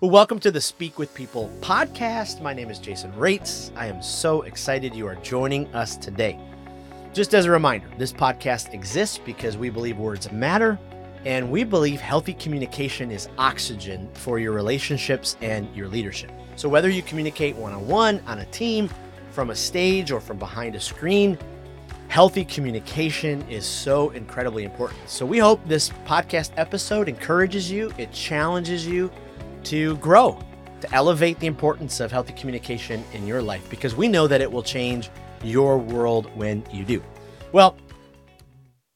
Well, 0.00 0.10
welcome 0.10 0.38
to 0.40 0.50
the 0.50 0.62
Speak 0.62 0.98
with 0.98 1.12
People 1.12 1.50
podcast. 1.60 2.40
My 2.40 2.54
name 2.54 2.70
is 2.70 2.78
Jason 2.78 3.14
Rates. 3.18 3.70
I 3.76 3.84
am 3.84 4.00
so 4.00 4.40
excited 4.42 4.94
you 4.94 5.06
are 5.06 5.16
joining 5.16 5.66
us 5.74 5.98
today. 5.98 6.40
Just 7.12 7.34
as 7.34 7.44
a 7.44 7.50
reminder, 7.50 7.86
this 7.98 8.10
podcast 8.10 8.72
exists 8.72 9.18
because 9.18 9.58
we 9.58 9.68
believe 9.68 9.98
words 9.98 10.32
matter 10.32 10.78
and 11.26 11.50
we 11.50 11.64
believe 11.64 12.00
healthy 12.00 12.32
communication 12.32 13.10
is 13.10 13.28
oxygen 13.36 14.08
for 14.14 14.38
your 14.38 14.52
relationships 14.52 15.36
and 15.42 15.68
your 15.76 15.86
leadership. 15.86 16.32
So, 16.56 16.66
whether 16.66 16.88
you 16.88 17.02
communicate 17.02 17.54
one 17.56 17.74
on 17.74 17.86
one, 17.86 18.22
on 18.26 18.38
a 18.38 18.46
team, 18.46 18.88
from 19.32 19.50
a 19.50 19.54
stage, 19.54 20.12
or 20.12 20.20
from 20.22 20.38
behind 20.38 20.76
a 20.76 20.80
screen, 20.80 21.36
healthy 22.08 22.46
communication 22.46 23.46
is 23.50 23.66
so 23.66 24.08
incredibly 24.12 24.64
important. 24.64 25.10
So, 25.10 25.26
we 25.26 25.36
hope 25.36 25.60
this 25.66 25.90
podcast 26.06 26.52
episode 26.56 27.06
encourages 27.06 27.70
you, 27.70 27.92
it 27.98 28.10
challenges 28.12 28.86
you 28.86 29.10
to 29.64 29.96
grow, 29.98 30.38
to 30.80 30.94
elevate 30.94 31.38
the 31.40 31.46
importance 31.46 32.00
of 32.00 32.10
healthy 32.10 32.32
communication 32.32 33.04
in 33.12 33.26
your 33.26 33.42
life 33.42 33.68
because 33.70 33.94
we 33.94 34.08
know 34.08 34.26
that 34.26 34.40
it 34.40 34.50
will 34.50 34.62
change 34.62 35.10
your 35.42 35.78
world 35.78 36.34
when 36.36 36.64
you 36.72 36.84
do. 36.84 37.02
Well, 37.52 37.76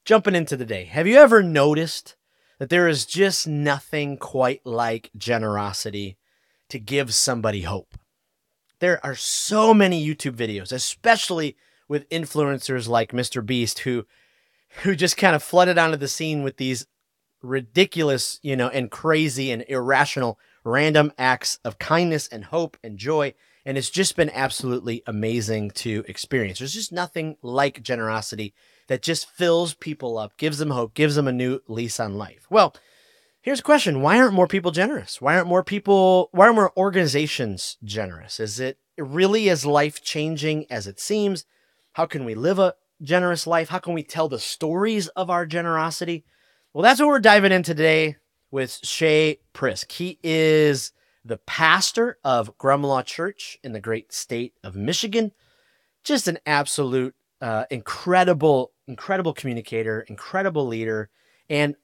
jumping 0.05 0.34
into 0.34 0.56
the 0.56 0.65
day, 0.65 0.84
have 0.84 1.06
you 1.06 1.16
ever 1.16 1.42
noticed 1.42 2.16
that 2.59 2.69
there 2.69 2.89
is 2.89 3.06
just 3.06 3.47
nothing 3.47 4.16
quite 4.16 4.65
like 4.65 5.11
generosity 5.16 6.16
to 6.69 6.78
give 6.78 7.15
somebody 7.15 7.62
hope? 7.62 7.98
There 8.81 9.05
are 9.05 9.15
so 9.15 9.73
many 9.73 10.05
YouTube 10.05 10.37
videos, 10.37 10.73
especially 10.73 11.56
with 11.89 12.09
influencers 12.09 12.89
like 12.89 13.12
Mr. 13.12 13.45
Beast 13.45 13.81
who 13.81 14.06
who 14.83 14.97
just 14.97 15.17
kind 15.17 15.37
of 15.37 15.42
flooded 15.42 15.78
onto 15.78 15.97
the 15.97 16.09
scene 16.09 16.42
with 16.42 16.56
these 16.56 16.87
ridiculous, 17.42 18.41
you 18.42 18.56
know, 18.56 18.69
and 18.69 18.91
crazy 18.91 19.51
and 19.53 19.65
irrational 19.69 20.39
random 20.65 21.13
acts 21.19 21.59
of 21.65 21.79
kindness 21.79 22.27
and 22.29 22.47
hope 22.47 22.77
and 22.83 22.99
joy. 22.99 23.35
And 23.67 23.79
it's 23.79 23.91
just 23.91 24.17
been 24.17 24.31
absolutely 24.31 25.03
amazing 25.06 25.71
to 25.73 26.05
experience. 26.09 26.59
There's 26.59 26.75
just 26.75 26.93
nothing 26.93 27.37
like 27.43 27.83
generosity 27.83 28.55
that 28.89 29.03
just 29.03 29.31
fills 29.31 29.75
people 29.75 30.19
up, 30.19 30.37
gives 30.37 30.59
them 30.59 30.71
hope, 30.71 30.95
gives 30.95 31.15
them 31.15 31.29
a 31.29 31.33
new 31.33 31.61
lease 31.69 31.98
on 31.98 32.17
life. 32.17 32.47
Well, 32.51 32.75
here's 33.41 33.61
a 33.61 33.65
question 33.65 34.03
Why 34.03 34.19
aren't 34.19 34.34
more 34.34 34.47
people 34.47 34.71
generous? 34.71 35.21
Why 35.21 35.37
aren't 35.37 35.48
more 35.48 35.65
people, 35.65 36.29
why 36.33 36.47
aren't 36.47 36.56
more 36.56 36.73
organizations 36.77 37.78
generous? 37.83 38.41
Is 38.41 38.61
it 38.61 38.78
really 38.99 39.49
as 39.49 39.65
life 39.65 40.03
changing 40.03 40.67
as 40.71 40.87
it 40.87 41.01
seems? 41.01 41.45
How 41.95 42.06
can 42.06 42.25
we 42.25 42.34
live 42.34 42.59
a 42.59 42.75
generous 43.03 43.47
life? 43.47 43.69
How 43.69 43.78
can 43.78 43.95
we 43.95 44.03
tell 44.03 44.28
the 44.28 44.39
stories 44.39 45.09
of 45.09 45.31
our 45.31 45.47
generosity? 45.47 46.25
Well, 46.73 46.83
that's 46.83 47.01
what 47.01 47.09
we're 47.09 47.21
diving 47.21 47.53
in 47.53 47.62
today 47.62 48.17
with 48.55 48.78
Shea 48.84 49.41
Prisk. 49.52 49.91
He 49.91 50.20
is 50.22 50.92
the 51.24 51.38
pastor 51.38 52.19
of 52.22 52.56
Grumlaw 52.56 53.05
Church 53.05 53.58
in 53.64 53.72
the 53.72 53.80
great 53.80 54.12
state 54.12 54.55
of 54.62 54.77
Michigan. 54.77 55.33
Just 56.05 56.28
an 56.28 56.38
absolute 56.47 57.16
uh, 57.41 57.64
incredible, 57.69 58.70
incredible 58.86 59.34
communicator, 59.34 60.02
incredible 60.02 60.69
leader, 60.69 61.10
and 61.50 61.75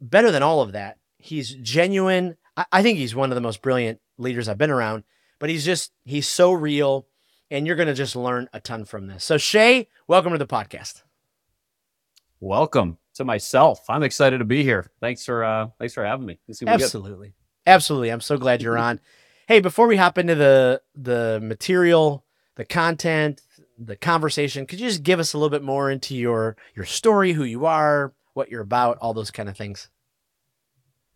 better 0.00 0.30
than 0.30 0.42
all 0.42 0.62
of 0.62 0.72
that, 0.72 0.96
he's 1.18 1.50
genuine. 1.56 2.38
I, 2.56 2.64
I 2.72 2.82
think 2.82 2.96
he's 2.96 3.14
one 3.14 3.30
of 3.30 3.34
the 3.34 3.42
most 3.42 3.60
brilliant 3.60 4.00
leaders 4.16 4.48
I've 4.48 4.56
been 4.56 4.70
around. 4.70 5.04
But 5.38 5.50
he's 5.50 5.66
just 5.66 5.92
he's 6.06 6.26
so 6.26 6.52
real, 6.52 7.06
and 7.50 7.66
you're 7.66 7.76
going 7.76 7.86
to 7.88 7.92
just 7.92 8.16
learn 8.16 8.48
a 8.54 8.60
ton 8.60 8.86
from 8.86 9.08
this. 9.08 9.24
So 9.24 9.36
Shea, 9.36 9.88
welcome 10.08 10.32
to 10.32 10.38
the 10.38 10.46
podcast. 10.46 11.02
Welcome 12.40 12.96
to 13.16 13.24
myself. 13.24 13.84
I'm 13.88 14.02
excited 14.02 14.38
to 14.38 14.44
be 14.44 14.62
here. 14.62 14.90
Thanks 15.00 15.24
for 15.24 15.44
uh 15.44 15.68
thanks 15.78 15.94
for 15.94 16.04
having 16.04 16.26
me. 16.26 16.38
Absolutely. 16.66 17.34
Absolutely. 17.66 18.10
I'm 18.10 18.20
so 18.20 18.38
glad 18.38 18.62
you're 18.62 18.78
on. 18.78 19.00
Hey, 19.48 19.60
before 19.60 19.86
we 19.86 19.96
hop 19.96 20.18
into 20.18 20.34
the 20.34 20.82
the 20.94 21.40
material, 21.42 22.24
the 22.54 22.64
content, 22.64 23.42
the 23.78 23.96
conversation, 23.96 24.66
could 24.66 24.80
you 24.80 24.88
just 24.88 25.02
give 25.02 25.20
us 25.20 25.34
a 25.34 25.38
little 25.38 25.50
bit 25.50 25.62
more 25.62 25.90
into 25.90 26.16
your 26.16 26.56
your 26.74 26.84
story, 26.84 27.32
who 27.32 27.44
you 27.44 27.66
are, 27.66 28.14
what 28.34 28.50
you're 28.50 28.62
about, 28.62 28.98
all 28.98 29.14
those 29.14 29.30
kind 29.30 29.48
of 29.48 29.56
things? 29.56 29.88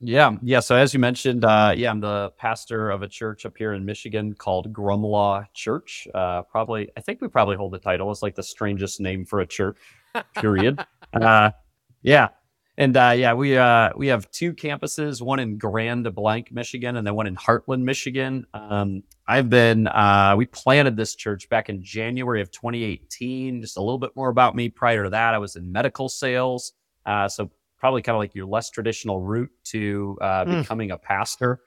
Yeah, 0.03 0.37
yeah. 0.43 0.61
So 0.61 0.77
as 0.77 0.95
you 0.95 1.01
mentioned, 1.01 1.45
uh, 1.45 1.75
yeah, 1.77 1.91
I'm 1.91 2.01
the 2.01 2.33
pastor 2.39 2.91
of 2.91 3.03
a 3.03 3.09
church 3.09 3.45
up 3.45 3.57
here 3.57 3.75
in 3.75 3.85
Michigan 3.85 4.33
called 4.33 4.73
Grumlaw 4.73 5.45
Church. 5.53 6.09
Uh, 6.15 6.41
probably, 6.43 6.91
I 6.97 7.03
think 7.03 7.21
we 7.21 7.29
probably 7.29 7.57
hold 7.57 7.73
the 7.73 7.79
title. 7.79 8.11
It's 8.11 8.23
like 8.23 8.35
the 8.35 8.43
strangest 8.43 8.99
name 8.99 9.27
for 9.27 9.41
a 9.41 9.47
church. 9.47 9.77
Period. 10.37 10.83
uh, 11.13 11.51
yeah. 12.03 12.29
And 12.77 12.97
uh, 12.97 13.13
yeah, 13.15 13.35
we 13.35 13.59
uh, 13.59 13.91
we 13.95 14.07
have 14.07 14.31
two 14.31 14.55
campuses, 14.55 15.21
one 15.21 15.39
in 15.39 15.59
Grand 15.59 16.15
Blanc, 16.15 16.51
Michigan, 16.51 16.97
and 16.97 17.07
then 17.07 17.15
one 17.15 17.27
in 17.27 17.37
Hartland, 17.37 17.83
Michigan. 17.83 18.47
Um, 18.55 19.03
I've 19.29 19.51
been 19.51 19.87
uh, 19.87 20.35
we 20.37 20.47
planted 20.47 20.97
this 20.97 21.15
church 21.15 21.49
back 21.51 21.69
in 21.69 21.83
January 21.83 22.41
of 22.41 22.51
2018. 22.51 23.61
Just 23.61 23.77
a 23.77 23.81
little 23.81 23.99
bit 23.99 24.17
more 24.17 24.31
about 24.31 24.57
me. 24.57 24.71
Prior 24.71 25.05
to 25.05 25.11
that, 25.11 25.35
I 25.35 25.39
was 25.39 25.57
in 25.57 25.71
medical 25.71 26.09
sales, 26.09 26.73
uh, 27.05 27.29
so 27.29 27.51
probably 27.77 28.01
kind 28.01 28.15
of 28.15 28.21
like 28.21 28.35
your 28.35 28.47
less 28.47 28.71
traditional 28.71 29.21
route 29.21 29.51
to 29.65 30.17
uh, 30.23 30.45
mm. 30.47 30.63
becoming 30.63 30.91
a 30.91 30.97
pastor. 30.97 31.61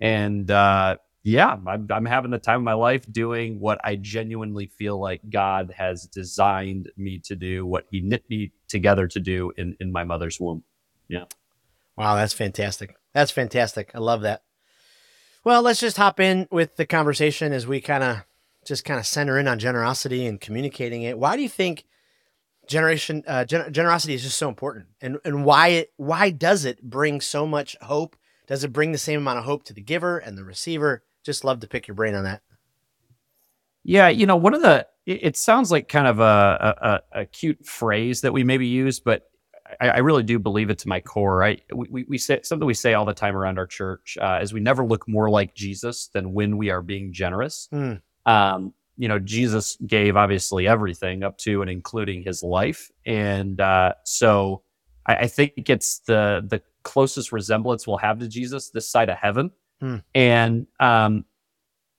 And 0.00 0.50
uh, 0.50 0.96
yeah, 1.26 1.56
I'm, 1.66 1.88
I'm 1.90 2.04
having 2.04 2.30
the 2.30 2.38
time 2.38 2.58
of 2.60 2.62
my 2.62 2.74
life 2.74 3.04
doing 3.10 3.58
what 3.58 3.80
I 3.82 3.96
genuinely 3.96 4.66
feel 4.78 5.00
like 5.00 5.28
God 5.28 5.74
has 5.76 6.06
designed 6.06 6.88
me 6.96 7.18
to 7.24 7.34
do, 7.34 7.66
what 7.66 7.86
He 7.90 8.00
knit 8.00 8.22
me 8.30 8.52
together 8.68 9.08
to 9.08 9.18
do 9.18 9.50
in, 9.56 9.76
in 9.80 9.90
my 9.90 10.04
mother's 10.04 10.38
womb. 10.38 10.62
Yeah. 11.08 11.24
Wow, 11.96 12.14
that's 12.14 12.32
fantastic. 12.32 12.94
That's 13.12 13.32
fantastic. 13.32 13.90
I 13.92 13.98
love 13.98 14.20
that. 14.20 14.44
Well, 15.42 15.62
let's 15.62 15.80
just 15.80 15.96
hop 15.96 16.20
in 16.20 16.46
with 16.52 16.76
the 16.76 16.86
conversation 16.86 17.52
as 17.52 17.66
we 17.66 17.80
kind 17.80 18.04
of 18.04 18.18
just 18.64 18.84
kind 18.84 19.00
of 19.00 19.06
center 19.06 19.36
in 19.36 19.48
on 19.48 19.58
generosity 19.58 20.26
and 20.26 20.40
communicating 20.40 21.02
it. 21.02 21.18
Why 21.18 21.34
do 21.34 21.42
you 21.42 21.48
think 21.48 21.86
generation 22.68 23.24
uh, 23.26 23.44
gen- 23.44 23.72
generosity 23.72 24.14
is 24.14 24.22
just 24.22 24.38
so 24.38 24.48
important, 24.48 24.86
and 25.00 25.18
and 25.24 25.44
why 25.44 25.68
it 25.68 25.92
why 25.96 26.30
does 26.30 26.64
it 26.64 26.82
bring 26.82 27.20
so 27.20 27.48
much 27.48 27.76
hope? 27.82 28.14
Does 28.46 28.62
it 28.62 28.72
bring 28.72 28.92
the 28.92 28.98
same 28.98 29.18
amount 29.18 29.40
of 29.40 29.44
hope 29.44 29.64
to 29.64 29.72
the 29.72 29.80
giver 29.80 30.18
and 30.18 30.38
the 30.38 30.44
receiver? 30.44 31.02
Just 31.26 31.44
love 31.44 31.60
to 31.60 31.66
pick 31.66 31.86
your 31.86 31.94
brain 31.94 32.14
on 32.14 32.24
that. 32.24 32.42
Yeah, 33.84 34.08
you 34.08 34.26
know, 34.26 34.36
one 34.36 34.54
of 34.54 34.62
the 34.62 34.86
it, 35.04 35.36
sounds 35.36 35.70
like 35.70 35.88
kind 35.88 36.08
of 36.08 36.18
a, 36.18 37.02
a, 37.12 37.20
a 37.20 37.26
cute 37.26 37.64
phrase 37.64 38.22
that 38.22 38.32
we 38.32 38.42
maybe 38.42 38.66
use, 38.66 38.98
but 38.98 39.30
I, 39.80 39.88
I, 39.88 39.98
really 39.98 40.24
do 40.24 40.40
believe 40.40 40.70
it 40.70 40.78
to 40.80 40.88
my 40.88 41.00
core. 41.00 41.44
I 41.44 41.58
we, 41.72 42.04
we 42.08 42.18
say 42.18 42.40
something 42.42 42.66
we 42.66 42.74
say 42.74 42.94
all 42.94 43.04
the 43.04 43.14
time 43.14 43.36
around 43.36 43.58
our 43.58 43.66
church 43.66 44.18
uh, 44.20 44.40
is 44.42 44.52
we 44.52 44.60
never 44.60 44.84
look 44.84 45.06
more 45.06 45.30
like 45.30 45.54
Jesus 45.54 46.08
than 46.08 46.32
when 46.32 46.56
we 46.56 46.70
are 46.70 46.82
being 46.82 47.12
generous. 47.12 47.68
Mm. 47.72 48.00
Um, 48.26 48.74
you 48.96 49.08
know, 49.08 49.18
Jesus 49.18 49.76
gave 49.86 50.16
obviously 50.16 50.66
everything 50.66 51.22
up 51.22 51.38
to 51.38 51.60
and 51.62 51.70
including 51.70 52.22
his 52.22 52.42
life, 52.42 52.90
and 53.04 53.60
uh, 53.60 53.94
so 54.04 54.62
I, 55.06 55.14
I 55.14 55.26
think 55.28 55.68
it's 55.68 56.00
the 56.00 56.44
the 56.48 56.62
closest 56.82 57.32
resemblance 57.32 57.86
we'll 57.86 57.98
have 57.98 58.18
to 58.20 58.28
Jesus 58.28 58.70
this 58.70 58.88
side 58.88 59.08
of 59.08 59.18
heaven. 59.18 59.50
Hmm. 59.80 59.96
And 60.14 60.66
um, 60.80 61.24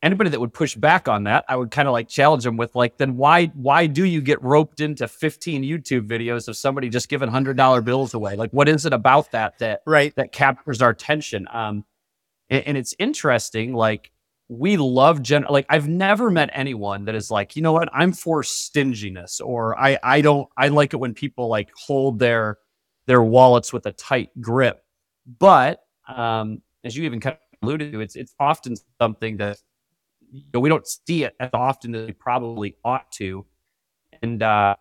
anybody 0.01 0.29
that 0.29 0.39
would 0.39 0.53
push 0.53 0.75
back 0.75 1.07
on 1.07 1.23
that, 1.25 1.45
I 1.47 1.55
would 1.55 1.71
kind 1.71 1.87
of 1.87 1.91
like 1.91 2.07
challenge 2.07 2.43
them 2.43 2.57
with 2.57 2.75
like, 2.75 2.97
then 2.97 3.17
why 3.17 3.47
why 3.47 3.87
do 3.87 4.05
you 4.05 4.21
get 4.21 4.41
roped 4.41 4.79
into 4.79 5.07
15 5.07 5.63
YouTube 5.63 6.07
videos 6.07 6.47
of 6.47 6.57
somebody 6.57 6.89
just 6.89 7.09
giving 7.09 7.29
hundred 7.29 7.57
dollar 7.57 7.81
bills 7.81 8.13
away? 8.13 8.35
Like, 8.35 8.51
what 8.51 8.69
is 8.69 8.85
it 8.85 8.93
about 8.93 9.31
that 9.31 9.59
that 9.59 9.81
right 9.85 10.15
that 10.15 10.31
captures 10.31 10.81
our 10.81 10.89
attention? 10.89 11.47
Um, 11.51 11.85
and, 12.49 12.63
and 12.67 12.77
it's 12.77 12.95
interesting, 12.99 13.73
like 13.73 14.11
we 14.49 14.77
love 14.77 15.21
gen 15.21 15.45
like 15.49 15.65
I've 15.69 15.89
never 15.89 16.31
met 16.31 16.49
anyone 16.53 17.05
that 17.05 17.15
is 17.15 17.29
like, 17.29 17.55
you 17.55 17.61
know 17.61 17.73
what, 17.73 17.89
I'm 17.93 18.13
for 18.13 18.43
stinginess 18.43 19.41
or 19.41 19.77
I 19.79 19.99
I 20.03 20.21
don't 20.21 20.47
I 20.57 20.69
like 20.69 20.93
it 20.93 20.97
when 20.97 21.13
people 21.13 21.47
like 21.47 21.69
hold 21.75 22.19
their 22.19 22.57
their 23.07 23.23
wallets 23.23 23.73
with 23.73 23.85
a 23.85 23.91
tight 23.91 24.29
grip. 24.39 24.83
But 25.39 25.81
um, 26.07 26.61
as 26.83 26.95
you 26.95 27.03
even 27.03 27.19
kind 27.19 27.37
alluded 27.61 27.91
to, 27.91 27.99
it's 27.99 28.15
it's 28.15 28.33
often 28.39 28.75
something 28.99 29.37
that 29.37 29.57
you 30.31 30.43
know, 30.53 30.59
we 30.59 30.69
don't 30.69 30.85
see 30.87 31.23
it 31.23 31.35
as 31.39 31.49
often 31.53 31.95
as 31.95 32.07
we 32.07 32.13
probably 32.13 32.75
ought 32.83 33.11
to. 33.13 33.45
And 34.21 34.41
uh, 34.43 34.75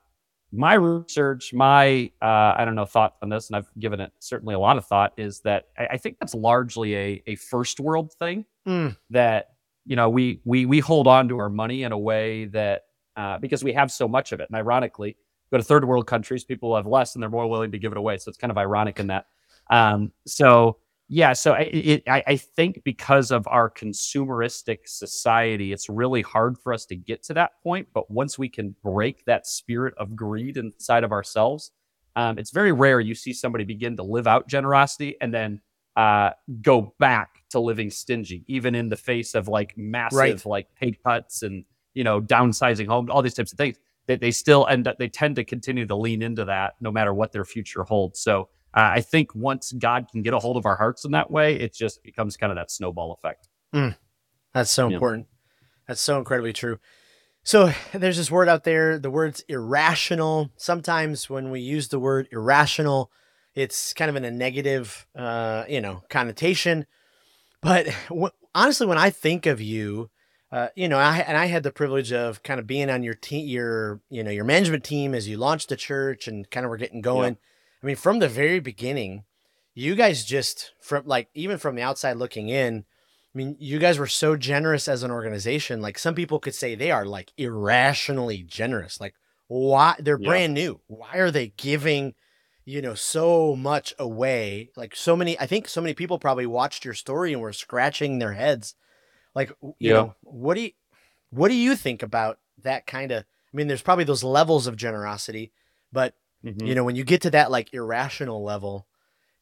my 0.53 0.75
research, 0.75 1.53
my 1.53 2.11
uh, 2.23 2.55
I 2.57 2.65
don't 2.65 2.75
know 2.75 2.87
thoughts 2.87 3.19
on 3.23 3.29
this, 3.29 3.49
and 3.49 3.57
I've 3.57 3.71
given 3.79 4.01
it 4.01 4.13
certainly 4.19 4.55
a 4.55 4.59
lot 4.59 4.77
of 4.77 4.87
thought, 4.87 5.13
is 5.17 5.41
that 5.41 5.69
I, 5.79 5.87
I 5.93 5.97
think 5.97 6.19
that's 6.21 6.35
largely 6.35 6.97
a 6.97 7.23
a 7.27 7.35
first 7.37 7.81
world 7.81 8.13
thing 8.15 8.45
mm. 8.67 8.97
that 9.11 9.51
you 9.85 9.97
know 9.97 10.09
we 10.09 10.41
we 10.45 10.67
we 10.67 10.81
hold 10.81 11.07
on 11.07 11.29
to 11.29 11.39
our 11.39 11.51
money 11.51 11.83
in 11.83 11.93
a 11.93 11.99
way 11.99 12.47
that 12.47 12.83
uh, 13.17 13.39
because 13.39 13.65
we 13.65 13.73
have 13.73 13.91
so 13.91 14.09
much 14.09 14.33
of 14.33 14.41
it, 14.41 14.49
and 14.49 14.57
ironically, 14.57 15.17
go 15.51 15.59
to 15.59 15.65
third 15.65 15.85
world 15.85 16.07
countries, 16.07 16.45
people 16.45 16.75
have 16.77 16.87
less 16.87 17.15
and 17.15 17.23
they're 17.23 17.31
more 17.31 17.47
willing 17.49 17.73
to 17.73 17.79
give 17.79 17.93
it 17.93 17.99
away. 17.99 18.19
So 18.19 18.29
it's 18.29 18.39
kind 18.39 18.51
of 18.51 18.59
ironic 18.59 18.99
in 19.01 19.09
that. 19.09 19.27
Um, 19.71 20.13
so 20.27 20.79
yeah, 21.09 21.35
so 21.35 21.53
I, 21.53 21.61
it, 21.61 22.03
I, 22.09 22.23
I 22.27 22.37
think 22.37 22.83
because 22.85 23.31
of 23.31 23.47
our 23.47 23.71
consumeristic 23.71 24.79
society, 24.87 25.73
it's 25.73 25.89
really 25.89 26.23
hard 26.23 26.59
for 26.59 26.73
us 26.73 26.85
to 26.87 26.97
get 26.97 27.23
to 27.25 27.35
that 27.35 27.53
point. 27.63 27.89
But 27.95 28.11
once 28.11 28.39
we 28.39 28.49
can 28.49 28.75
break 28.83 29.25
that 29.27 29.47
spirit 29.47 29.95
of 29.99 30.17
greed 30.17 30.57
inside 30.57 31.05
of 31.05 31.13
ourselves, 31.13 31.71
um, 32.17 32.39
it's 32.39 32.51
very 32.51 32.73
rare 32.73 32.99
you 32.99 33.15
see 33.15 33.33
somebody 33.33 33.65
begin 33.65 33.97
to 33.99 34.03
live 34.03 34.27
out 34.27 34.49
generosity 34.49 35.17
and 35.21 35.33
then 35.33 35.61
uh, 35.97 36.31
go 36.61 36.95
back 36.99 37.43
to 37.51 37.61
living 37.61 37.91
stingy, 37.91 38.45
even 38.49 38.75
in 38.75 38.89
the 38.89 38.97
face 38.97 39.35
of 39.35 39.49
like 39.49 39.75
massive 39.77 40.17
Right. 40.19 40.47
like 40.47 40.75
pay 40.75 40.93
cuts 41.07 41.43
and 41.43 41.65
you 41.95 42.03
know 42.05 42.21
downsizing 42.21 42.87
homes, 42.87 43.11
all 43.11 43.23
these 43.23 43.35
types 43.35 43.53
of 43.53 43.59
things. 43.59 43.79
They, 44.07 44.17
they 44.17 44.31
still 44.31 44.67
end 44.69 44.89
up 44.89 44.99
they 44.99 45.09
tend 45.09 45.37
to 45.37 45.45
continue 45.45 45.87
to 45.87 45.97
lean 45.97 46.23
into 46.23 46.45
that 46.47 46.75
no 46.81 46.91
matter 46.91 47.15
what 47.15 47.33
their 47.33 47.45
future 47.45 47.85
holds. 47.85 48.19
So 48.21 48.49
uh, 48.77 48.91
I 48.95 49.01
think 49.01 49.35
once 49.35 49.73
God 49.73 50.07
can 50.13 50.23
get 50.23 50.35
a 50.35 50.39
hold 50.39 50.57
of 50.59 50.67
our 50.67 50.77
hearts 50.77 51.05
in 51.05 51.13
that 51.13 51.31
way, 51.31 51.57
it 51.57 51.75
just 51.75 52.03
becomes 52.03 52.37
kind 52.37 52.53
of 52.53 52.57
that 52.57 52.71
snowball 52.71 53.13
effect. 53.13 53.49
That's 54.53 54.71
so 54.71 54.89
Yeah. 54.89 54.95
important. 54.95 55.27
That's 55.89 56.01
so 56.01 56.19
incredibly 56.19 56.53
true. 56.53 56.79
So 57.43 57.73
there's 57.95 58.17
this 58.17 58.31
word 58.31 58.49
out 58.49 58.65
there, 58.65 58.99
the 58.99 59.11
word's 59.11 59.41
irrational. 59.49 60.51
Sometimes 60.57 61.31
when 61.31 61.51
we 61.51 61.61
use 61.61 61.89
the 61.89 61.99
word 61.99 62.29
irrational, 62.33 63.11
it's 63.55 63.93
kind 63.93 64.11
of 64.11 64.17
in 64.17 64.25
a 64.25 64.31
negative, 64.31 65.07
uh, 65.17 65.65
you 65.69 65.81
know, 65.81 66.03
connotation. 66.11 66.87
But 67.63 67.87
w- 68.09 68.31
honestly, 68.55 68.87
when 68.87 68.99
I 68.99 69.11
think 69.11 69.47
of 69.47 69.61
you, 69.61 70.11
uh, 70.53 70.69
you 70.75 70.89
know, 70.89 70.99
I 70.99 71.19
and 71.19 71.37
I 71.37 71.47
had 71.47 71.63
the 71.63 71.73
privilege 71.73 72.13
of 72.13 72.43
kind 72.43 72.61
of 72.61 72.67
being 72.67 72.91
on 72.91 73.03
your 73.03 73.15
team, 73.15 73.47
your 73.47 74.01
you 74.11 74.23
know, 74.23 74.31
your 74.31 74.45
management 74.45 74.85
team 74.85 75.15
as 75.15 75.29
you 75.29 75.37
launched 75.39 75.69
the 75.69 75.77
church 75.77 76.29
and 76.29 76.51
kind 76.51 76.67
of 76.67 76.71
were 76.71 76.77
getting 76.77 77.01
going. 77.01 77.37
I 77.83 77.87
mean, 77.87 77.97
from 77.97 78.19
the 78.19 78.29
very 78.29 78.61
beginning, 78.61 79.25
you 79.75 79.95
guys 79.95 80.25
just 80.25 80.73
from 80.81 81.07
like 81.07 81.29
even 81.35 81.59
from 81.59 81.77
the 81.77 81.83
outside 81.83 82.17
looking 82.17 82.49
in, 82.49 82.85
I 83.35 83.39
mean, 83.39 83.57
you 83.59 83.79
guys 83.79 83.99
were 83.99 84.07
so 84.07 84.37
generous 84.37 84.89
as 84.89 85.03
an 85.03 85.11
organization. 85.11 85.83
Like 85.83 85.99
some 85.99 86.15
people 86.15 86.41
could 86.41 86.55
say 86.55 86.75
they 86.75 86.91
are 86.91 87.05
like 87.05 87.33
irrationally 87.37 88.43
generous. 88.43 88.99
Like 89.01 89.15
why 89.49 89.95
they're 89.99 90.19
Yeah. 90.19 90.27
brand 90.27 90.55
new. 90.55 90.81
Why 90.87 91.17
are 91.19 91.31
they 91.31 91.49
giving, 91.49 92.15
you 92.65 92.81
know, 92.81 92.95
so 92.95 93.55
much 93.55 93.93
away? 93.99 94.71
Like 94.75 94.97
so 94.97 95.15
many, 95.15 95.39
I 95.39 95.47
think 95.47 95.69
so 95.69 95.83
many 95.83 95.93
people 95.93 96.19
probably 96.19 96.47
watched 96.47 96.85
your 96.85 96.95
story 96.95 97.33
and 97.35 97.43
were 97.43 97.53
scratching 97.53 98.19
their 98.19 98.33
heads. 98.33 98.75
Like, 99.35 99.51
you 99.61 99.75
Yeah. 99.81 99.93
know, 99.93 100.15
what 100.23 100.55
do 100.55 100.63
you, 100.63 100.71
what 101.29 101.49
do 101.49 101.55
you 101.55 101.77
think 101.77 102.03
about 102.03 102.39
that 102.63 102.87
kind 102.87 103.13
of, 103.13 103.23
I 103.23 103.57
mean, 103.57 103.69
there's 103.69 103.83
probably 103.83 104.05
those 104.05 104.25
levels 104.25 104.67
of 104.67 104.77
generosity, 104.77 105.53
but 105.93 106.15
Mhm. 106.47 106.67
you 106.67 106.75
know, 106.75 106.85
when 106.85 106.97
you 106.97 107.05
get 107.05 107.23
to 107.23 107.31
that 107.31 107.51
like 107.51 107.75
irrational 107.75 108.43
level, 108.45 108.87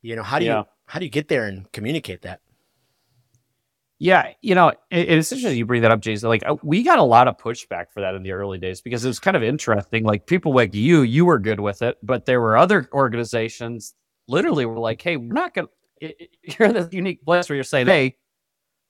you 0.02 0.16
know, 0.16 0.22
how 0.22 0.38
do 0.38 0.44
Yeah. 0.44 0.58
you, 0.60 0.64
how 0.86 0.98
do 0.98 1.04
you 1.04 1.10
get 1.10 1.28
there 1.28 1.46
and 1.46 1.70
communicate 1.72 2.22
that? 2.22 2.40
Yeah, 4.00 4.32
you 4.42 4.54
know, 4.54 4.68
it, 4.68 4.78
it's 4.90 5.30
interesting 5.32 5.56
you 5.56 5.66
bring 5.66 5.82
that 5.82 5.90
up, 5.92 6.00
Jason. 6.00 6.28
Like, 6.28 6.42
uh, 6.46 6.56
we 6.62 6.82
got 6.82 6.98
a 6.98 7.02
lot 7.02 7.28
of 7.28 7.38
pushback 7.38 7.86
for 7.92 8.00
that 8.00 8.14
in 8.14 8.22
the 8.22 8.32
early 8.32 8.58
days 8.58 8.80
because 8.80 9.04
it 9.04 9.08
was 9.08 9.20
kind 9.20 9.36
of 9.36 9.42
interesting. 9.42 10.04
Like, 10.04 10.26
people 10.26 10.52
like 10.54 10.74
you, 10.74 11.02
you 11.02 11.24
were 11.24 11.38
good 11.38 11.60
with 11.60 11.80
it, 11.80 11.96
but 12.02 12.26
there 12.26 12.40
were 12.40 12.56
other 12.56 12.88
organizations 12.92 13.94
literally 14.26 14.66
were 14.66 14.78
like, 14.78 15.00
"Hey, 15.00 15.16
we're 15.16 15.32
not 15.32 15.54
going 15.54 15.68
to." 16.00 16.14
You're 16.42 16.68
in 16.68 16.74
this 16.74 16.92
unique 16.92 17.24
place 17.24 17.48
where 17.48 17.54
you're 17.54 17.64
saying, 17.64 17.86
"Hey, 17.86 18.16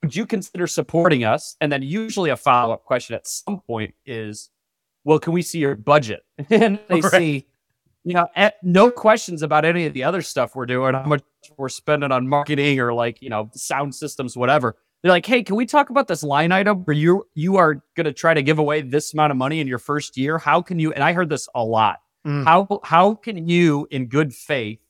would 0.02 0.16
you 0.16 0.26
consider 0.26 0.66
supporting 0.66 1.22
us?" 1.24 1.56
And 1.60 1.70
then 1.70 1.82
usually 1.82 2.30
a 2.30 2.36
follow 2.36 2.72
up 2.72 2.84
question 2.84 3.14
at 3.14 3.26
some 3.26 3.60
point 3.60 3.94
is, 4.06 4.50
"Well, 5.04 5.18
can 5.18 5.32
we 5.34 5.42
see 5.42 5.58
your 5.58 5.76
budget?" 5.76 6.24
and 6.50 6.80
they 6.88 7.02
Right. 7.02 7.12
see, 7.12 7.46
you 8.04 8.12
know, 8.12 8.28
eh, 8.36 8.50
no 8.62 8.90
questions 8.90 9.42
about 9.42 9.64
any 9.64 9.86
of 9.86 9.94
the 9.94 10.04
other 10.04 10.22
stuff 10.22 10.54
we're 10.54 10.66
doing, 10.66 10.94
how 10.94 11.04
much 11.04 11.22
we're 11.56 11.70
spending 11.70 12.12
on 12.12 12.28
marketing 12.28 12.78
or 12.78 12.92
like 12.92 13.20
you 13.22 13.30
know 13.30 13.50
sound 13.54 13.94
systems, 13.94 14.36
whatever. 14.36 14.76
They're 15.02 15.12
like, 15.12 15.26
"Hey, 15.26 15.42
can 15.42 15.56
we 15.56 15.66
talk 15.66 15.90
about 15.90 16.06
this 16.06 16.22
line 16.22 16.52
item 16.52 16.84
where 16.84 16.94
you 16.94 17.26
you 17.34 17.56
are 17.56 17.82
going 17.96 18.04
to 18.04 18.12
try 18.12 18.34
to 18.34 18.42
give 18.42 18.58
away 18.58 18.82
this 18.82 19.14
amount 19.14 19.30
of 19.30 19.36
money 19.36 19.60
in 19.60 19.66
your 19.66 19.78
first 19.78 20.16
year? 20.16 20.38
How 20.38 20.60
can 20.60 20.78
you?" 20.78 20.92
And 20.92 21.02
I 21.02 21.12
heard 21.14 21.30
this 21.30 21.48
a 21.54 21.64
lot. 21.64 22.00
Mm. 22.26 22.44
How 22.44 22.80
how 22.84 23.14
can 23.14 23.48
you, 23.48 23.88
in 23.90 24.06
good 24.06 24.34
faith, 24.34 24.80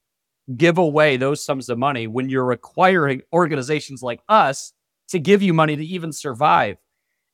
give 0.56 0.78
away 0.78 1.16
those 1.16 1.44
sums 1.44 1.68
of 1.68 1.78
money 1.78 2.08
when 2.08 2.28
you're 2.28 2.44
requiring 2.44 3.22
organizations 3.32 4.02
like 4.02 4.20
us 4.28 4.72
to 5.08 5.18
give 5.20 5.40
you 5.40 5.54
money 5.54 5.76
to 5.76 5.84
even 5.84 6.12
survive? 6.12 6.78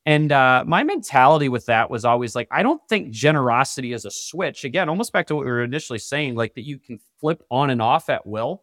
And 0.06 0.32
uh, 0.32 0.64
my 0.67 0.82
mentality 0.82 1.49
with 1.49 1.67
that 1.67 1.91
was 1.91 2.05
always 2.05 2.35
like, 2.35 2.49
I 2.50 2.62
don't 2.62 2.81
think 2.88 3.11
generosity 3.11 3.93
is 3.93 4.05
a 4.05 4.11
switch. 4.11 4.64
Again, 4.64 4.88
almost 4.88 5.12
back 5.12 5.26
to 5.26 5.37
what 5.37 5.44
we 5.44 5.50
were 5.50 5.62
initially 5.62 5.99
saying, 5.99 6.35
like 6.37 6.55
that 6.55 6.67
you 6.67 6.79
can 6.79 6.99
flip 7.20 7.43
on 7.50 7.70
and 7.70 7.82
off 7.82 8.08
at 8.08 8.26
will 8.26 8.62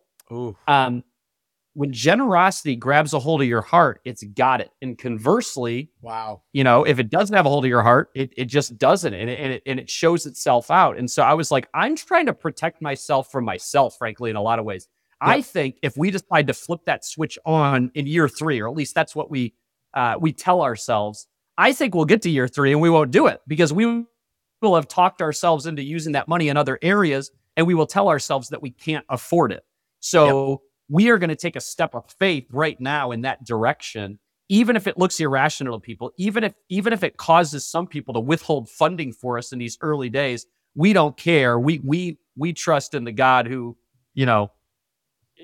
um, 0.68 1.04
when 1.74 1.94
generosity 1.94 2.76
grabs 2.76 3.14
a 3.14 3.20
hold 3.20 3.40
of 3.40 3.48
your 3.48 3.62
heart, 3.62 4.02
it's 4.04 4.24
got 4.24 4.62
it. 4.62 4.72
And 4.82 4.98
conversely, 4.98 5.92
Wow. 6.02 6.42
you 6.52 6.64
know, 6.64 6.84
if 6.84 6.98
it 6.98 7.12
doesn't 7.12 7.36
have 7.36 7.46
a 7.46 7.50
hold 7.50 7.66
of 7.66 7.70
your 7.70 7.84
heart, 7.84 8.10
it, 8.16 8.34
it 8.36 8.46
just 8.46 8.80
doesn't. 8.80 9.14
And 9.14 9.30
it, 9.30 9.40
and, 9.40 9.54
it, 9.54 9.64
and 9.68 9.80
it 9.80 9.88
shows 9.88 10.26
itself 10.26 10.72
out. 10.72 10.98
And 10.98 11.10
so 11.10 11.22
I 11.22 11.36
was 11.36 11.52
like, 11.52 11.70
I'm 11.76 11.96
trying 11.96 12.26
to 12.26 12.34
protect 12.34 12.82
myself 12.82 13.32
from 13.32 13.46
myself, 13.46 13.96
frankly, 13.96 14.32
in 14.32 14.36
a 14.36 14.42
lot 14.42 14.58
of 14.58 14.66
ways. 14.66 14.88
I 15.22 15.42
think 15.42 15.78
if 15.84 15.96
we 15.98 16.10
decide 16.12 16.48
to 16.48 16.54
flip 16.54 16.82
that 16.86 17.06
switch 17.06 17.38
on 17.46 17.92
in 17.94 18.08
year 18.08 18.28
three, 18.28 18.60
or 18.60 18.68
at 18.68 18.76
least 18.76 18.96
that's 18.96 19.16
what 19.16 19.30
we 19.32 19.54
uh, 19.94 20.16
we 20.20 20.34
tell 20.34 20.62
ourselves, 20.62 21.28
I 21.58 21.74
think 21.74 21.96
we'll 21.96 22.06
get 22.06 22.22
to 22.24 22.30
year 22.30 22.48
three 22.48 22.72
and 22.72 22.82
we 22.82 22.90
won't 22.90 23.12
do 23.12 23.28
it 23.28 23.42
because 23.48 23.74
we 23.74 24.06
will 24.62 24.76
have 24.76 24.88
talked 24.88 25.22
ourselves 25.22 25.66
into 25.66 25.84
using 25.84 26.14
that 26.14 26.28
money 26.28 26.50
in 26.50 26.58
other 26.58 26.80
areas, 26.82 27.32
and 27.56 27.68
we 27.68 27.74
will 27.74 27.88
tell 27.88 28.10
ourselves 28.10 28.50
that 28.50 28.62
we 28.62 28.72
can't 28.72 29.06
afford 29.10 29.52
it. 29.52 29.64
So 30.00 30.62
we 30.90 31.10
are 31.10 31.18
going 31.18 31.30
to 31.30 31.36
take 31.36 31.56
a 31.56 31.62
step 31.62 31.96
of 31.96 32.06
faith 32.20 32.46
right 32.52 32.80
now 32.80 33.12
in 33.12 33.22
that 33.22 33.44
direction, 33.44 34.20
even 34.50 34.76
if 34.76 34.88
it 34.88 34.98
looks 34.98 35.20
irrational 35.20 35.80
to 35.80 35.84
people, 35.84 36.12
even 36.18 36.44
if 36.44 36.54
even 36.70 36.94
if 36.94 37.04
it 37.04 37.18
causes 37.18 37.66
some 37.66 37.88
people 37.88 38.14
to 38.14 38.20
withhold 38.20 38.70
funding 38.70 39.12
for 39.12 39.38
us 39.38 39.52
in 39.52 39.60
these 39.60 39.78
early 39.82 40.10
days. 40.10 40.46
We 40.76 40.94
don't 40.94 41.18
care. 41.18 41.60
We 41.60 41.80
we 41.84 42.20
we 42.36 42.54
trust 42.54 42.94
in 42.94 43.04
the 43.04 43.12
God 43.12 43.48
who, 43.48 43.76
you 44.14 44.28
know, 44.28 44.52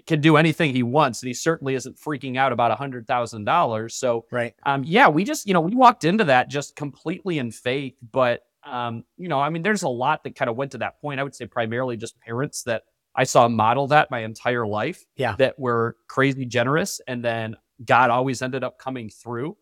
can 0.05 0.21
do 0.21 0.37
anything 0.37 0.73
he 0.73 0.83
wants, 0.83 1.21
and 1.21 1.27
he 1.27 1.33
certainly 1.33 1.75
isn't 1.75 1.97
freaking 1.97 2.37
out 2.37 2.51
about 2.51 2.71
a 2.71 2.75
hundred 2.75 3.07
thousand 3.07 3.45
dollars. 3.45 3.95
So 3.95 4.25
Right. 4.31 4.53
um, 4.65 4.83
yeah, 4.83 5.07
we 5.07 5.23
just, 5.23 5.47
you 5.47 5.53
know, 5.53 5.61
we 5.61 5.75
walked 5.75 6.03
into 6.03 6.23
that 6.25 6.49
just 6.49 6.75
completely 6.75 7.37
in 7.37 7.51
faith. 7.51 7.95
But, 8.11 8.41
um, 8.65 9.03
you 9.17 9.27
know, 9.27 9.39
I 9.39 9.49
mean, 9.49 9.61
there's 9.61 9.83
a 9.83 9.89
lot 9.89 10.23
that 10.23 10.35
kind 10.35 10.49
of 10.49 10.55
went 10.55 10.71
to 10.71 10.79
that 10.79 10.99
point. 11.01 11.19
I 11.19 11.23
would 11.23 11.35
say 11.35 11.45
primarily 11.45 11.97
just 11.97 12.19
parents 12.19 12.63
that 12.63 12.83
I 13.15 13.25
saw 13.25 13.47
model 13.47 13.87
that 13.87 14.09
my 14.09 14.19
entire 14.19 14.65
life. 14.65 15.03
Yeah. 15.15 15.35
That 15.37 15.59
were 15.59 15.97
crazy 16.07 16.45
generous. 16.45 16.99
And 17.07 17.23
then 17.23 17.55
God 17.85 18.09
always 18.09 18.41
ended 18.41 18.63
up 18.63 18.79
coming 18.79 19.09
through. 19.09 19.57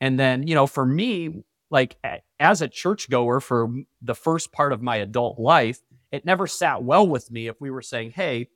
And 0.00 0.18
then, 0.18 0.46
you 0.46 0.54
know, 0.54 0.66
for 0.66 0.84
me, 0.84 1.44
like 1.70 1.96
as 2.40 2.62
a 2.62 2.68
churchgoer 2.68 3.40
for 3.40 3.68
the 4.02 4.14
first 4.14 4.52
part 4.52 4.72
of 4.72 4.82
my 4.82 4.96
adult 4.96 5.38
life, 5.38 5.80
it 6.10 6.24
never 6.24 6.46
sat 6.46 6.82
well 6.82 7.06
with 7.06 7.30
me 7.30 7.46
if 7.46 7.60
we 7.60 7.70
were 7.70 7.82
saying, 7.82 8.10
hey, 8.10 8.48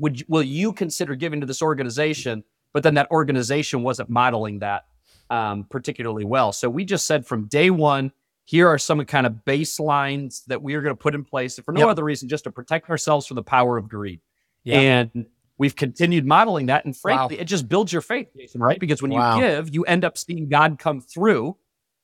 would 0.00 0.24
will 0.28 0.42
you 0.42 0.72
consider 0.72 1.14
giving 1.14 1.40
to 1.40 1.46
this 1.46 1.62
organization? 1.62 2.42
But 2.72 2.82
then 2.82 2.94
that 2.94 3.10
organization 3.10 3.82
wasn't 3.82 4.10
modeling 4.10 4.60
that 4.60 4.84
um, 5.30 5.64
particularly 5.70 6.24
well. 6.24 6.52
So 6.52 6.68
we 6.70 6.84
just 6.84 7.06
said 7.06 7.26
from 7.26 7.46
day 7.46 7.70
one, 7.70 8.12
here 8.44 8.66
are 8.68 8.78
some 8.78 9.04
kind 9.04 9.26
of 9.26 9.34
baselines 9.46 10.44
that 10.46 10.60
we 10.62 10.74
are 10.74 10.82
going 10.82 10.94
to 10.94 11.00
put 11.00 11.14
in 11.14 11.24
place 11.24 11.58
for 11.58 11.72
no 11.72 11.80
Yep. 11.82 11.88
other 11.88 12.04
reason, 12.04 12.28
just 12.28 12.44
to 12.44 12.50
protect 12.52 12.90
ourselves 12.90 13.26
from 13.26 13.36
the 13.36 13.42
power 13.42 13.76
of 13.76 13.88
greed. 13.88 14.20
Yeah. 14.64 14.80
And 14.80 15.26
we've 15.58 15.76
continued 15.76 16.26
modeling 16.26 16.66
that. 16.66 16.84
And 16.84 16.96
frankly, 16.96 17.36
Wow. 17.36 17.42
it 17.42 17.44
just 17.44 17.68
builds 17.68 17.92
your 17.92 18.02
faith, 18.02 18.28
Jason, 18.36 18.60
right? 18.60 18.78
Because 18.80 19.02
when 19.02 19.12
Wow. 19.12 19.36
you 19.36 19.42
give, 19.42 19.74
you 19.74 19.84
end 19.84 20.04
up 20.04 20.18
seeing 20.18 20.48
God 20.48 20.78
come 20.78 21.00
through. 21.00 21.56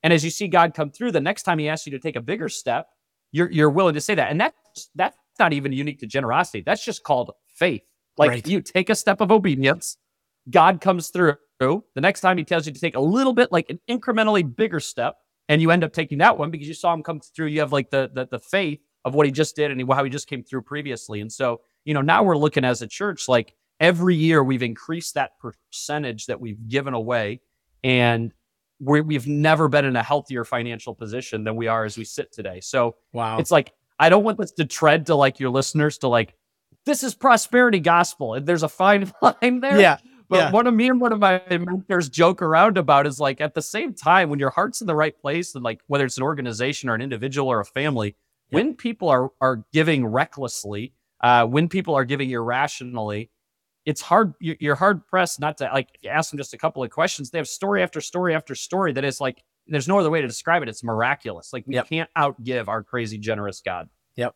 And 0.03 0.13
as 0.13 0.25
you 0.25 0.31
see 0.31 0.47
God 0.47 0.75
come 0.75 0.91
through, 0.91 1.13
the 1.13 1.21
next 1.21 1.43
time 1.45 1.59
he 1.59 1.69
asks 1.69 1.87
you 1.87 1.93
to 1.93 1.99
take 1.99 2.15
a 2.17 2.21
bigger 2.21 2.49
step, 2.49 2.89
you're 3.33 3.51
you're 3.51 3.71
willing 3.71 3.95
to 3.95 4.01
say 4.01 4.15
that. 4.15 4.31
And 4.31 4.41
that's 4.41 4.91
that's 4.95 5.17
not 5.39 5.53
even 5.53 5.73
unique 5.73 6.01
to 6.01 6.07
generosity. 6.07 6.63
That's 6.65 6.85
just 6.85 7.03
called 7.03 7.33
faith. 7.47 7.83
Like 8.19 8.31
Right. 8.31 8.47
you 8.47 8.61
take 8.61 8.91
a 8.91 8.95
step 8.95 9.21
of 9.21 9.31
obedience, 9.31 9.97
God 10.51 10.81
comes 10.81 11.09
through. 11.09 11.37
The 11.61 12.01
next 12.01 12.21
time 12.21 12.39
he 12.39 12.45
tells 12.45 12.67
you 12.67 12.73
to 12.73 12.81
take 12.81 12.97
a 12.97 13.01
little 13.01 13.33
bit, 13.33 13.51
like 13.53 13.71
an 13.71 13.81
incrementally 13.89 14.43
bigger 14.57 14.81
step, 14.81 15.17
and 15.49 15.63
you 15.63 15.71
end 15.71 15.85
up 15.85 15.93
taking 15.93 16.19
that 16.19 16.37
one 16.39 16.51
because 16.51 16.69
you 16.69 16.75
saw 16.75 16.93
him 16.93 17.03
come 17.03 17.21
through. 17.21 17.47
You 17.47 17.61
have 17.61 17.73
like 17.73 17.91
the 17.91 18.11
the, 18.13 18.27
the 18.27 18.39
faith 18.39 18.81
of 19.05 19.15
what 19.15 19.25
he 19.27 19.33
just 19.33 19.55
did 19.57 19.71
and 19.71 19.93
how 19.93 20.03
he 20.05 20.11
just 20.11 20.27
came 20.27 20.43
through 20.43 20.63
previously. 20.63 21.21
And 21.21 21.33
so, 21.33 21.61
you 21.85 21.95
know, 21.95 22.01
now 22.03 22.23
we're 22.25 22.37
looking 22.37 22.65
as 22.65 22.83
a 22.83 22.87
church, 22.89 23.29
like 23.29 23.55
every 23.79 24.17
year 24.17 24.43
we've 24.43 24.63
increased 24.65 25.15
that 25.15 25.33
percentage 25.39 26.27
that 26.27 26.41
we've 26.41 26.67
given 26.69 26.93
away. 26.93 27.41
And 27.85 28.33
we 28.81 29.01
we've 29.01 29.27
never 29.27 29.69
been 29.69 29.85
in 29.85 29.97
a 29.97 30.03
healthier 30.03 30.45
financial 30.45 30.95
position 30.95 31.45
than 31.45 31.57
we 31.57 31.69
are 31.69 31.85
as 31.85 31.97
we 31.97 32.05
sit 32.05 32.33
today. 32.33 32.61
So 32.61 32.97
Wow. 33.13 33.39
it's 33.39 33.51
like 33.51 33.73
I 33.99 34.09
don't 34.09 34.25
want 34.25 34.39
this 34.39 34.53
to 34.53 34.65
tread 34.65 35.07
to 35.07 35.15
like 35.15 35.41
your 35.41 35.51
listeners 35.51 35.99
to 35.99 36.09
like 36.09 36.35
this 36.85 37.03
is 37.03 37.15
prosperity 37.15 37.81
gospel 37.81 38.35
and 38.35 38.47
there's 38.47 38.63
a 38.63 38.69
fine 38.69 39.13
line 39.23 39.61
there. 39.61 39.81
yeah. 39.81 39.99
But 40.29 40.37
yeah. 40.37 40.51
one 40.51 40.67
of 40.67 40.75
me 40.75 40.89
and 40.89 41.01
one 41.01 41.13
of 41.13 41.21
my 41.21 41.41
mentors 41.49 42.09
joke 42.09 42.43
around 42.43 42.79
about 42.79 43.07
is 43.07 43.21
like 43.21 43.41
at 43.41 43.55
the 43.55 43.63
same 43.63 43.95
time 43.95 44.29
when 44.29 44.39
your 44.41 44.51
heart's 44.51 44.81
in 44.81 44.87
the 44.89 44.95
right 44.95 45.17
place 45.17 45.55
and 45.55 45.63
like 45.63 45.81
whether 45.87 46.05
it's 46.05 46.17
an 46.17 46.25
organization 46.25 46.89
or 46.89 46.95
an 46.95 47.01
individual 47.01 47.49
or 47.49 47.61
a 47.61 47.65
family, 47.65 48.17
Yeah. 48.51 48.57
when 48.59 48.75
people 48.75 49.09
are 49.09 49.31
are 49.41 49.65
giving 49.73 50.05
recklessly, 50.05 50.93
uh, 51.21 51.47
when 51.47 51.69
people 51.69 51.95
are 51.95 52.05
giving 52.05 52.31
irrationally, 52.31 53.31
it's 53.85 54.01
hard. 54.01 54.35
You're, 54.41 54.57
you're 54.59 54.75
hard 54.75 55.07
pressed 55.07 55.39
not 55.39 55.59
to 55.59 55.71
like. 55.73 55.91
If 55.95 56.03
you 56.03 56.11
ask 56.11 56.31
them 56.31 56.39
just 56.39 56.53
a 56.55 56.59
couple 56.59 56.83
of 56.83 56.91
questions, 56.91 57.31
they 57.31 57.39
have 57.39 57.47
story 57.47 57.83
after 57.85 58.01
story 58.01 58.35
after 58.35 58.55
story 58.57 58.93
that 58.95 59.05
is 59.05 59.21
like. 59.21 59.43
There's 59.69 59.89
no 59.89 59.99
other 59.99 60.11
way 60.11 60.21
to 60.21 60.27
describe 60.29 60.63
it. 60.63 60.69
It's 60.69 60.85
miraculous. 60.85 61.53
Like 61.53 61.65
we 61.67 61.75
Yep. 61.75 61.89
can't 61.89 62.11
outgive 62.17 62.69
our 62.69 62.83
crazy 62.83 63.19
generous 63.19 63.61
God. 63.65 63.89
Yep. 64.17 64.35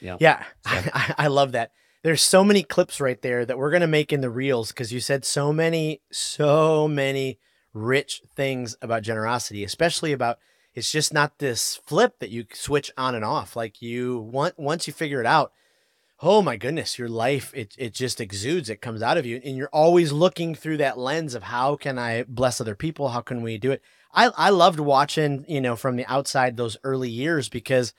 Yeah. 0.00 0.42
So. 0.42 0.44
I, 0.66 1.14
I 1.18 1.26
love 1.28 1.52
that. 1.52 1.72
there's 2.02 2.22
so 2.22 2.44
many 2.44 2.62
clips 2.62 3.00
right 3.00 3.20
there 3.22 3.46
that 3.46 3.56
we're 3.56 3.70
going 3.70 3.80
to 3.80 3.86
make 3.86 4.12
in 4.12 4.20
the 4.20 4.30
reels 4.30 4.68
because 4.68 4.92
you 4.92 5.00
said 5.00 5.24
so 5.24 5.52
many, 5.52 6.02
so 6.12 6.86
many 6.86 7.38
rich 7.72 8.22
things 8.36 8.76
about 8.82 9.02
generosity, 9.02 9.64
especially 9.64 10.12
about 10.12 10.38
it's 10.74 10.90
just 10.92 11.12
not 11.14 11.38
this 11.38 11.76
flip 11.86 12.18
that 12.18 12.30
you 12.30 12.44
switch 12.52 12.90
on 12.98 13.14
and 13.14 13.24
off. 13.24 13.56
Like 13.56 13.80
you 13.80 14.18
want 14.18 14.58
once 14.58 14.86
you 14.86 14.92
figure 14.92 15.20
it 15.20 15.26
out, 15.26 15.52
oh 16.24 16.40
my 16.40 16.56
goodness, 16.56 16.98
your 16.98 17.08
life 17.08 17.52
it 17.54 17.74
it 17.78 17.92
just 17.92 18.20
exudes, 18.20 18.70
it 18.70 18.80
comes 18.80 19.02
out 19.02 19.18
of 19.18 19.26
you, 19.26 19.40
and 19.44 19.56
you're 19.56 19.68
always 19.72 20.10
looking 20.10 20.54
through 20.54 20.78
that 20.78 20.98
lens 20.98 21.34
of 21.34 21.44
how 21.44 21.76
can 21.76 21.98
I 21.98 22.24
bless 22.24 22.60
other 22.60 22.74
people? 22.74 23.10
How 23.10 23.20
can 23.20 23.42
we 23.42 23.58
do 23.58 23.70
it? 23.70 23.82
I 24.12 24.30
I 24.36 24.50
loved 24.50 24.80
watching, 24.80 25.44
you 25.46 25.60
know, 25.60 25.76
from 25.76 25.96
the 25.96 26.06
outside 26.06 26.56
those 26.56 26.76
early 26.82 27.10
years 27.10 27.48
because 27.48 27.92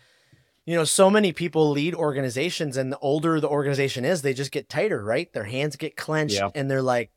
you 0.66 0.74
know, 0.74 0.84
so 0.84 1.12
many 1.12 1.32
people 1.32 1.70
lead 1.70 1.94
organizations, 1.94 2.76
and 2.76 2.92
the 2.92 2.98
older 2.98 3.40
the 3.40 3.48
organization 3.48 4.04
is, 4.04 4.24
they 4.24 4.34
just 4.34 4.52
get 4.52 4.68
tighter, 4.68 5.04
right? 5.04 5.32
Their 5.32 5.44
hands 5.44 5.76
get 5.76 5.96
clenched, 5.96 6.36
yeah. 6.36 6.50
and 6.56 6.70
they're 6.70 6.82
like, 6.82 7.12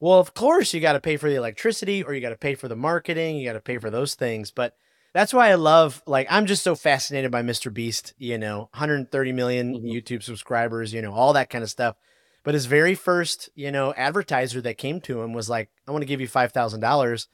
well, 0.00 0.18
of 0.18 0.32
course, 0.32 0.72
you 0.72 0.80
got 0.80 0.94
to 0.94 1.00
pay 1.00 1.18
for 1.18 1.28
the 1.28 1.36
electricity 1.36 2.02
or 2.02 2.14
you 2.14 2.22
got 2.22 2.30
to 2.30 2.36
pay 2.36 2.54
for 2.54 2.66
the 2.66 2.76
marketing, 2.76 3.36
you 3.36 3.46
got 3.46 3.54
to 3.54 3.60
pay 3.60 3.76
for 3.76 3.90
those 3.90 4.14
things. 4.14 4.50
But 4.50 4.74
that's 5.12 5.32
why 5.32 5.50
I 5.50 5.54
love, 5.54 6.02
like, 6.06 6.26
I'm 6.30 6.46
just 6.46 6.62
so 6.62 6.74
fascinated 6.74 7.30
by 7.30 7.42
Mr. 7.42 7.72
Beast, 7.72 8.14
you 8.18 8.38
know, 8.38 8.68
130 8.72 9.32
million 9.32 9.74
mm-hmm. 9.74 9.86
YouTube 9.86 10.22
subscribers, 10.22 10.92
you 10.92 11.02
know, 11.02 11.12
all 11.12 11.32
that 11.32 11.50
kind 11.50 11.64
of 11.64 11.70
stuff. 11.70 11.96
But 12.44 12.54
his 12.54 12.66
very 12.66 12.94
first, 12.94 13.50
you 13.54 13.70
know, 13.72 13.92
advertiser 13.94 14.60
that 14.62 14.78
came 14.78 15.00
to 15.02 15.20
him 15.20 15.32
was 15.32 15.50
like, 15.50 15.70
I 15.86 15.90
want 15.90 16.02
to 16.02 16.06
give 16.06 16.20
you 16.20 16.28
$5,000, 16.28 17.26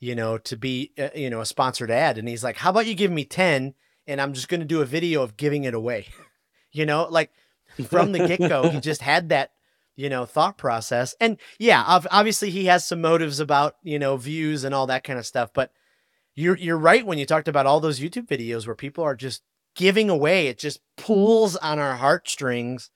you 0.00 0.14
know, 0.14 0.38
to 0.38 0.56
be, 0.56 0.92
uh, 0.98 1.08
you 1.14 1.30
know, 1.30 1.40
a 1.40 1.46
sponsored 1.46 1.90
ad. 1.90 2.18
And 2.18 2.28
he's 2.28 2.44
like, 2.44 2.56
how 2.56 2.70
about 2.70 2.86
you 2.86 2.94
give 2.94 3.10
me 3.10 3.24
10 3.24 3.74
and 4.06 4.20
I'm 4.20 4.32
just 4.32 4.48
going 4.48 4.60
to 4.60 4.66
do 4.66 4.82
a 4.82 4.86
video 4.86 5.22
of 5.22 5.36
giving 5.36 5.64
it 5.64 5.74
away. 5.74 6.08
you 6.72 6.86
know, 6.86 7.06
like 7.08 7.30
from 7.88 8.12
the 8.12 8.26
get 8.26 8.40
go, 8.40 8.68
he 8.68 8.80
just 8.80 9.02
had 9.02 9.28
that, 9.28 9.52
you 9.96 10.08
know, 10.08 10.24
thought 10.24 10.58
process. 10.58 11.14
And 11.20 11.38
yeah, 11.58 11.82
obviously 11.86 12.50
he 12.50 12.66
has 12.66 12.86
some 12.86 13.00
motives 13.00 13.40
about, 13.40 13.76
you 13.82 13.98
know, 13.98 14.16
views 14.16 14.64
and 14.64 14.74
all 14.74 14.86
that 14.88 15.04
kind 15.04 15.18
of 15.18 15.26
stuff. 15.26 15.50
But 15.52 15.72
you're, 16.40 16.56
you're 16.56 16.78
right 16.78 17.04
when 17.04 17.18
you 17.18 17.26
talked 17.26 17.48
about 17.48 17.66
all 17.66 17.80
those 17.80 18.00
YouTube 18.00 18.26
videos 18.26 18.66
where 18.66 18.76
people 18.76 19.04
are 19.04 19.16
just 19.16 19.42
giving 19.74 20.10
away. 20.10 20.46
It 20.48 20.58
just 20.58 20.80
pulls 20.96 21.56
on 21.56 21.78
our 21.78 21.96
heartstrings 21.96 22.90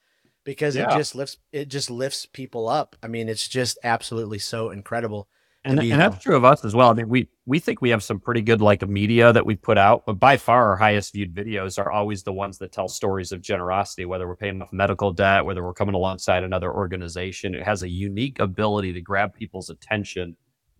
because 0.44 0.76
yeah. 0.76 0.92
it 0.92 0.96
just 0.98 1.14
lifts, 1.14 1.38
it 1.52 1.68
just 1.68 1.90
lifts 1.90 2.26
people 2.26 2.68
up. 2.68 2.96
I 3.02 3.08
mean, 3.08 3.28
it's 3.28 3.48
just 3.48 3.78
absolutely 3.84 4.38
so 4.38 4.70
incredible. 4.70 5.28
And, 5.66 5.80
and 5.80 5.98
that's 5.98 6.22
true 6.22 6.36
of 6.36 6.44
us 6.44 6.62
as 6.62 6.74
well. 6.74 6.90
I 6.90 6.92
mean, 6.92 7.08
we 7.08 7.26
we 7.46 7.58
think 7.58 7.80
we 7.80 7.88
have 7.88 8.02
some 8.02 8.20
pretty 8.20 8.42
good 8.42 8.60
like 8.60 8.86
media 8.86 9.32
that 9.32 9.46
we 9.46 9.56
put 9.56 9.78
out, 9.78 10.04
but 10.04 10.14
by 10.14 10.36
far 10.36 10.68
our 10.68 10.76
highest 10.76 11.14
viewed 11.14 11.34
videos 11.34 11.78
are 11.78 11.90
always 11.90 12.22
the 12.22 12.34
ones 12.34 12.58
that 12.58 12.70
tell 12.70 12.86
stories 12.86 13.32
of 13.32 13.40
generosity, 13.40 14.04
whether 14.04 14.28
we're 14.28 14.36
paying 14.36 14.60
off 14.60 14.68
medical 14.72 15.10
debt, 15.10 15.46
whether 15.46 15.64
we're 15.64 15.72
coming 15.72 15.94
alongside 15.94 16.44
another 16.44 16.70
organization. 16.70 17.54
It 17.54 17.62
has 17.62 17.82
a 17.82 17.88
unique 17.88 18.40
ability 18.40 18.92
to 18.92 19.00
grab 19.00 19.32
people's 19.32 19.70
attention, 19.70 20.36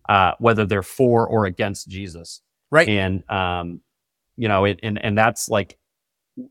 uh, 0.07 0.33
whether 0.37 0.67
they're 0.67 0.83
for 0.83 1.27
or 1.27 1.47
against 1.47 1.89
Jesus. 1.89 2.41
Right. 2.71 2.87
And 2.87 3.29
um, 3.29 3.81
you 4.37 4.47
know, 4.47 4.65
it, 4.65 4.79
and 4.83 5.03
and 5.03 5.17
that's 5.17 5.49
like 5.49 5.77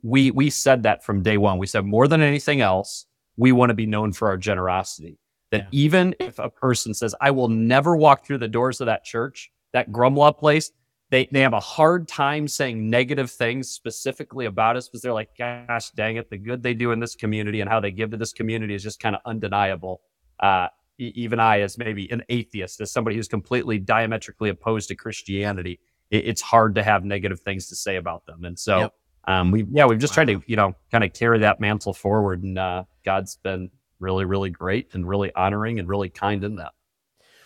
we 0.02 0.30
we 0.30 0.50
said 0.50 0.84
that 0.84 1.04
from 1.04 1.22
day 1.22 1.36
one. 1.36 1.58
We 1.58 1.66
said 1.66 1.84
more 1.84 2.08
than 2.08 2.22
anything 2.22 2.60
else, 2.60 3.06
we 3.36 3.52
want 3.52 3.70
to 3.70 3.74
be 3.74 3.86
known 3.86 4.12
for 4.12 4.28
our 4.28 4.36
generosity 4.36 5.18
that 5.54 5.68
yeah. 5.72 5.84
even 5.84 6.14
if 6.18 6.38
a 6.40 6.50
person 6.50 6.92
says, 6.94 7.14
I 7.20 7.30
will 7.30 7.48
never 7.48 7.96
walk 7.96 8.26
through 8.26 8.38
the 8.38 8.48
doors 8.48 8.80
of 8.80 8.86
that 8.86 9.04
church, 9.04 9.52
that 9.72 9.92
Grumlaw 9.92 10.36
place, 10.36 10.72
they, 11.10 11.28
they 11.30 11.40
have 11.40 11.52
a 11.52 11.60
hard 11.60 12.08
time 12.08 12.48
saying 12.48 12.90
negative 12.90 13.30
things 13.30 13.70
specifically 13.70 14.46
about 14.46 14.76
us 14.76 14.88
because 14.88 15.00
they're 15.00 15.12
like, 15.12 15.30
gosh 15.38 15.90
dang 15.90 16.16
it, 16.16 16.28
the 16.28 16.38
good 16.38 16.62
they 16.62 16.74
do 16.74 16.90
in 16.90 16.98
this 16.98 17.14
community 17.14 17.60
and 17.60 17.70
how 17.70 17.78
they 17.78 17.92
give 17.92 18.10
to 18.10 18.16
this 18.16 18.32
community 18.32 18.74
is 18.74 18.82
just 18.82 18.98
kind 18.98 19.14
of 19.14 19.20
undeniable. 19.26 20.00
Uh, 20.40 20.66
even 20.98 21.38
I, 21.38 21.60
as 21.60 21.78
maybe 21.78 22.10
an 22.10 22.22
atheist, 22.28 22.80
as 22.80 22.90
somebody 22.90 23.14
who's 23.14 23.28
completely 23.28 23.78
diametrically 23.78 24.48
opposed 24.48 24.88
to 24.88 24.96
Christianity, 24.96 25.78
it, 26.14 26.26
it's 26.26 26.40
hard 26.40 26.76
to 26.76 26.82
have 26.82 27.04
negative 27.04 27.40
things 27.40 27.68
to 27.68 27.76
say 27.76 27.96
about 27.96 28.26
them. 28.26 28.44
And 28.44 28.58
so, 28.58 28.78
yep. 28.78 28.94
um, 29.26 29.50
we, 29.50 29.66
yeah, 29.70 29.86
we've 29.86 29.98
just 29.98 30.12
wow. 30.12 30.24
tried 30.24 30.32
to, 30.34 30.42
you 30.46 30.56
know, 30.56 30.74
kind 30.90 31.04
of 31.04 31.12
carry 31.12 31.40
that 31.40 31.60
mantle 31.60 31.92
forward 31.92 32.42
and, 32.42 32.58
uh, 32.58 32.84
God's 33.04 33.36
been 33.36 33.70
really, 33.98 34.24
really 34.24 34.50
great 34.50 34.94
and 34.94 35.06
really 35.08 35.34
honoring 35.34 35.78
and 35.78 35.88
really 35.88 36.08
kind 36.08 36.42
in 36.44 36.56
that. 36.56 36.72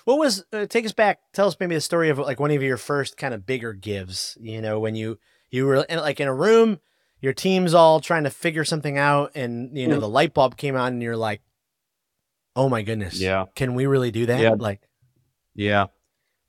What 0.05 0.19
was 0.19 0.45
uh, 0.55 0.65
take 0.65 0.87
us 0.87 0.93
back? 0.93 1.19
Tell 1.35 1.49
us 1.49 1.57
maybe 1.61 1.75
the 1.75 1.83
story 1.83 2.09
of 2.09 2.19
like 2.19 2.41
one 2.41 2.51
of 2.51 2.63
your 2.63 2.79
first 2.79 3.19
kind 3.19 3.35
of 3.35 3.45
bigger 3.45 3.75
gives. 3.75 4.39
You 4.41 4.63
know, 4.63 4.81
when 4.81 4.95
you 4.95 5.19
you 5.51 5.67
were 5.67 5.85
in, 5.85 5.99
like 5.99 6.19
in 6.19 6.29
a 6.29 6.35
room, 6.35 6.81
your 7.21 7.35
team's 7.35 7.75
all 7.75 8.01
trying 8.01 8.25
to 8.25 8.31
figure 8.31 8.65
something 8.65 8.97
out, 8.97 9.33
and 9.35 9.77
you 9.77 9.87
know 9.87 9.99
mm. 9.99 10.01
the 10.01 10.09
light 10.09 10.33
bulb 10.33 10.57
came 10.57 10.77
on, 10.77 10.95
and 10.95 11.03
you're 11.03 11.15
like, 11.15 11.43
"Oh 12.57 12.71
my 12.71 12.81
goodness, 12.81 13.21
yeah, 13.21 13.45
can 13.55 13.75
we 13.75 13.85
really 13.85 14.11
do 14.11 14.25
that?" 14.25 14.41
Yeah. 14.41 14.55
Like, 14.59 14.81
yeah. 15.55 15.89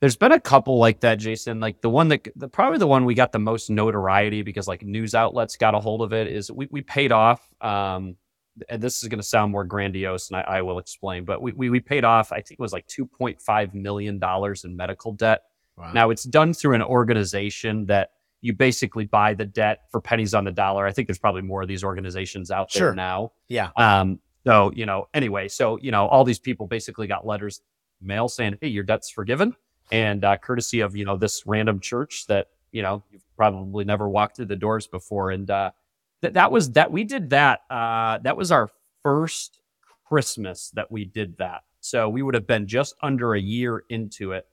There's 0.01 0.15
been 0.15 0.31
a 0.31 0.39
couple 0.39 0.77
like 0.77 1.01
that, 1.01 1.15
Jason. 1.15 1.59
Like 1.59 1.81
the 1.81 1.89
one 1.89 2.07
that 2.07 2.27
the, 2.35 2.47
probably 2.47 2.77
the 2.77 2.87
one 2.87 3.05
we 3.05 3.15
got 3.15 3.31
the 3.31 3.39
most 3.39 3.69
notoriety 3.69 4.43
because 4.43 4.67
like 4.67 4.83
news 4.83 5.13
outlets 5.13 5.57
got 5.57 5.75
a 5.75 5.79
hold 5.79 6.01
of 6.01 6.13
it 6.13 6.27
is 6.27 6.51
we 6.51 6.67
we 6.71 6.81
paid 6.81 7.11
off 7.11 7.45
um 7.61 8.15
and 8.67 8.81
this 8.81 9.01
is 9.01 9.09
going 9.09 9.19
to 9.19 9.23
sound 9.23 9.51
more 9.51 9.63
grandiose, 9.63 10.29
and 10.29 10.37
I, 10.37 10.41
I 10.41 10.61
will 10.61 10.79
explain. 10.79 11.23
But 11.23 11.41
we, 11.41 11.53
we, 11.53 11.69
we 11.69 11.79
paid 11.79 12.03
off, 12.03 12.31
I 12.31 12.41
think 12.41 12.53
it 12.53 12.59
was 12.59 12.73
like 12.73 12.87
two 12.87 13.05
point 13.05 13.41
five 13.41 13.73
million 13.73 14.19
dollars 14.19 14.65
in 14.65 14.75
medical 14.75 15.13
debt. 15.13 15.43
Wow. 15.77 15.93
Now 15.93 16.09
it's 16.09 16.23
done 16.23 16.53
through 16.53 16.75
an 16.75 16.81
organization 16.81 17.85
that 17.85 18.11
you 18.41 18.53
basically 18.53 19.05
buy 19.05 19.33
the 19.33 19.45
debt 19.45 19.83
for 19.91 20.01
pennies 20.01 20.33
on 20.33 20.43
the 20.43 20.51
dollar. 20.51 20.85
I 20.85 20.91
think 20.91 21.07
there's 21.07 21.19
probably 21.19 21.41
more 21.41 21.61
of 21.61 21.67
these 21.67 21.83
organizations 21.83 22.51
out 22.51 22.71
there 22.73 22.93
now. 22.93 23.31
Yeah. 23.47 23.69
Um. 23.77 24.19
So 24.45 24.71
you 24.73 24.85
know, 24.85 25.07
anyway, 25.13 25.47
so 25.47 25.77
you 25.81 25.91
know, 25.91 26.07
all 26.07 26.23
these 26.23 26.39
people 26.39 26.67
basically 26.67 27.07
got 27.07 27.25
letters 27.25 27.61
mail 28.01 28.27
saying, 28.27 28.57
"Hey, 28.61 28.69
your 28.69 28.83
debt's 28.83 29.09
forgiven," 29.09 29.55
and 29.91 30.24
uh, 30.24 30.38
courtesy 30.38 30.81
of 30.81 30.96
you 30.96 31.05
know 31.05 31.17
this 31.17 31.43
random 31.46 31.79
church 31.79 32.25
that 32.27 32.48
you 32.72 32.81
know 32.81 33.03
you've 33.12 33.25
probably 33.36 33.86
never 33.86 34.10
walked 34.10 34.38
through 34.38 34.46
the 34.46 34.55
doors 34.55 34.88
before, 34.88 35.31
and 35.31 35.50
uh, 35.50 35.72
that 36.22 36.34
that 36.34 36.51
was 36.51 36.72
that 36.74 36.91
we 36.91 37.03
did 37.03 37.29
that. 37.31 37.62
Uh, 37.69 38.17
that 38.19 38.38
was 38.38 38.51
our 38.51 38.69
first 39.03 39.60
Christmas 40.10 40.72
that 40.72 40.91
we 40.91 41.05
did 41.05 41.38
that. 41.38 41.62
So 41.79 42.10
we 42.10 42.22
would 42.22 42.34
have 42.34 42.48
been 42.48 42.67
just 42.67 42.96
under 43.01 43.36
a 43.36 43.39
year 43.39 43.84
into 43.89 44.34
it. 44.34 44.46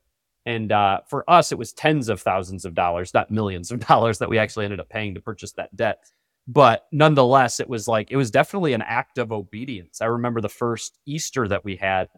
And 0.45 0.71
uh, 0.71 1.01
for 1.09 1.29
us, 1.29 1.51
it 1.51 1.59
was 1.59 1.73
tens 1.73 2.09
of 2.09 2.21
thousands 2.21 2.65
of 2.65 2.75
dollars, 2.75 3.13
not 3.13 3.31
millions 3.31 3.73
of 3.73 3.81
dollars 3.87 4.19
that 4.19 4.29
we 4.29 4.39
actually 4.39 4.67
ended 4.67 4.81
up 4.81 4.89
paying 4.89 5.15
to 5.15 5.21
purchase 5.21 5.53
that 5.53 5.75
debt. 5.75 6.05
But 6.47 6.87
nonetheless, 6.93 7.59
it 7.59 7.69
was 7.69 7.89
like, 7.89 8.13
it 8.13 8.17
was 8.17 8.31
definitely 8.31 8.73
an 8.73 8.83
act 8.83 9.19
of 9.19 9.33
obedience. 9.33 10.01
I 10.01 10.07
remember 10.07 10.41
the 10.41 10.49
first 10.49 11.01
Easter 11.05 11.49
that 11.49 11.65
we 11.65 11.75
had 11.75 12.09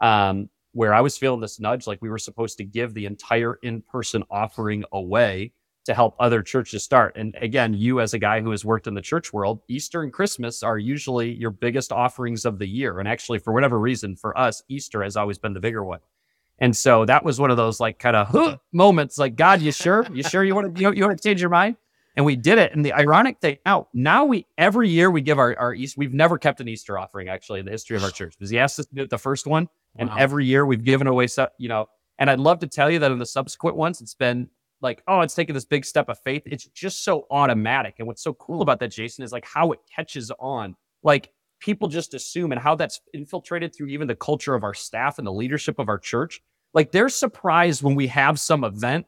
um, 0.00 0.48
where 0.72 0.94
I 0.94 1.00
was 1.00 1.16
feeling 1.18 1.40
this 1.40 1.60
nudge 1.60 1.86
like 1.86 2.00
we 2.02 2.10
were 2.10 2.18
supposed 2.18 2.58
to 2.58 2.64
give 2.64 2.94
the 2.94 3.06
entire 3.06 3.58
in 3.62 3.82
person 3.82 4.24
offering 4.30 4.84
away 4.92 5.52
to 5.84 5.94
help 5.94 6.14
other 6.18 6.42
churches 6.42 6.84
start. 6.84 7.16
And 7.16 7.34
again, 7.40 7.74
you 7.74 8.00
as 8.00 8.14
a 8.14 8.18
guy 8.18 8.40
who 8.40 8.50
has 8.50 8.64
worked 8.64 8.86
in 8.86 8.94
the 8.94 9.00
church 9.02 9.32
world, 9.32 9.60
Easter 9.68 10.02
and 10.02 10.12
Christmas 10.12 10.62
are 10.62 10.78
usually 10.78 11.32
your 11.32 11.50
biggest 11.50 11.90
offerings 11.92 12.44
of 12.44 12.58
the 12.58 12.66
year. 12.66 13.00
And 13.00 13.08
actually, 13.08 13.40
for 13.40 13.52
whatever 13.52 13.78
reason, 13.78 14.14
for 14.14 14.36
us, 14.38 14.62
Easter 14.68 15.02
has 15.02 15.16
always 15.16 15.38
been 15.38 15.54
the 15.54 15.60
bigger 15.60 15.84
one. 15.84 15.98
And 16.58 16.76
so 16.76 17.04
that 17.06 17.24
was 17.24 17.40
one 17.40 17.50
of 17.50 17.56
those 17.56 17.80
like 17.80 17.98
kind 17.98 18.14
of 18.14 18.28
huh, 18.28 18.58
moments 18.72 19.18
like, 19.18 19.34
God, 19.34 19.60
you 19.60 19.72
sure? 19.72 20.06
You 20.12 20.22
sure 20.22 20.44
you 20.44 20.54
want 20.54 20.76
to, 20.76 20.80
you, 20.80 20.92
you 20.92 21.04
want 21.04 21.20
to 21.20 21.28
change 21.28 21.40
your 21.40 21.50
mind? 21.50 21.76
And 22.14 22.24
we 22.24 22.36
did 22.36 22.58
it. 22.58 22.72
And 22.74 22.84
the 22.84 22.92
ironic 22.92 23.40
thing 23.40 23.58
now, 23.66 23.88
now 23.92 24.26
we, 24.26 24.46
every 24.58 24.88
year 24.88 25.10
we 25.10 25.22
give 25.22 25.38
our, 25.38 25.58
our 25.58 25.74
Easter, 25.74 25.98
we've 25.98 26.14
never 26.14 26.38
kept 26.38 26.60
an 26.60 26.68
Easter 26.68 26.98
offering 26.98 27.28
actually 27.28 27.58
in 27.58 27.64
the 27.66 27.72
history 27.72 27.96
of 27.96 28.04
our 28.04 28.10
church 28.10 28.34
because 28.38 28.50
he 28.50 28.58
asked 28.58 28.78
us 28.78 28.86
to 28.86 28.94
do 28.94 29.02
it 29.02 29.10
the 29.10 29.18
first 29.18 29.46
one. 29.46 29.68
And 29.96 30.08
wow. 30.08 30.16
every 30.18 30.46
year 30.46 30.64
we've 30.64 30.84
given 30.84 31.06
away, 31.06 31.26
you 31.58 31.68
know, 31.68 31.86
and 32.18 32.30
I'd 32.30 32.40
love 32.40 32.60
to 32.60 32.66
tell 32.66 32.90
you 32.90 32.98
that 33.00 33.10
in 33.10 33.18
the 33.18 33.26
subsequent 33.26 33.76
ones, 33.76 34.00
it's 34.00 34.14
been 34.14 34.48
like, 34.80 35.02
oh, 35.06 35.20
it's 35.20 35.34
taking 35.34 35.54
this 35.54 35.64
big 35.64 35.84
step 35.84 36.08
of 36.08 36.18
faith. 36.20 36.42
It's 36.46 36.66
just 36.66 37.04
so 37.04 37.26
automatic. 37.30 37.96
And 37.98 38.06
what's 38.06 38.22
so 38.22 38.34
cool 38.34 38.62
about 38.62 38.80
that, 38.80 38.90
Jason, 38.90 39.24
is 39.24 39.32
like 39.32 39.44
how 39.44 39.72
it 39.72 39.80
catches 39.94 40.30
on. 40.38 40.76
Like 41.02 41.30
people 41.60 41.88
just 41.88 42.14
assume 42.14 42.52
and 42.52 42.60
how 42.60 42.74
that's 42.74 43.00
infiltrated 43.14 43.74
through 43.74 43.88
even 43.88 44.08
the 44.08 44.16
culture 44.16 44.54
of 44.54 44.64
our 44.64 44.74
staff 44.74 45.18
and 45.18 45.26
the 45.26 45.32
leadership 45.32 45.78
of 45.78 45.88
our 45.88 45.98
church. 45.98 46.42
Like 46.74 46.90
they're 46.90 47.08
surprised 47.08 47.82
when 47.82 47.94
we 47.94 48.08
have 48.08 48.40
some 48.40 48.64
event, 48.64 49.06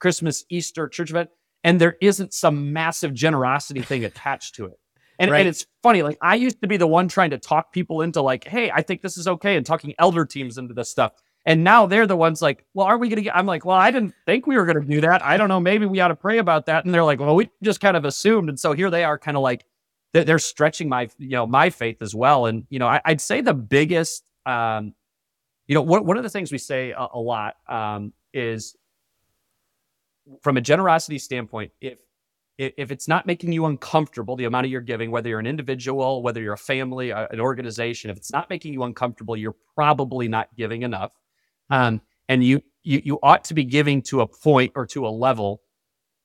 Christmas, 0.00 0.44
Easter, 0.48 0.88
church 0.88 1.10
event, 1.10 1.30
and 1.64 1.80
there 1.80 1.96
isn't 2.00 2.32
some 2.32 2.72
massive 2.72 3.12
generosity 3.12 3.82
thing 3.82 4.04
attached 4.04 4.54
to 4.56 4.66
it. 4.66 4.78
And, 5.22 5.30
right. 5.30 5.38
and 5.38 5.48
it's 5.48 5.66
funny, 5.84 6.02
like 6.02 6.18
I 6.20 6.34
used 6.34 6.60
to 6.62 6.66
be 6.66 6.76
the 6.76 6.86
one 6.88 7.06
trying 7.06 7.30
to 7.30 7.38
talk 7.38 7.72
people 7.72 8.02
into 8.02 8.20
like, 8.20 8.42
hey, 8.42 8.72
I 8.72 8.82
think 8.82 9.02
this 9.02 9.16
is 9.16 9.28
okay, 9.28 9.54
and 9.54 9.64
talking 9.64 9.94
elder 9.96 10.26
teams 10.26 10.58
into 10.58 10.74
this 10.74 10.90
stuff. 10.90 11.12
And 11.46 11.62
now 11.62 11.86
they're 11.86 12.08
the 12.08 12.16
ones 12.16 12.42
like, 12.42 12.64
well, 12.74 12.88
are 12.88 12.98
we 12.98 13.08
going 13.08 13.16
to 13.16 13.22
get? 13.22 13.36
I'm 13.36 13.46
like, 13.46 13.64
well, 13.64 13.76
I 13.76 13.92
didn't 13.92 14.14
think 14.26 14.48
we 14.48 14.56
were 14.56 14.66
going 14.66 14.80
to 14.80 14.86
do 14.86 15.00
that. 15.02 15.24
I 15.24 15.36
don't 15.36 15.48
know. 15.48 15.60
Maybe 15.60 15.86
we 15.86 16.00
ought 16.00 16.08
to 16.08 16.16
pray 16.16 16.38
about 16.38 16.66
that. 16.66 16.84
And 16.84 16.92
they're 16.92 17.04
like, 17.04 17.20
well, 17.20 17.36
we 17.36 17.50
just 17.62 17.80
kind 17.80 17.96
of 17.96 18.04
assumed. 18.04 18.48
And 18.48 18.58
so 18.58 18.72
here 18.72 18.90
they 18.90 19.04
are, 19.04 19.16
kind 19.16 19.36
of 19.36 19.44
like 19.44 19.64
they're 20.12 20.40
stretching 20.40 20.88
my, 20.88 21.08
you 21.18 21.30
know, 21.30 21.46
my 21.46 21.70
faith 21.70 22.02
as 22.02 22.16
well. 22.16 22.46
And 22.46 22.66
you 22.68 22.80
know, 22.80 22.88
I, 22.88 23.00
would 23.06 23.20
say 23.20 23.42
the 23.42 23.54
biggest, 23.54 24.24
um, 24.44 24.92
you 25.68 25.76
know, 25.76 25.82
one, 25.82 26.04
one 26.04 26.16
of 26.16 26.24
the 26.24 26.30
things 26.30 26.50
we 26.50 26.58
say 26.58 26.90
a, 26.90 27.06
a 27.14 27.18
lot 27.18 27.54
um, 27.68 28.12
is 28.34 28.76
from 30.42 30.56
a 30.56 30.60
generosity 30.60 31.18
standpoint, 31.18 31.70
if 31.80 31.98
if 32.76 32.90
it's 32.90 33.08
not 33.08 33.26
making 33.26 33.52
you 33.52 33.66
uncomfortable, 33.66 34.36
the 34.36 34.44
amount 34.44 34.66
of 34.66 34.72
you're 34.72 34.80
giving, 34.80 35.10
whether 35.10 35.28
you're 35.28 35.38
an 35.38 35.46
individual, 35.46 36.22
whether 36.22 36.40
you're 36.40 36.54
a 36.54 36.58
family, 36.58 37.10
an 37.10 37.40
organization, 37.40 38.10
if 38.10 38.16
it's 38.16 38.32
not 38.32 38.48
making 38.50 38.72
you 38.72 38.82
uncomfortable, 38.82 39.36
you're 39.36 39.56
probably 39.74 40.28
not 40.28 40.48
giving 40.56 40.82
enough. 40.82 41.12
Um, 41.70 42.00
and 42.28 42.44
you, 42.44 42.62
you 42.82 43.00
you 43.04 43.18
ought 43.22 43.44
to 43.44 43.54
be 43.54 43.64
giving 43.64 44.02
to 44.02 44.20
a 44.20 44.26
point 44.26 44.72
or 44.74 44.86
to 44.86 45.06
a 45.06 45.10
level 45.10 45.62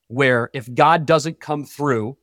where 0.07 0.49
if 0.53 0.73
God 0.73 1.05
doesn't 1.05 1.39
come 1.39 1.65
through, 1.65 2.17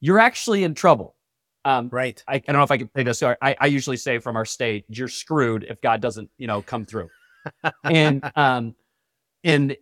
you're 0.00 0.18
actually 0.18 0.64
in 0.64 0.74
trouble. 0.74 1.16
Um, 1.64 1.88
right. 1.90 2.22
I, 2.28 2.34
I, 2.34 2.38
don't 2.38 2.56
know 2.56 2.62
if 2.62 2.70
I 2.70 2.78
can 2.78 2.90
say 2.94 3.02
this. 3.02 3.22
I, 3.22 3.36
I 3.40 3.66
usually 3.66 3.96
say 3.96 4.18
from 4.18 4.36
our 4.36 4.44
stage, 4.44 4.84
you're 4.88 5.08
screwed 5.08 5.64
if 5.68 5.80
God 5.80 6.02
doesn't, 6.02 6.30
you 6.36 6.46
know, 6.46 6.60
come 6.60 6.84
through. 6.84 7.08
and 7.84 8.30
um, 8.36 8.74
and 9.42 9.76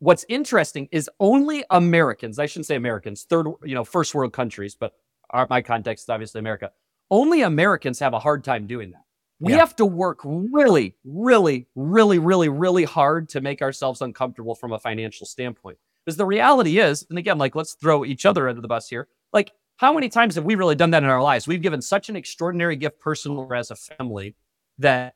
what's 0.00 0.24
interesting 0.28 0.88
is 0.90 1.08
only 1.20 1.64
Americans, 1.70 2.38
I 2.38 2.46
shouldn't 2.46 2.66
say 2.66 2.74
Americans, 2.74 3.22
third, 3.22 3.46
you 3.62 3.74
know, 3.74 3.84
first 3.84 4.14
world 4.14 4.32
countries, 4.32 4.74
but 4.74 4.94
our, 5.30 5.46
my 5.48 5.62
context 5.62 6.04
is 6.04 6.08
obviously 6.08 6.40
America. 6.40 6.72
Only 7.10 7.42
Americans 7.42 8.00
have 8.00 8.14
a 8.14 8.18
hard 8.18 8.42
time 8.42 8.66
doing 8.66 8.90
that. 8.90 9.04
We 9.38 9.52
yeah. 9.52 9.58
have 9.58 9.76
to 9.76 9.86
work 9.86 10.20
really, 10.24 10.96
really, 11.04 11.66
really, 11.74 12.18
really, 12.18 12.48
really 12.48 12.84
hard 12.84 13.28
to 13.30 13.40
make 13.40 13.62
ourselves 13.62 14.02
uncomfortable 14.02 14.54
from 14.54 14.72
a 14.72 14.78
financial 14.78 15.26
standpoint. 15.26 15.78
Because 16.04 16.16
the 16.16 16.26
reality 16.26 16.78
is, 16.78 17.06
and 17.08 17.18
again, 17.18 17.38
like 17.38 17.54
let's 17.54 17.74
throw 17.74 18.04
each 18.04 18.26
other 18.26 18.48
under 18.48 18.60
the 18.60 18.68
bus 18.68 18.88
here. 18.88 19.08
Like, 19.32 19.52
how 19.76 19.94
many 19.94 20.08
times 20.08 20.34
have 20.34 20.44
we 20.44 20.56
really 20.56 20.74
done 20.74 20.90
that 20.90 21.02
in 21.02 21.08
our 21.08 21.22
lives? 21.22 21.48
We've 21.48 21.62
given 21.62 21.80
such 21.80 22.10
an 22.10 22.16
extraordinary 22.16 22.76
gift 22.76 23.00
personally 23.00 23.46
or 23.48 23.54
as 23.54 23.70
a 23.70 23.76
family 23.76 24.34
that 24.78 25.14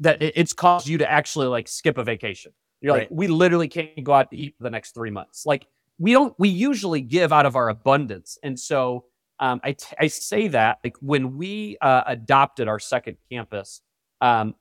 that 0.00 0.20
it's 0.20 0.52
caused 0.52 0.88
you 0.88 0.98
to 0.98 1.10
actually 1.10 1.46
like 1.46 1.68
skip 1.68 1.98
a 1.98 2.04
vacation. 2.04 2.52
You're 2.80 2.94
right. 2.94 3.10
like, 3.10 3.10
we 3.10 3.26
literally 3.26 3.68
can't 3.68 4.04
go 4.04 4.12
out 4.12 4.30
to 4.30 4.36
eat 4.36 4.54
for 4.56 4.64
the 4.64 4.70
next 4.70 4.92
three 4.94 5.10
months. 5.10 5.46
Like 5.46 5.66
we 5.98 6.12
don't, 6.12 6.34
we 6.38 6.48
usually 6.48 7.00
give 7.00 7.32
out 7.32 7.46
of 7.46 7.56
our 7.56 7.68
abundance. 7.68 8.38
And 8.42 8.58
so 8.58 9.04
um, 9.40 9.60
I, 9.64 9.72
t- 9.72 9.96
I 9.98 10.06
say 10.08 10.48
that 10.48 10.78
like 10.84 10.96
when 11.00 11.36
we 11.36 11.78
uh, 11.80 12.02
adopted 12.06 12.68
our 12.68 12.78
second 12.78 13.16
campus, 13.30 13.80
um, 14.20 14.54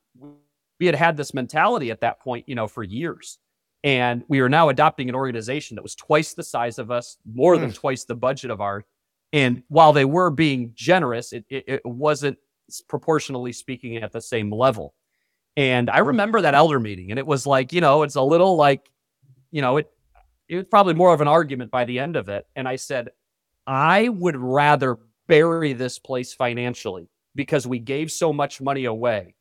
we 0.79 0.85
had 0.85 0.95
had 0.95 1.17
this 1.17 1.33
mentality 1.33 1.91
at 1.91 2.01
that 2.01 2.19
point, 2.19 2.47
you 2.47 2.55
know, 2.55 2.67
for 2.67 2.83
years. 2.83 3.37
And 3.83 4.23
we 4.27 4.39
are 4.39 4.49
now 4.49 4.69
adopting 4.69 5.09
an 5.09 5.15
organization 5.15 5.75
that 5.75 5.83
was 5.83 5.95
twice 5.95 6.33
the 6.33 6.43
size 6.43 6.79
of 6.79 6.89
us, 6.89 7.17
more 7.31 7.55
mm. 7.55 7.61
than 7.61 7.71
twice 7.71 8.03
the 8.03 8.15
budget 8.15 8.49
of 8.49 8.59
ours. 8.59 8.83
And 9.31 9.63
while 9.67 9.93
they 9.93 10.05
were 10.05 10.31
being 10.31 10.71
generous, 10.73 11.33
it, 11.33 11.45
it, 11.49 11.65
it 11.67 11.85
wasn't 11.85 12.37
proportionally 12.87 13.51
speaking 13.51 13.97
at 13.97 14.11
the 14.11 14.21
same 14.21 14.51
level. 14.51 14.95
And 15.57 15.89
I 15.89 15.99
remember 15.99 16.41
that 16.41 16.53
elder 16.53 16.79
meeting, 16.79 17.11
and 17.11 17.19
it 17.19 17.25
was 17.25 17.47
like, 17.47 17.71
you 17.71 17.81
know, 17.81 18.03
it's 18.03 18.15
a 18.15 18.21
little 18.21 18.55
like, 18.55 18.89
you 19.51 19.61
know, 19.61 19.77
it 19.77 19.89
it 20.47 20.57
was 20.57 20.65
probably 20.65 20.93
more 20.93 21.13
of 21.13 21.21
an 21.21 21.27
argument 21.27 21.71
by 21.71 21.85
the 21.85 21.99
end 21.99 22.15
of 22.15 22.29
it. 22.29 22.45
And 22.55 22.67
I 22.67 22.75
said, 22.75 23.09
I 23.65 24.09
would 24.09 24.35
rather 24.35 24.97
bury 25.27 25.73
this 25.73 25.97
place 25.97 26.33
financially 26.33 27.09
because 27.33 27.65
we 27.65 27.79
gave 27.79 28.11
so 28.11 28.31
much 28.31 28.61
money 28.61 28.85
away. 28.85 29.35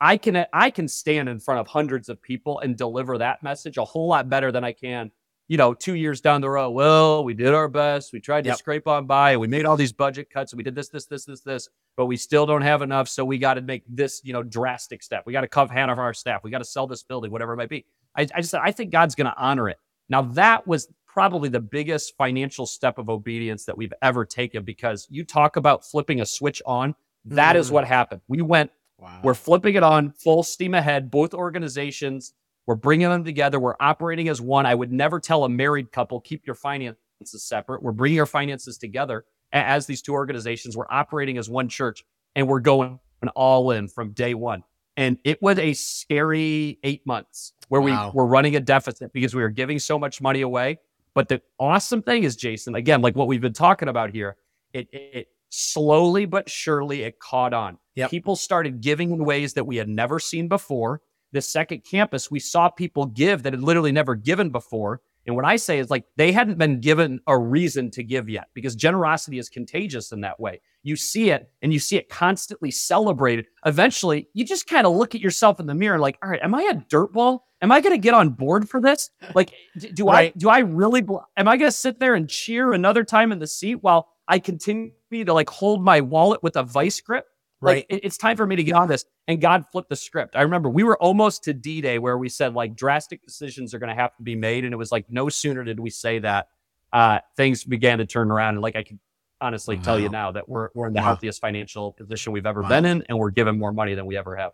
I 0.00 0.16
can 0.16 0.46
I 0.52 0.70
can 0.70 0.88
stand 0.88 1.28
in 1.28 1.40
front 1.40 1.60
of 1.60 1.66
hundreds 1.66 2.08
of 2.08 2.20
people 2.20 2.58
and 2.60 2.76
deliver 2.76 3.18
that 3.18 3.42
message 3.42 3.76
a 3.76 3.84
whole 3.84 4.08
lot 4.08 4.28
better 4.28 4.50
than 4.50 4.64
I 4.64 4.72
can 4.72 5.10
you 5.50 5.56
know, 5.56 5.74
two 5.74 5.96
years 5.96 6.20
down 6.20 6.40
the 6.40 6.48
road, 6.48 6.70
well, 6.70 7.24
we 7.24 7.34
did 7.34 7.52
our 7.52 7.66
best. 7.66 8.12
We 8.12 8.20
tried 8.20 8.44
to 8.44 8.50
yep. 8.50 8.58
scrape 8.58 8.86
on 8.86 9.06
by. 9.06 9.32
And 9.32 9.40
we 9.40 9.48
made 9.48 9.64
all 9.64 9.76
these 9.76 9.92
budget 9.92 10.30
cuts. 10.30 10.54
We 10.54 10.62
did 10.62 10.76
this, 10.76 10.90
this, 10.90 11.06
this, 11.06 11.24
this, 11.24 11.40
this, 11.40 11.68
but 11.96 12.06
we 12.06 12.16
still 12.16 12.46
don't 12.46 12.62
have 12.62 12.82
enough. 12.82 13.08
So 13.08 13.24
we 13.24 13.36
got 13.36 13.54
to 13.54 13.60
make 13.60 13.82
this, 13.88 14.20
you 14.22 14.32
know, 14.32 14.44
drastic 14.44 15.02
step. 15.02 15.24
We 15.26 15.32
got 15.32 15.40
to 15.40 15.48
cut 15.48 15.68
half 15.72 15.90
of 15.90 15.98
our 15.98 16.14
staff. 16.14 16.44
We 16.44 16.52
got 16.52 16.58
to 16.58 16.64
sell 16.64 16.86
this 16.86 17.02
building, 17.02 17.32
whatever 17.32 17.54
it 17.54 17.56
might 17.56 17.68
be. 17.68 17.84
I, 18.16 18.28
I 18.32 18.42
just, 18.42 18.54
I 18.54 18.70
think 18.70 18.92
God's 18.92 19.16
going 19.16 19.26
to 19.26 19.36
honor 19.36 19.68
it. 19.68 19.78
Now 20.08 20.22
that 20.22 20.68
was 20.68 20.86
probably 21.04 21.48
the 21.48 21.58
biggest 21.58 22.16
financial 22.16 22.64
step 22.64 22.98
of 22.98 23.10
obedience 23.10 23.64
that 23.64 23.76
we've 23.76 23.92
ever 24.02 24.24
taken 24.24 24.62
because 24.62 25.08
you 25.10 25.24
talk 25.24 25.56
about 25.56 25.84
flipping 25.84 26.20
a 26.20 26.26
switch 26.26 26.62
on. 26.64 26.94
That 27.24 27.56
mm. 27.56 27.58
is 27.58 27.72
what 27.72 27.84
happened. 27.84 28.20
We 28.28 28.40
went, 28.40 28.70
wow. 28.98 29.18
we're 29.24 29.34
flipping 29.34 29.74
it 29.74 29.82
on 29.82 30.12
full 30.12 30.44
steam 30.44 30.74
ahead. 30.74 31.10
Both 31.10 31.34
organizations 31.34 32.34
we're 32.66 32.74
bringing 32.76 33.08
them 33.08 33.24
together. 33.24 33.58
We're 33.58 33.74
operating 33.80 34.28
as 34.28 34.40
one. 34.40 34.66
I 34.66 34.74
would 34.74 34.92
never 34.92 35.18
tell 35.18 35.44
a 35.44 35.48
married 35.48 35.92
couple, 35.92 36.20
keep 36.20 36.46
your 36.46 36.54
finances 36.54 36.96
separate. 37.36 37.82
We're 37.82 37.92
bringing 37.92 38.20
our 38.20 38.26
finances 38.26 38.78
together 38.78 39.24
as 39.52 39.86
these 39.86 40.02
two 40.02 40.12
organizations. 40.12 40.76
We're 40.76 40.90
operating 40.90 41.38
as 41.38 41.50
one 41.50 41.68
church 41.68 42.04
and 42.36 42.46
we're 42.46 42.60
going 42.60 43.00
all 43.34 43.70
in 43.72 43.88
from 43.88 44.12
day 44.12 44.34
one. 44.34 44.62
And 44.96 45.18
it 45.24 45.40
was 45.40 45.58
a 45.58 45.72
scary 45.72 46.78
eight 46.82 47.06
months 47.06 47.52
where 47.68 47.80
wow. 47.80 48.10
we 48.12 48.18
were 48.18 48.26
running 48.26 48.56
a 48.56 48.60
deficit 48.60 49.12
because 49.12 49.34
we 49.34 49.42
were 49.42 49.48
giving 49.48 49.78
so 49.78 49.98
much 49.98 50.20
money 50.20 50.42
away. 50.42 50.78
But 51.14 51.28
the 51.28 51.42
awesome 51.58 52.02
thing 52.02 52.24
is, 52.24 52.36
Jason, 52.36 52.74
again, 52.74 53.02
like 53.02 53.16
what 53.16 53.26
we've 53.26 53.40
been 53.40 53.52
talking 53.52 53.88
about 53.88 54.10
here, 54.10 54.36
it, 54.72 54.88
it 54.92 55.28
slowly 55.50 56.24
but 56.24 56.48
surely 56.48 57.02
it 57.02 57.18
caught 57.18 57.52
on. 57.52 57.78
Yep. 57.96 58.10
People 58.10 58.36
started 58.36 58.80
giving 58.80 59.10
in 59.10 59.24
ways 59.24 59.54
that 59.54 59.64
we 59.64 59.76
had 59.76 59.88
never 59.88 60.18
seen 60.18 60.48
before 60.48 61.00
this 61.32 61.50
second 61.50 61.84
campus, 61.84 62.30
we 62.30 62.40
saw 62.40 62.68
people 62.68 63.06
give 63.06 63.42
that 63.42 63.52
had 63.52 63.62
literally 63.62 63.92
never 63.92 64.14
given 64.14 64.50
before. 64.50 65.00
And 65.26 65.36
what 65.36 65.44
I 65.44 65.56
say 65.56 65.78
is 65.78 65.90
like 65.90 66.04
they 66.16 66.32
hadn't 66.32 66.58
been 66.58 66.80
given 66.80 67.20
a 67.26 67.38
reason 67.38 67.90
to 67.92 68.02
give 68.02 68.28
yet 68.28 68.48
because 68.54 68.74
generosity 68.74 69.38
is 69.38 69.48
contagious 69.48 70.12
in 70.12 70.22
that 70.22 70.40
way. 70.40 70.60
You 70.82 70.96
see 70.96 71.30
it 71.30 71.50
and 71.62 71.72
you 71.72 71.78
see 71.78 71.96
it 71.96 72.08
constantly 72.08 72.70
celebrated. 72.70 73.46
Eventually, 73.66 74.28
you 74.32 74.44
just 74.44 74.66
kind 74.66 74.86
of 74.86 74.96
look 74.96 75.14
at 75.14 75.20
yourself 75.20 75.60
in 75.60 75.66
the 75.66 75.74
mirror 75.74 75.98
like, 75.98 76.18
all 76.22 76.30
right, 76.30 76.40
am 76.42 76.54
I 76.54 76.62
a 76.62 76.74
dirtball? 76.74 77.40
Am 77.62 77.70
I 77.70 77.82
going 77.82 77.94
to 77.94 77.98
get 77.98 78.14
on 78.14 78.30
board 78.30 78.68
for 78.68 78.80
this? 78.80 79.10
Like, 79.34 79.52
do 79.94 80.06
right. 80.06 80.32
I 80.34 80.38
do 80.38 80.48
I 80.48 80.60
really? 80.60 81.06
Am 81.36 81.46
I 81.46 81.58
going 81.58 81.70
to 81.70 81.76
sit 81.76 82.00
there 82.00 82.14
and 82.14 82.28
cheer 82.28 82.72
another 82.72 83.04
time 83.04 83.32
in 83.32 83.38
the 83.38 83.46
seat 83.46 83.76
while 83.76 84.08
I 84.26 84.38
continue 84.38 84.92
to 85.12 85.34
like 85.34 85.50
hold 85.50 85.84
my 85.84 86.00
wallet 86.00 86.42
with 86.42 86.56
a 86.56 86.62
vice 86.62 87.00
grip? 87.00 87.26
Right. 87.60 87.86
Like, 87.90 88.00
it's 88.04 88.16
time 88.16 88.36
for 88.36 88.46
me 88.46 88.56
to 88.56 88.64
get 88.64 88.74
on 88.74 88.88
this. 88.88 89.04
And 89.28 89.40
God 89.40 89.64
flipped 89.70 89.90
the 89.90 89.96
script. 89.96 90.34
I 90.34 90.42
remember 90.42 90.68
we 90.70 90.82
were 90.82 90.96
almost 90.96 91.44
to 91.44 91.52
D 91.52 91.80
Day 91.80 91.98
where 91.98 92.16
we 92.16 92.28
said 92.28 92.54
like 92.54 92.74
drastic 92.74 93.22
decisions 93.24 93.74
are 93.74 93.78
going 93.78 93.94
to 93.94 94.00
have 94.00 94.16
to 94.16 94.22
be 94.22 94.34
made. 94.34 94.64
And 94.64 94.72
it 94.72 94.78
was 94.78 94.90
like 94.90 95.06
no 95.10 95.28
sooner 95.28 95.62
did 95.64 95.78
we 95.78 95.90
say 95.90 96.20
that, 96.20 96.48
uh, 96.92 97.20
things 97.36 97.64
began 97.64 97.98
to 97.98 98.06
turn 98.06 98.30
around. 98.30 98.54
And 98.54 98.62
like 98.62 98.76
I 98.76 98.82
can 98.82 98.98
honestly 99.40 99.76
wow. 99.76 99.82
tell 99.82 100.00
you 100.00 100.08
now 100.08 100.32
that 100.32 100.48
we're, 100.48 100.70
we're 100.74 100.86
in 100.86 100.94
the 100.94 101.00
wow. 101.00 101.06
healthiest 101.06 101.40
financial 101.40 101.92
position 101.92 102.32
we've 102.32 102.46
ever 102.46 102.62
wow. 102.62 102.68
been 102.68 102.84
in. 102.86 103.04
And 103.08 103.18
we're 103.18 103.30
given 103.30 103.58
more 103.58 103.72
money 103.72 103.94
than 103.94 104.06
we 104.06 104.16
ever 104.16 104.36
have. 104.36 104.52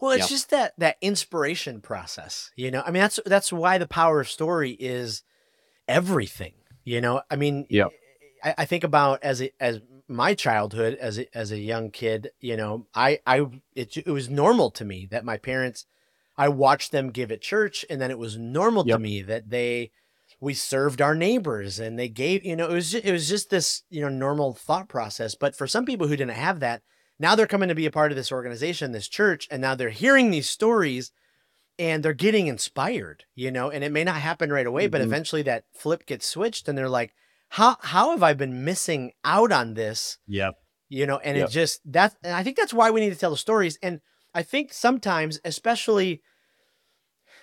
Well, 0.00 0.12
it's 0.12 0.30
yeah. 0.30 0.34
just 0.34 0.50
that 0.50 0.72
that 0.78 0.96
inspiration 1.02 1.82
process, 1.82 2.50
you 2.56 2.70
know. 2.70 2.82
I 2.86 2.90
mean, 2.90 3.02
that's 3.02 3.20
that's 3.26 3.52
why 3.52 3.76
the 3.76 3.86
power 3.86 4.20
of 4.20 4.30
story 4.30 4.70
is 4.70 5.22
everything. 5.86 6.54
You 6.84 7.02
know, 7.02 7.20
I 7.30 7.36
mean, 7.36 7.66
yeah. 7.68 7.88
I, 8.42 8.54
I 8.58 8.64
think 8.64 8.82
about 8.82 9.22
as 9.22 9.42
a, 9.42 9.52
as 9.60 9.80
my 10.10 10.34
childhood 10.34 10.94
as 11.00 11.18
a, 11.18 11.36
as 11.36 11.52
a 11.52 11.58
young 11.58 11.90
kid, 11.90 12.32
you 12.40 12.56
know, 12.56 12.86
I 12.94 13.20
I 13.26 13.46
it, 13.74 13.96
it 13.96 14.10
was 14.10 14.28
normal 14.28 14.70
to 14.72 14.84
me 14.84 15.06
that 15.10 15.24
my 15.24 15.38
parents 15.38 15.86
I 16.36 16.48
watched 16.48 16.90
them 16.90 17.10
give 17.10 17.30
at 17.30 17.40
church 17.40 17.84
and 17.88 18.00
then 18.00 18.10
it 18.10 18.18
was 18.18 18.36
normal 18.36 18.86
yep. 18.86 18.96
to 18.96 19.02
me 19.02 19.22
that 19.22 19.50
they 19.50 19.92
we 20.40 20.54
served 20.54 21.02
our 21.02 21.14
neighbors 21.14 21.78
and 21.78 21.98
they 21.98 22.08
gave, 22.08 22.44
you 22.44 22.56
know, 22.56 22.68
it 22.68 22.74
was 22.74 22.92
just, 22.92 23.04
it 23.04 23.12
was 23.12 23.28
just 23.28 23.50
this, 23.50 23.82
you 23.90 24.00
know, 24.00 24.08
normal 24.08 24.54
thought 24.54 24.88
process, 24.88 25.34
but 25.34 25.54
for 25.54 25.66
some 25.66 25.84
people 25.84 26.08
who 26.08 26.16
didn't 26.16 26.34
have 26.34 26.60
that, 26.60 26.82
now 27.18 27.34
they're 27.34 27.46
coming 27.46 27.68
to 27.68 27.74
be 27.74 27.84
a 27.84 27.90
part 27.90 28.10
of 28.10 28.16
this 28.16 28.32
organization, 28.32 28.92
this 28.92 29.08
church, 29.08 29.46
and 29.50 29.60
now 29.60 29.74
they're 29.74 29.90
hearing 29.90 30.30
these 30.30 30.48
stories 30.48 31.12
and 31.78 32.02
they're 32.02 32.14
getting 32.14 32.46
inspired, 32.46 33.24
you 33.34 33.50
know, 33.50 33.70
and 33.70 33.84
it 33.84 33.92
may 33.92 34.02
not 34.02 34.16
happen 34.16 34.50
right 34.50 34.66
away, 34.66 34.84
mm-hmm. 34.84 34.92
but 34.92 35.00
eventually 35.02 35.42
that 35.42 35.64
flip 35.74 36.06
gets 36.06 36.26
switched 36.26 36.68
and 36.68 36.76
they're 36.76 36.88
like, 36.88 37.14
how 37.50 37.76
how 37.80 38.12
have 38.12 38.22
I 38.22 38.32
been 38.32 38.64
missing 38.64 39.12
out 39.24 39.52
on 39.52 39.74
this? 39.74 40.18
Yep. 40.28 40.54
You 40.88 41.06
know, 41.06 41.18
and 41.18 41.36
yep. 41.36 41.48
it 41.48 41.50
just 41.50 41.80
that 41.92 42.14
and 42.22 42.32
I 42.32 42.42
think 42.42 42.56
that's 42.56 42.72
why 42.72 42.90
we 42.90 43.00
need 43.00 43.12
to 43.12 43.18
tell 43.18 43.32
the 43.32 43.36
stories. 43.36 43.78
And 43.82 44.00
I 44.32 44.42
think 44.42 44.72
sometimes, 44.72 45.40
especially, 45.44 46.22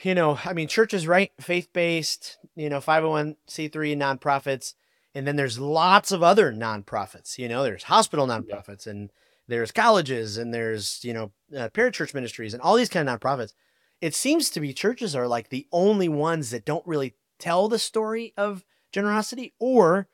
you 0.01 0.15
know, 0.15 0.39
I 0.45 0.53
mean, 0.53 0.69
churches, 0.69 1.07
right? 1.07 1.31
Faith 1.41 1.69
based, 1.73 2.37
you 2.55 2.69
know, 2.69 2.79
501c3 2.79 3.97
nonprofits. 3.97 4.73
And 5.13 5.27
then 5.27 5.35
there's 5.35 5.59
lots 5.59 6.11
of 6.11 6.23
other 6.23 6.53
nonprofits, 6.53 7.37
you 7.37 7.49
know, 7.49 7.63
there's 7.63 7.83
hospital 7.83 8.27
nonprofits 8.27 8.87
and 8.87 9.11
there's 9.47 9.71
colleges 9.71 10.37
and 10.37 10.53
there's, 10.53 10.99
you 11.03 11.13
know, 11.13 11.31
uh, 11.55 11.69
parachurch 11.69 12.13
ministries 12.13 12.53
and 12.53 12.61
all 12.61 12.75
these 12.75 12.89
kind 12.89 13.09
of 13.09 13.19
nonprofits. 13.19 13.53
It 13.99 14.13
seems 14.13 14.49
to 14.51 14.59
be 14.59 14.73
churches 14.73 15.15
are 15.15 15.27
like 15.27 15.49
the 15.49 15.67
only 15.71 16.07
ones 16.07 16.51
that 16.51 16.65
don't 16.65 16.85
really 16.85 17.15
tell 17.39 17.67
the 17.67 17.79
story 17.79 18.33
of 18.37 18.63
generosity, 18.91 19.53
or 19.59 20.07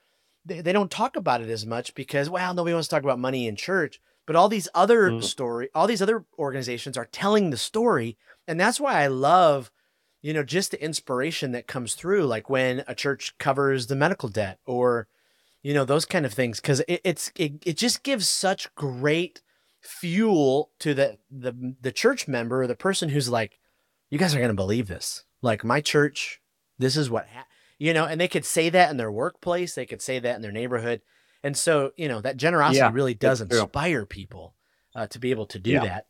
they, 0.46 0.62
they 0.62 0.74
don't 0.74 0.92
talk 0.92 1.16
about 1.16 1.42
it 1.42 1.50
as 1.50 1.66
much 1.66 1.96
because, 1.96 2.30
well, 2.30 2.54
nobody 2.54 2.74
wants 2.74 2.88
to 2.88 2.96
talk 2.96 3.04
about 3.04 3.20
money 3.20 3.48
in 3.48 3.56
church. 3.56 4.00
But 4.26 4.36
all 4.36 4.48
these 4.48 4.70
other 4.74 5.10
mm. 5.10 5.24
story, 5.24 5.70
all 5.76 5.88
these 5.88 6.02
other 6.02 6.26
organizations 6.40 6.98
are 6.98 7.10
telling 7.12 7.50
the 7.50 7.58
story. 7.58 8.18
And 8.48 8.60
that's 8.60 8.80
why 8.80 9.02
I 9.02 9.08
love, 9.08 9.70
you 10.22 10.34
know, 10.34 10.44
just 10.44 10.72
the 10.72 10.84
inspiration 10.84 11.52
that 11.52 11.68
comes 11.68 11.94
through, 11.96 12.26
like 12.26 12.50
when 12.50 12.84
a 12.88 12.96
church 12.96 13.38
covers 13.38 13.88
the 13.88 13.96
medical 13.96 14.30
debt 14.30 14.60
or, 14.66 15.08
you 15.62 15.74
know, 15.74 15.84
those 15.84 16.06
kind 16.06 16.26
of 16.26 16.34
things. 16.34 16.62
Cause 16.62 16.80
it, 16.88 17.02
it's, 17.04 17.32
it, 17.36 17.54
it 17.66 17.78
just 17.78 18.04
gives 18.04 18.30
such 18.30 18.74
great 18.76 19.42
fuel 19.82 20.72
to 20.80 20.94
the, 20.94 21.18
the, 21.30 21.76
the 21.82 21.92
church 21.92 22.26
member 22.26 22.62
or 22.62 22.68
the 22.68 22.76
person 22.76 23.10
who's 23.10 23.28
like, 23.28 23.60
you 24.10 24.18
guys 24.18 24.34
are 24.34 24.40
going 24.40 24.48
to 24.48 24.54
believe 24.54 24.88
this. 24.88 25.26
Like 25.42 25.66
my 25.66 25.82
church, 25.82 26.40
this 26.80 26.96
is 26.96 27.10
what, 27.10 27.28
ha-. 27.28 27.46
You 27.80 27.94
know, 27.94 28.06
and 28.06 28.20
they 28.20 28.28
could 28.28 28.46
say 28.46 28.70
that 28.70 28.92
in 28.92 28.98
their 28.98 29.12
workplace, 29.12 29.76
they 29.76 29.86
could 29.86 30.02
say 30.02 30.20
that 30.20 30.36
in 30.36 30.42
their 30.42 30.52
neighborhood. 30.52 31.02
And 31.44 31.58
so, 31.58 31.92
you 31.98 32.08
know, 32.08 32.22
that 32.22 32.38
generosity 32.38 32.80
Yeah, 32.80 32.92
really 32.92 33.14
does 33.14 33.42
inspire 33.42 34.06
people 34.06 34.56
uh, 34.96 35.08
to 35.08 35.20
be 35.20 35.32
able 35.32 35.46
to 35.48 35.60
do 35.60 35.72
Yeah. 35.72 35.84
that. 35.84 36.08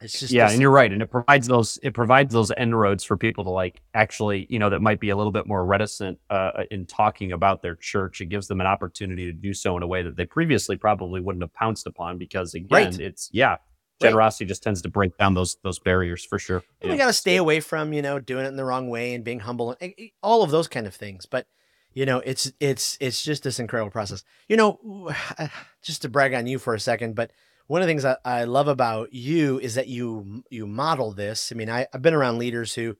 It's 0.00 0.18
just 0.20 0.30
yeah, 0.32 0.44
this- 0.44 0.52
and 0.52 0.60
you're 0.60 0.70
right, 0.70 0.92
and 0.92 1.00
it 1.00 1.10
provides 1.10 1.46
those 1.46 1.78
it 1.82 1.94
provides 1.94 2.32
those 2.32 2.52
end 2.58 2.78
roads 2.78 3.02
for 3.02 3.16
people 3.16 3.44
to 3.44 3.50
like 3.50 3.80
actually, 3.94 4.46
you 4.50 4.58
know, 4.58 4.68
that 4.68 4.80
might 4.82 5.00
be 5.00 5.08
a 5.08 5.16
little 5.16 5.32
bit 5.32 5.46
more 5.46 5.64
reticent 5.64 6.18
uh, 6.28 6.64
in 6.70 6.84
talking 6.84 7.32
about 7.32 7.62
their 7.62 7.76
church. 7.76 8.20
It 8.20 8.26
gives 8.26 8.46
them 8.46 8.60
an 8.60 8.66
opportunity 8.66 9.24
to 9.24 9.32
do 9.32 9.54
so 9.54 9.74
in 9.76 9.82
a 9.82 9.86
way 9.86 10.02
that 10.02 10.14
they 10.16 10.26
previously 10.26 10.76
probably 10.76 11.22
wouldn't 11.22 11.42
have 11.42 11.54
pounced 11.54 11.86
upon 11.86 12.18
because 12.18 12.52
again, 12.54 12.68
Right. 12.70 13.00
it's 13.00 13.30
yeah, 13.32 13.56
generosity 14.00 14.44
just 14.44 14.62
tends 14.62 14.82
to 14.82 14.88
break 14.88 15.16
down 15.16 15.34
those 15.34 15.56
those 15.62 15.78
barriers 15.78 16.24
for 16.24 16.38
sure. 16.38 16.62
And 16.80 16.88
Yeah. 16.88 16.90
we 16.92 16.98
got 16.98 17.06
to 17.06 17.12
stay 17.12 17.36
away 17.36 17.60
from 17.60 17.92
you 17.92 18.02
know 18.02 18.18
doing 18.18 18.44
it 18.44 18.48
in 18.48 18.56
the 18.56 18.64
wrong 18.64 18.88
way 18.88 19.14
and 19.14 19.24
being 19.24 19.40
humble 19.40 19.76
and 19.80 19.94
eh, 19.98 20.08
all 20.22 20.42
of 20.42 20.50
those 20.50 20.68
kind 20.68 20.86
of 20.86 20.94
things. 20.94 21.26
But 21.26 21.46
you 21.92 22.04
know 22.06 22.18
it's 22.18 22.52
it's 22.60 22.98
it's 23.00 23.22
just 23.22 23.42
this 23.42 23.58
incredible 23.58 23.90
process. 23.90 24.22
You 24.48 24.56
know 24.56 25.10
just 25.82 26.02
to 26.02 26.08
brag 26.08 26.34
on 26.34 26.46
you 26.46 26.58
for 26.58 26.74
a 26.74 26.80
second 26.80 27.14
but 27.14 27.30
one 27.68 27.82
of 27.82 27.88
the 27.88 27.90
things 27.90 28.04
I, 28.04 28.16
I 28.24 28.44
love 28.44 28.68
about 28.68 29.12
you 29.12 29.58
is 29.58 29.74
that 29.74 29.88
you 29.88 30.44
you 30.50 30.66
model 30.66 31.12
this. 31.12 31.50
I 31.50 31.54
mean 31.56 31.70
I, 31.70 31.86
i've 31.92 32.02
been 32.02 32.14
around 32.14 32.38
leaders 32.38 32.74
who 32.74 32.96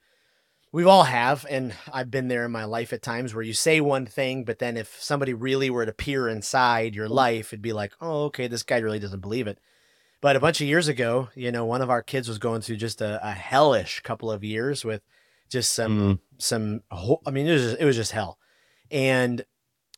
we've 0.72 0.86
all 0.86 1.04
have 1.04 1.46
and 1.48 1.72
i've 1.92 2.10
been 2.10 2.28
there 2.28 2.44
in 2.44 2.50
my 2.52 2.64
life 2.64 2.92
at 2.92 3.00
times 3.02 3.34
where 3.34 3.44
you 3.44 3.52
say 3.54 3.80
one 3.80 4.04
thing 4.06 4.44
but 4.44 4.58
then 4.58 4.76
if 4.76 5.00
somebody 5.00 5.32
really 5.32 5.70
were 5.70 5.86
to 5.86 5.92
peer 5.92 6.28
inside 6.28 6.94
your 6.94 7.08
life 7.08 7.48
it'd 7.52 7.62
be 7.62 7.72
like 7.72 7.92
oh 8.00 8.24
okay 8.24 8.46
this 8.48 8.62
guy 8.64 8.78
really 8.78 8.98
doesn't 8.98 9.20
believe 9.20 9.46
it 9.46 9.58
but 10.20 10.36
a 10.36 10.40
bunch 10.40 10.60
of 10.60 10.66
years 10.66 10.88
ago, 10.88 11.28
you 11.34 11.52
know, 11.52 11.64
one 11.64 11.82
of 11.82 11.90
our 11.90 12.02
kids 12.02 12.28
was 12.28 12.38
going 12.38 12.60
through 12.62 12.76
just 12.76 13.00
a, 13.00 13.20
a 13.26 13.32
hellish 13.32 14.00
couple 14.00 14.30
of 14.30 14.42
years 14.42 14.84
with 14.84 15.02
just 15.48 15.72
some 15.72 15.98
Mm. 15.98 16.18
some. 16.38 16.82
I 17.26 17.30
mean, 17.30 17.46
it 17.46 17.52
was 17.52 17.62
just, 17.62 17.80
it 17.80 17.84
was 17.84 17.96
just 17.96 18.12
hell, 18.12 18.38
and 18.90 19.44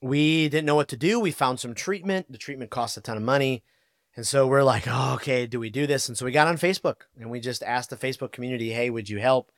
we 0.02 0.48
didn't 0.48 0.66
know 0.66 0.74
what 0.74 0.88
to 0.88 0.96
do. 0.96 1.18
We 1.18 1.30
found 1.30 1.60
some 1.60 1.74
treatment. 1.74 2.30
The 2.30 2.38
treatment 2.38 2.70
cost 2.70 2.96
a 2.96 3.00
ton 3.00 3.16
of 3.16 3.22
money, 3.22 3.62
and 4.14 4.26
so 4.26 4.46
we're 4.46 4.62
like, 4.62 4.84
oh, 4.86 5.14
okay, 5.14 5.46
do 5.46 5.60
we 5.60 5.70
do 5.70 5.86
this? 5.86 6.08
And 6.08 6.18
so 6.18 6.24
we 6.24 6.32
got 6.32 6.48
on 6.48 6.56
Facebook 6.58 7.02
and 7.18 7.30
we 7.30 7.40
just 7.40 7.62
asked 7.62 7.90
the 7.90 7.96
Facebook 7.96 8.32
community, 8.32 8.70
hey, 8.70 8.90
would 8.90 9.08
you 9.08 9.18
help? 9.18 9.50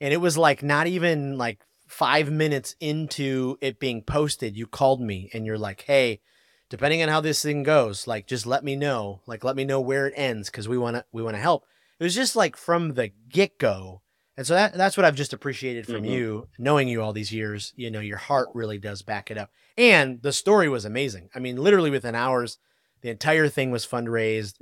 And 0.00 0.12
it 0.12 0.18
was 0.18 0.38
like 0.38 0.62
not 0.62 0.86
even 0.86 1.36
like 1.36 1.64
five 1.86 2.30
minutes 2.30 2.76
into 2.80 3.58
it 3.60 3.78
being 3.78 4.02
posted, 4.02 4.56
you 4.56 4.66
called 4.66 5.00
me 5.00 5.30
and 5.34 5.44
you're 5.44 5.58
like, 5.58 5.82
hey 5.82 6.20
depending 6.68 7.02
on 7.02 7.08
how 7.08 7.20
this 7.20 7.42
thing 7.42 7.62
goes, 7.62 8.06
like 8.06 8.26
just 8.26 8.46
let 8.46 8.64
me 8.64 8.76
know, 8.76 9.20
like 9.26 9.44
let 9.44 9.56
me 9.56 9.64
know 9.64 9.80
where 9.80 10.06
it 10.06 10.14
ends 10.16 10.50
because 10.50 10.68
we 10.68 10.78
want 10.78 10.96
to 10.96 11.04
we 11.12 11.22
want 11.22 11.36
to 11.36 11.40
help. 11.42 11.64
It 12.00 12.04
was 12.04 12.14
just 12.14 12.34
like 12.36 12.56
from 12.56 12.94
the 12.94 13.10
get 13.28 13.58
go, 13.58 14.02
and 14.36 14.46
so 14.46 14.54
that 14.54 14.74
that's 14.74 14.96
what 14.96 15.04
I've 15.06 15.14
just 15.14 15.32
appreciated 15.32 15.86
from 15.86 16.02
Mhm. 16.02 16.10
you, 16.10 16.48
knowing 16.58 16.88
you 16.88 17.02
all 17.02 17.12
these 17.12 17.32
years. 17.32 17.72
You 17.76 17.90
know, 17.90 18.00
your 18.00 18.16
heart 18.18 18.48
really 18.54 18.78
does 18.78 19.02
back 19.02 19.30
it 19.30 19.38
up, 19.38 19.50
and 19.78 20.20
the 20.22 20.32
story 20.32 20.68
was 20.68 20.84
amazing. 20.84 21.28
I 21.34 21.38
mean, 21.38 21.56
literally 21.56 21.90
within 21.90 22.14
hours, 22.14 22.58
the 23.02 23.10
entire 23.10 23.48
thing 23.48 23.70
was 23.70 23.86
fundraised. 23.86 24.54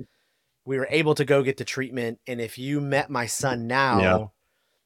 We 0.65 0.79
were 0.79 0.87
able 0.91 1.15
to 1.17 1.25
go 1.25 1.43
get 1.43 1.57
the 1.57 1.65
treatment, 1.65 2.21
and 2.27 2.41
if 2.41 2.59
you 2.59 2.81
met 2.81 3.11
my 3.11 3.27
son 3.27 3.67
now, 3.67 3.99
Yeah. 4.01 4.27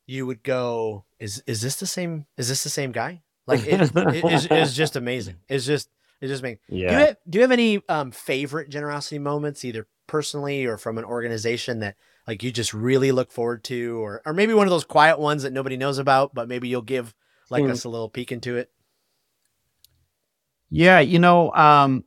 you 0.06 0.26
would 0.26 0.42
go, 0.42 1.04
"Is 1.18 1.42
is 1.46 1.60
this 1.62 1.76
the 1.76 1.86
same? 1.86 2.26
Is 2.36 2.48
this 2.48 2.62
the 2.62 2.70
same 2.70 2.92
guy?" 2.92 3.22
Like 3.46 3.60
it, 3.66 3.80
it, 3.94 4.24
it's, 4.24 4.44
it's 4.50 4.74
just 4.74 4.96
amazing. 4.96 5.36
It's 5.48 5.66
just 5.66 5.88
it's 6.20 6.30
just 6.30 6.42
amazing. 6.42 6.58
Do 6.68 6.76
you, 6.76 6.82
Yeah. 6.90 6.98
have, 7.06 7.16
do 7.28 7.38
you 7.38 7.42
have 7.42 7.52
any 7.52 7.82
um, 7.88 8.10
favorite 8.10 8.70
generosity 8.70 9.18
moments, 9.18 9.64
either 9.64 9.86
personally 10.06 10.64
or 10.66 10.78
from 10.78 10.98
an 10.98 11.04
organization 11.04 11.80
that 11.80 11.96
like 12.28 12.42
you 12.42 12.50
just 12.52 12.72
really 12.74 13.12
look 13.12 13.30
forward 13.32 13.64
to, 13.64 13.98
or 14.02 14.22
or 14.24 14.32
maybe 14.32 14.54
one 14.54 14.66
of 14.66 14.70
those 14.70 14.84
quiet 14.84 15.18
ones 15.18 15.42
that 15.42 15.52
nobody 15.52 15.76
knows 15.76 15.98
about, 15.98 16.34
but 16.34 16.48
maybe 16.48 16.68
you'll 16.68 16.82
give 16.82 17.14
like 17.50 17.64
Hmm. 17.64 17.70
us 17.70 17.84
a 17.84 17.88
little 17.88 18.08
peek 18.08 18.32
into 18.32 18.56
it. 18.56 18.70
Yeah, 20.70 21.00
you 21.00 21.18
know, 21.18 21.52
um, 21.52 22.04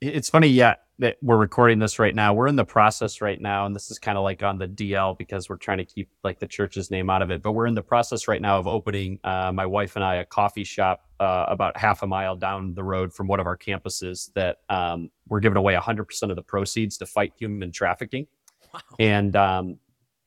it's 0.00 0.28
funny. 0.30 0.48
Yeah, 0.48 0.74
that 1.00 1.16
we're 1.22 1.36
recording 1.36 1.78
this 1.78 1.98
right 1.98 2.14
now. 2.14 2.34
We're 2.34 2.48
in 2.48 2.56
the 2.56 2.64
process 2.64 3.20
right 3.20 3.40
now, 3.40 3.66
and 3.66 3.74
this 3.74 3.90
is 3.90 3.98
kind 3.98 4.18
of 4.18 4.24
like 4.24 4.42
on 4.42 4.58
the 4.58 4.66
DL 4.66 5.16
because 5.16 5.48
we're 5.48 5.56
trying 5.56 5.78
to 5.78 5.84
keep 5.84 6.10
like 6.24 6.40
the 6.40 6.46
church's 6.46 6.90
name 6.90 7.08
out 7.08 7.22
of 7.22 7.30
it. 7.30 7.42
But 7.42 7.52
we're 7.52 7.66
in 7.66 7.74
the 7.74 7.82
process 7.82 8.26
right 8.26 8.42
now 8.42 8.58
of 8.58 8.66
opening 8.66 9.20
uh, 9.24 9.52
my 9.52 9.66
wife 9.66 9.94
and 9.96 10.04
I 10.04 10.16
a 10.16 10.24
coffee 10.24 10.64
shop 10.64 11.04
uh, 11.20 11.46
about 11.48 11.76
half 11.76 12.02
a 12.02 12.06
mile 12.06 12.34
down 12.36 12.74
the 12.74 12.82
road 12.84 13.12
from 13.12 13.28
one 13.28 13.38
of 13.38 13.46
our 13.46 13.56
campuses. 13.56 14.32
That 14.34 14.58
um, 14.68 15.10
we're 15.28 15.40
giving 15.40 15.56
away 15.58 15.74
100% 15.74 16.30
of 16.30 16.36
the 16.36 16.42
proceeds 16.42 16.98
to 16.98 17.06
fight 17.06 17.32
human 17.38 17.70
trafficking 17.72 18.26
Wow. 18.74 18.80
and 18.98 19.34
um 19.34 19.78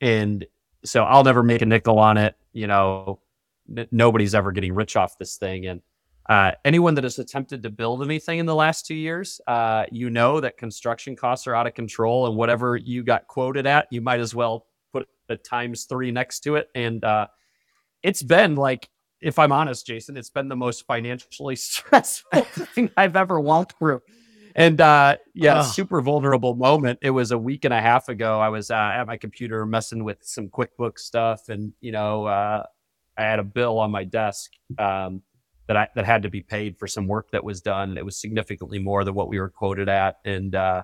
and 0.01 0.45
so 0.83 1.03
i'll 1.03 1.23
never 1.23 1.43
make 1.43 1.61
a 1.61 1.65
nickel 1.67 1.99
on 1.99 2.17
it 2.17 2.35
you 2.53 2.65
know 2.65 3.19
n- 3.77 3.87
nobody's 3.91 4.33
ever 4.33 4.51
getting 4.51 4.73
rich 4.73 4.95
off 4.95 5.15
this 5.19 5.37
thing 5.37 5.67
and 5.67 5.81
uh, 6.29 6.51
anyone 6.65 6.93
that 6.95 7.03
has 7.03 7.19
attempted 7.19 7.63
to 7.63 7.69
build 7.69 8.03
anything 8.03 8.39
in 8.39 8.45
the 8.45 8.55
last 8.55 8.85
two 8.85 8.95
years 8.95 9.41
uh, 9.47 9.85
you 9.91 10.09
know 10.09 10.39
that 10.39 10.57
construction 10.57 11.15
costs 11.15 11.47
are 11.47 11.55
out 11.55 11.67
of 11.67 11.73
control 11.73 12.27
and 12.27 12.35
whatever 12.35 12.75
you 12.75 13.03
got 13.03 13.27
quoted 13.27 13.65
at 13.65 13.87
you 13.91 14.01
might 14.01 14.19
as 14.19 14.35
well 14.35 14.67
put 14.93 15.07
a 15.29 15.35
times 15.35 15.85
three 15.85 16.11
next 16.11 16.41
to 16.41 16.55
it 16.55 16.69
and 16.75 17.03
uh, 17.03 17.27
it's 18.03 18.23
been 18.23 18.55
like 18.55 18.89
if 19.21 19.37
i'm 19.37 19.51
honest 19.51 19.85
jason 19.85 20.17
it's 20.17 20.29
been 20.29 20.47
the 20.47 20.55
most 20.55 20.85
financially 20.85 21.55
stressful 21.55 22.41
thing 22.41 22.89
i've 22.97 23.15
ever 23.15 23.39
walked 23.39 23.77
through 23.77 24.01
and 24.55 24.81
uh, 24.81 25.17
yeah, 25.33 25.59
Ugh. 25.59 25.65
super 25.65 26.01
vulnerable 26.01 26.55
moment. 26.55 26.99
It 27.01 27.11
was 27.11 27.31
a 27.31 27.37
week 27.37 27.65
and 27.65 27.73
a 27.73 27.81
half 27.81 28.09
ago. 28.09 28.39
I 28.39 28.49
was 28.49 28.71
uh, 28.71 28.75
at 28.75 29.07
my 29.07 29.17
computer 29.17 29.65
messing 29.65 30.03
with 30.03 30.17
some 30.21 30.49
QuickBooks 30.49 30.99
stuff, 30.99 31.49
and 31.49 31.73
you 31.79 31.91
know, 31.91 32.25
uh, 32.25 32.63
I 33.17 33.21
had 33.21 33.39
a 33.39 33.43
bill 33.43 33.79
on 33.79 33.91
my 33.91 34.03
desk 34.03 34.51
um, 34.77 35.21
that 35.71 35.77
I 35.77 35.87
that 35.95 36.05
had 36.05 36.23
to 36.23 36.29
be 36.29 36.41
paid 36.41 36.77
for 36.77 36.87
some 36.87 37.07
work 37.07 37.31
that 37.31 37.43
was 37.43 37.61
done. 37.61 37.97
It 37.97 38.03
was 38.03 38.19
significantly 38.19 38.77
more 38.77 39.05
than 39.05 39.13
what 39.13 39.29
we 39.29 39.39
were 39.39 39.49
quoted 39.49 39.87
at, 39.87 40.17
and 40.25 40.53
uh, 40.53 40.83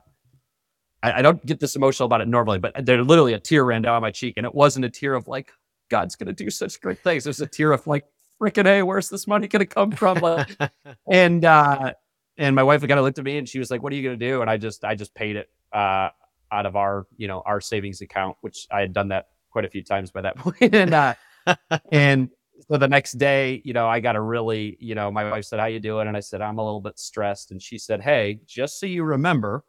I, 1.03 1.19
I 1.19 1.21
don't 1.21 1.45
get 1.45 1.59
this 1.59 1.75
emotional 1.75 2.05
about 2.05 2.21
it 2.21 2.29
normally, 2.29 2.59
but 2.59 2.85
there 2.85 3.03
literally 3.03 3.33
a 3.33 3.39
tear 3.39 3.65
ran 3.65 3.81
down 3.81 4.01
my 4.01 4.11
cheek, 4.11 4.35
and 4.37 4.45
it 4.45 4.55
wasn't 4.55 4.85
a 4.85 4.89
tear 4.89 5.13
of 5.13 5.27
like 5.27 5.51
God's 5.89 6.15
going 6.15 6.27
to 6.27 6.33
do 6.33 6.49
such 6.49 6.79
great 6.79 6.99
things. 6.99 7.25
It 7.25 7.29
was 7.29 7.41
a 7.41 7.47
tear 7.47 7.73
of 7.73 7.85
like, 7.85 8.05
freaking 8.41 8.65
hey, 8.65 8.81
where's 8.81 9.09
this 9.09 9.27
money 9.27 9.47
going 9.47 9.59
to 9.59 9.65
come 9.65 9.91
from? 9.91 10.19
Like, 10.19 10.57
and 11.11 11.43
uh 11.43 11.93
and 12.37 12.55
my 12.55 12.63
wife 12.63 12.81
kind 12.81 12.93
of 12.93 13.03
looked 13.03 13.19
at 13.19 13.25
me 13.25 13.37
and 13.37 13.49
she 13.49 13.59
was 13.59 13.71
like 13.71 13.81
what 13.81 13.91
are 13.91 13.95
you 13.95 14.03
going 14.03 14.17
to 14.17 14.25
do 14.25 14.41
and 14.41 14.49
i 14.49 14.57
just 14.57 14.83
i 14.85 14.95
just 14.95 15.13
paid 15.15 15.35
it 15.35 15.49
uh 15.73 16.09
out 16.51 16.65
of 16.65 16.75
our 16.75 17.07
you 17.17 17.27
know 17.27 17.41
our 17.45 17.59
savings 17.59 18.01
account 18.01 18.37
which 18.41 18.67
i 18.71 18.79
had 18.79 18.93
done 18.93 19.09
that 19.09 19.27
quite 19.49 19.65
a 19.65 19.69
few 19.69 19.83
times 19.83 20.11
by 20.11 20.21
that 20.21 20.35
point 20.37 20.75
and 20.75 20.93
uh 20.93 21.13
and 21.91 22.29
so 22.67 22.77
the 22.77 22.87
next 22.87 23.13
day 23.13 23.61
you 23.63 23.73
know 23.73 23.87
i 23.87 23.99
got 23.99 24.15
a 24.15 24.21
really 24.21 24.77
you 24.79 24.95
know 24.95 25.11
my 25.11 25.29
wife 25.29 25.45
said 25.45 25.59
how 25.59 25.65
you 25.65 25.79
doing 25.79 26.07
and 26.07 26.17
i 26.17 26.19
said 26.19 26.41
i'm 26.41 26.57
a 26.57 26.63
little 26.63 26.81
bit 26.81 26.97
stressed 26.97 27.51
and 27.51 27.61
she 27.61 27.77
said 27.77 28.01
hey 28.01 28.39
just 28.45 28.79
so 28.79 28.85
you 28.85 29.03
remember 29.03 29.63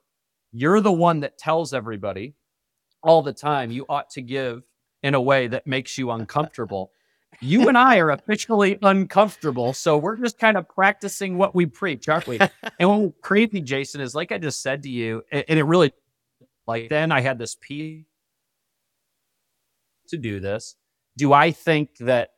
you're 0.53 0.81
the 0.81 0.93
one 0.93 1.21
that 1.21 1.37
tells 1.39 1.75
everybody 1.75 2.35
all 3.03 3.23
the 3.23 3.33
time 3.33 3.71
you 3.71 3.85
ought 3.89 4.11
to 4.11 4.23
give 4.23 4.63
in 5.03 5.15
a 5.15 5.21
way 5.21 5.47
that 5.47 5.67
makes 5.67 5.99
you 5.99 6.11
uncomfortable 6.11 6.91
you 7.41 7.69
and 7.69 7.79
I 7.79 7.99
are 7.99 8.11
officially 8.11 8.79
uncomfortable. 8.83 9.73
So 9.73 9.97
we're 9.97 10.17
just 10.17 10.39
kind 10.39 10.57
of 10.57 10.69
practicing 10.69 11.39
what 11.39 11.55
we 11.55 11.67
preach, 11.67 12.09
aren't 12.09 12.27
we? 12.27 12.39
and 12.79 12.89
what 12.89 13.21
crazy, 13.23 13.61
Jason, 13.61 14.01
is 14.01 14.15
like 14.15 14.33
I 14.33 14.39
just 14.39 14.61
said 14.63 14.83
to 14.85 14.91
you, 14.91 15.23
and 15.31 15.45
it 15.49 15.65
really, 15.65 15.93
like, 16.67 16.89
then 16.89 17.13
I 17.13 17.21
had 17.21 17.39
this 17.39 17.57
piece 17.61 18.05
to 20.09 20.17
do 20.17 20.41
this. 20.41 20.75
Do 21.17 21.33
I 21.33 21.53
think 21.53 21.97
that 21.99 22.31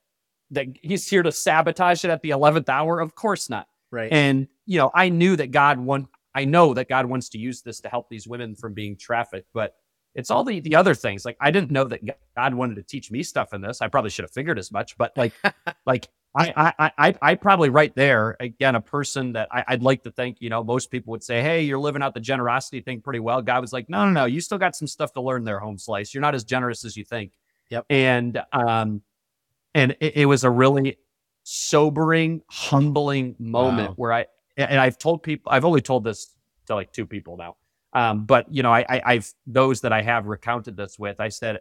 that 0.50 0.66
he's 0.82 1.08
here 1.08 1.22
to 1.22 1.32
sabotage 1.32 2.04
it 2.04 2.10
at 2.10 2.22
the 2.22 2.30
eleventh 2.30 2.68
hour? 2.68 3.00
Of 3.00 3.14
course 3.14 3.50
not. 3.50 3.68
right. 3.90 4.12
And 4.12 4.48
you 4.66 4.78
know, 4.78 4.90
I 4.94 5.08
knew 5.08 5.36
that 5.36 5.50
God 5.50 5.78
want 5.78 6.08
I 6.34 6.44
know 6.44 6.74
that 6.74 6.88
God 6.88 7.06
wants 7.06 7.28
to 7.30 7.38
use 7.38 7.62
this 7.62 7.80
to 7.80 7.88
help 7.88 8.08
these 8.08 8.26
women 8.26 8.54
from 8.54 8.72
being 8.74 8.96
trafficked, 8.96 9.48
but 9.52 9.76
it's 10.14 10.30
all 10.30 10.44
the 10.44 10.60
the 10.60 10.76
other 10.76 10.94
things. 10.94 11.24
Like 11.24 11.36
I 11.40 11.50
didn't 11.50 11.70
know 11.70 11.84
that 11.84 12.00
God 12.36 12.54
wanted 12.54 12.76
to 12.76 12.82
teach 12.82 13.10
me 13.10 13.22
stuff 13.22 13.52
in 13.52 13.60
this. 13.60 13.80
I 13.80 13.88
probably 13.88 14.10
should 14.10 14.24
have 14.24 14.32
figured 14.32 14.58
as 14.58 14.72
much, 14.72 14.96
but 14.98 15.16
like 15.16 15.32
like 15.86 16.08
I 16.34 16.72
I 16.78 16.92
I 16.98 17.14
I 17.22 17.34
probably 17.34 17.70
right 17.70 17.94
there 17.94 18.36
again 18.40 18.74
a 18.74 18.80
person 18.80 19.32
that 19.32 19.48
I, 19.50 19.64
I'd 19.68 19.82
like 19.82 20.02
to 20.04 20.10
think 20.10 20.38
you 20.40 20.50
know 20.50 20.62
most 20.64 20.90
people 20.90 21.12
would 21.12 21.22
say 21.22 21.42
hey 21.42 21.62
you're 21.62 21.78
living 21.78 22.02
out 22.02 22.14
the 22.14 22.20
generosity 22.20 22.80
thing 22.80 23.00
pretty 23.00 23.20
well. 23.20 23.42
God 23.42 23.60
was 23.60 23.72
like 23.72 23.88
no 23.88 24.04
no 24.04 24.10
no 24.10 24.24
you 24.24 24.40
still 24.40 24.58
got 24.58 24.76
some 24.76 24.88
stuff 24.88 25.12
to 25.14 25.20
learn 25.20 25.44
there 25.44 25.60
home 25.60 25.78
slice. 25.78 26.12
You're 26.12 26.22
not 26.22 26.34
as 26.34 26.44
generous 26.44 26.84
as 26.84 26.96
you 26.96 27.04
think. 27.04 27.32
Yep. 27.70 27.86
And 27.88 28.42
um 28.52 29.02
and 29.74 29.96
it, 30.00 30.16
it 30.16 30.26
was 30.26 30.44
a 30.44 30.50
really 30.50 30.98
sobering, 31.42 32.42
humbling 32.48 33.37
moment 33.38 33.90
Wow. 33.90 33.94
where 33.96 34.12
I 34.12 34.26
and 34.56 34.80
I've 34.80 34.98
told 34.98 35.22
people 35.22 35.50
I've 35.52 35.64
only 35.64 35.80
told 35.80 36.04
this 36.04 36.35
to 36.66 36.74
like 36.74 36.92
two 36.92 37.06
people 37.06 37.37
now. 37.37 37.56
Um, 37.92 38.24
but 38.26 38.52
you 38.52 38.62
know, 38.62 38.72
I, 38.72 38.85
I 38.88 39.02
I've 39.04 39.33
those 39.46 39.80
that 39.80 39.92
I 39.92 40.02
have 40.02 40.26
recounted 40.26 40.76
this 40.76 40.98
with, 40.98 41.20
I 41.20 41.28
said, 41.28 41.61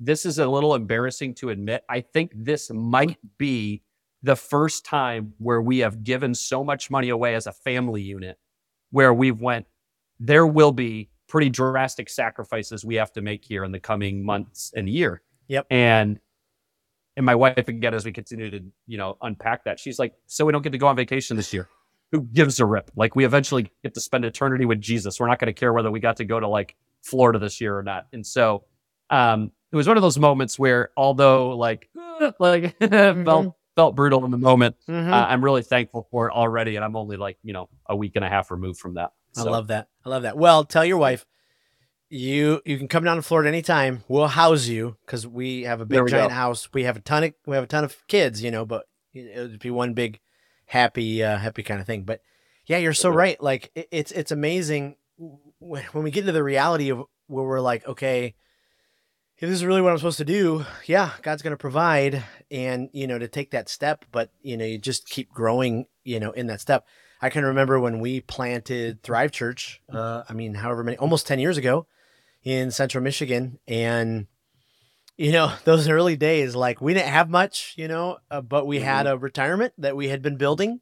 this 0.00 0.26
is 0.26 0.38
a 0.38 0.46
little 0.46 0.74
embarrassing 0.74 1.34
to 1.36 1.50
admit. 1.50 1.84
I 1.88 2.00
think 2.00 2.32
this 2.34 2.70
might 2.70 3.18
be 3.38 3.82
the 4.22 4.36
first 4.36 4.84
time 4.84 5.34
where 5.38 5.62
we 5.62 5.78
have 5.78 6.02
given 6.02 6.34
so 6.34 6.64
much 6.64 6.90
money 6.90 7.10
away 7.10 7.34
as 7.34 7.46
a 7.46 7.52
family 7.52 8.02
unit 8.02 8.38
where 8.90 9.14
we've 9.14 9.40
went, 9.40 9.66
there 10.18 10.46
will 10.46 10.72
be 10.72 11.10
pretty 11.28 11.48
drastic 11.50 12.08
sacrifices 12.08 12.84
we 12.84 12.96
have 12.96 13.12
to 13.12 13.20
make 13.20 13.44
here 13.44 13.62
in 13.64 13.72
the 13.72 13.80
coming 13.80 14.24
months 14.24 14.72
and 14.76 14.88
year. 14.88 15.22
Yep. 15.48 15.66
And 15.70 16.18
and 17.16 17.24
my 17.26 17.34
wife 17.34 17.68
again, 17.68 17.94
as 17.94 18.04
we 18.04 18.12
continue 18.12 18.50
to 18.50 18.60
you 18.86 18.98
know 18.98 19.16
unpack 19.22 19.64
that, 19.64 19.78
she's 19.80 19.98
like, 19.98 20.14
"So 20.26 20.44
we 20.44 20.52
don't 20.52 20.62
get 20.62 20.72
to 20.72 20.78
go 20.78 20.86
on 20.86 20.96
vacation 20.96 21.36
this 21.36 21.52
year? 21.52 21.68
Who 22.12 22.22
gives 22.22 22.60
a 22.60 22.66
rip? 22.66 22.90
Like 22.96 23.16
we 23.16 23.24
eventually 23.24 23.70
get 23.82 23.94
to 23.94 24.00
spend 24.00 24.24
eternity 24.24 24.64
with 24.64 24.80
Jesus. 24.80 25.18
We're 25.18 25.26
not 25.28 25.38
going 25.38 25.52
to 25.52 25.58
care 25.58 25.72
whether 25.72 25.90
we 25.90 26.00
got 26.00 26.16
to 26.18 26.24
go 26.24 26.38
to 26.38 26.48
like 26.48 26.76
Florida 27.02 27.38
this 27.38 27.60
year 27.60 27.76
or 27.78 27.82
not." 27.82 28.06
And 28.12 28.26
so, 28.26 28.64
um, 29.10 29.50
it 29.72 29.76
was 29.76 29.88
one 29.88 29.96
of 29.96 30.02
those 30.02 30.18
moments 30.18 30.58
where, 30.58 30.90
although 30.96 31.56
like 31.56 31.88
like 32.38 32.78
Mm-hmm. 32.80 33.24
felt 33.24 33.54
felt 33.74 33.94
brutal 33.96 34.24
in 34.24 34.30
the 34.30 34.38
moment, 34.38 34.74
Mhm. 34.88 35.10
uh, 35.12 35.26
I'm 35.28 35.44
really 35.44 35.62
thankful 35.62 36.08
for 36.10 36.28
it 36.28 36.32
already, 36.32 36.76
and 36.76 36.84
I'm 36.84 36.96
only 36.96 37.16
like 37.16 37.38
you 37.42 37.52
know 37.52 37.68
a 37.86 37.94
week 37.96 38.12
and 38.16 38.24
a 38.24 38.28
half 38.28 38.50
removed 38.50 38.78
from 38.78 38.94
that. 38.94 39.12
I 39.36 39.42
love 39.42 39.66
that. 39.66 39.88
I 40.04 40.08
love 40.08 40.22
that. 40.22 40.38
Well, 40.38 40.64
tell 40.64 40.84
your 40.84 40.96
wife 40.96 41.26
you 42.08 42.60
you 42.64 42.78
can 42.78 42.88
come 42.88 43.04
down 43.04 43.16
to 43.16 43.22
Florida 43.22 43.48
anytime. 43.48 44.04
We'll 44.08 44.28
house 44.28 44.66
you 44.66 44.96
because 45.04 45.26
we 45.26 45.62
have 45.62 45.80
a 45.80 45.86
big 45.86 46.06
giant 46.08 46.30
go. 46.30 46.34
house. 46.34 46.68
We 46.72 46.84
have 46.84 46.96
a 46.96 47.00
ton 47.00 47.24
of 47.24 47.34
we 47.46 47.54
have 47.54 47.64
a 47.64 47.68
ton 47.68 47.84
of 47.84 47.96
kids, 48.06 48.42
you 48.42 48.50
know, 48.50 48.64
but 48.64 48.86
it 49.12 49.38
would 49.38 49.58
be 49.58 49.70
one 49.70 49.94
big 49.94 50.20
happy 50.66 51.22
uh, 51.22 51.38
happy 51.38 51.62
kind 51.62 51.80
of 51.80 51.86
thing. 51.86 52.02
But 52.04 52.20
yeah, 52.66 52.78
you're 52.78 52.92
so 52.92 53.10
right. 53.10 53.40
Like 53.42 53.70
it, 53.74 53.88
it's 53.90 54.12
it's 54.12 54.30
amazing 54.30 54.96
when, 55.58 55.84
when 55.92 56.04
we 56.04 56.10
get 56.10 56.20
into 56.20 56.32
the 56.32 56.42
reality 56.42 56.90
of 56.90 57.04
where 57.26 57.44
we're 57.44 57.60
like, 57.60 57.86
okay, 57.86 58.34
if 59.38 59.48
this 59.48 59.50
is 59.50 59.64
really 59.64 59.82
what 59.82 59.92
I'm 59.92 59.98
supposed 59.98 60.18
to 60.18 60.24
do, 60.24 60.64
yeah, 60.86 61.10
God's 61.22 61.42
going 61.42 61.52
to 61.52 61.56
provide, 61.58 62.22
and 62.50 62.88
you 62.92 63.06
know, 63.06 63.18
to 63.18 63.28
take 63.28 63.50
that 63.50 63.68
step. 63.68 64.04
But 64.12 64.30
you 64.42 64.56
know, 64.56 64.64
you 64.64 64.78
just 64.78 65.08
keep 65.08 65.32
growing, 65.32 65.86
you 66.04 66.20
know, 66.20 66.30
in 66.30 66.46
that 66.46 66.60
step. 66.60 66.86
I 67.20 67.30
can 67.30 67.44
remember 67.44 67.80
when 67.80 68.00
we 68.00 68.20
planted 68.20 69.02
Thrive 69.02 69.32
Church. 69.32 69.80
Uh, 69.92 70.22
I 70.28 70.34
mean, 70.34 70.54
however 70.54 70.84
many, 70.84 70.98
almost 70.98 71.26
ten 71.26 71.38
years 71.38 71.56
ago, 71.56 71.86
in 72.46 72.70
Central 72.70 73.02
Michigan, 73.02 73.58
and 73.66 74.28
you 75.16 75.32
know, 75.32 75.52
those 75.64 75.88
early 75.88 76.16
days, 76.16 76.54
like 76.54 76.80
we 76.80 76.94
didn't 76.94 77.08
have 77.08 77.28
much, 77.28 77.74
you 77.76 77.88
know, 77.88 78.18
uh, 78.30 78.40
but 78.40 78.66
we 78.66 78.78
had 78.80 79.06
a 79.06 79.18
retirement 79.18 79.74
that 79.78 79.96
we 79.96 80.08
had 80.08 80.22
been 80.22 80.36
building, 80.36 80.80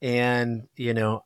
and 0.00 0.68
you 0.76 0.94
know, 0.94 1.24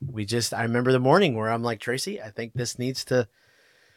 we 0.00 0.24
just. 0.24 0.54
I 0.54 0.62
remember 0.62 0.92
the 0.92 1.00
morning 1.00 1.34
where 1.34 1.50
I'm 1.50 1.64
like, 1.64 1.80
Tracy, 1.80 2.22
I 2.22 2.30
think 2.30 2.54
this 2.54 2.78
needs 2.78 3.04
to. 3.06 3.28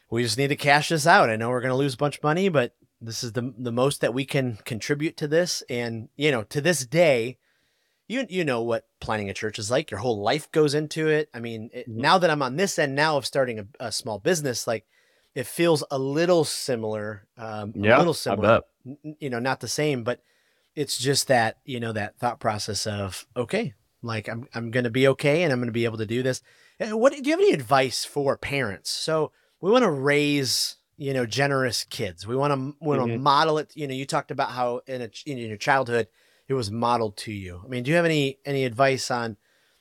We 0.09 0.23
just 0.23 0.37
need 0.37 0.47
to 0.47 0.55
cash 0.55 0.89
this 0.89 1.05
out. 1.05 1.29
I 1.29 1.35
know 1.35 1.49
we're 1.49 1.61
going 1.61 1.71
to 1.71 1.77
lose 1.77 1.93
a 1.93 1.97
bunch 1.97 2.17
of 2.17 2.23
money, 2.23 2.49
but 2.49 2.73
this 2.99 3.23
is 3.23 3.33
the 3.33 3.53
the 3.55 3.71
most 3.71 4.01
that 4.01 4.15
we 4.15 4.25
can 4.25 4.57
contribute 4.65 5.15
to 5.17 5.27
this. 5.27 5.63
And 5.69 6.09
you 6.15 6.31
know, 6.31 6.41
to 6.43 6.59
this 6.59 6.87
day, 6.87 7.37
you 8.07 8.25
you 8.29 8.43
know 8.45 8.61
what 8.61 8.85
planning 8.99 9.29
a 9.29 9.33
church 9.33 9.59
is 9.59 9.69
like. 9.71 9.91
Your 9.91 9.99
whole 9.99 10.21
life 10.21 10.51
goes 10.51 10.73
into 10.73 11.07
it. 11.07 11.29
I 11.33 11.39
mean, 11.39 11.69
it, 11.73 11.89
Mhm. 11.89 11.95
now 11.95 12.17
that 12.17 12.29
I'm 12.29 12.41
on 12.41 12.55
this 12.55 12.79
end 12.79 12.95
now 12.95 13.17
of 13.17 13.25
starting 13.25 13.59
a, 13.59 13.67
a 13.79 13.91
small 13.91 14.19
business, 14.19 14.65
like 14.67 14.85
it 15.35 15.45
feels 15.45 15.83
a 15.91 15.99
little 15.99 16.43
similar. 16.43 17.27
Um, 17.37 17.73
a 17.75 17.99
little 17.99 18.13
similar. 18.13 18.47
N- 18.85 19.15
You 19.19 19.29
know, 19.29 19.39
not 19.39 19.59
the 19.59 19.67
same, 19.67 20.03
but 20.03 20.21
it's 20.75 20.97
just 20.97 21.27
that 21.27 21.57
you 21.65 21.79
know 21.79 21.91
that 21.93 22.17
thought 22.19 22.39
process 22.39 22.87
of 22.87 23.25
okay, 23.35 23.73
like 24.01 24.27
I'm 24.29 24.47
I'm 24.55 24.71
going 24.71 24.85
to 24.85 24.89
be 24.89 25.07
okay, 25.09 25.43
and 25.43 25.51
I'm 25.51 25.59
going 25.59 25.67
to 25.67 25.71
be 25.73 25.85
able 25.85 25.97
to 25.97 26.05
do 26.05 26.23
this. 26.23 26.41
Uh, 26.79 26.97
What 26.97 27.11
do 27.13 27.19
you 27.21 27.31
have 27.31 27.39
any 27.39 27.51
advice 27.53 28.05
for 28.05 28.37
parents? 28.37 28.89
So 28.89 29.31
we 29.59 29.71
want 29.71 29.83
to 29.83 29.91
raise 29.91 30.77
you 30.97 31.13
know 31.13 31.25
generous 31.25 31.83
kids. 31.83 32.25
We 32.25 32.35
want 32.35 32.53
to 32.53 32.75
want 32.79 33.01
to 33.01 33.07
Mhm. 33.17 33.19
model 33.21 33.57
it. 33.57 33.71
You 33.75 33.87
know, 33.87 33.93
you 33.93 34.05
talked 34.05 34.31
about 34.31 34.51
how 34.51 34.81
in 34.87 35.01
a 35.01 35.09
in 35.25 35.37
your 35.37 35.57
childhood 35.57 36.07
it 36.47 36.53
was 36.53 36.71
modeled 36.71 37.17
to 37.17 37.31
you. 37.31 37.61
I 37.63 37.67
mean, 37.67 37.83
do 37.83 37.91
you 37.91 37.97
have 37.97 38.05
any 38.05 38.39
any 38.45 38.65
advice 38.65 39.11
on, 39.11 39.37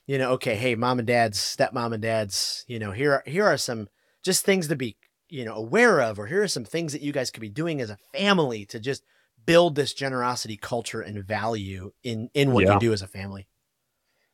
you 0.06 0.18
know, 0.18 0.32
okay, 0.32 0.56
hey, 0.56 0.74
mom 0.74 0.98
and 0.98 1.06
dad's, 1.06 1.38
stepmom 1.38 1.92
and 1.92 2.02
dad's, 2.02 2.64
you 2.68 2.78
know, 2.78 2.92
here 2.92 3.12
are 3.14 3.22
here 3.26 3.46
are 3.46 3.56
some 3.56 3.88
just 4.22 4.44
things 4.44 4.68
to 4.68 4.76
be, 4.76 4.96
you 5.28 5.44
know, 5.44 5.54
aware 5.54 6.00
of, 6.00 6.18
or 6.18 6.26
here 6.26 6.42
are 6.42 6.48
some 6.48 6.64
things 6.64 6.92
that 6.92 7.02
you 7.02 7.12
guys 7.12 7.30
could 7.30 7.40
be 7.40 7.48
doing 7.48 7.80
as 7.80 7.90
a 7.90 7.98
family 8.12 8.64
to 8.66 8.80
just 8.80 9.04
build 9.44 9.76
this 9.76 9.94
generosity 9.94 10.56
culture 10.56 11.00
and 11.00 11.24
value 11.24 11.92
in 12.02 12.30
in 12.34 12.52
what 12.52 12.64
Yeah. 12.64 12.74
you 12.74 12.80
do 12.80 12.92
as 12.92 13.02
a 13.02 13.06
family. 13.06 13.46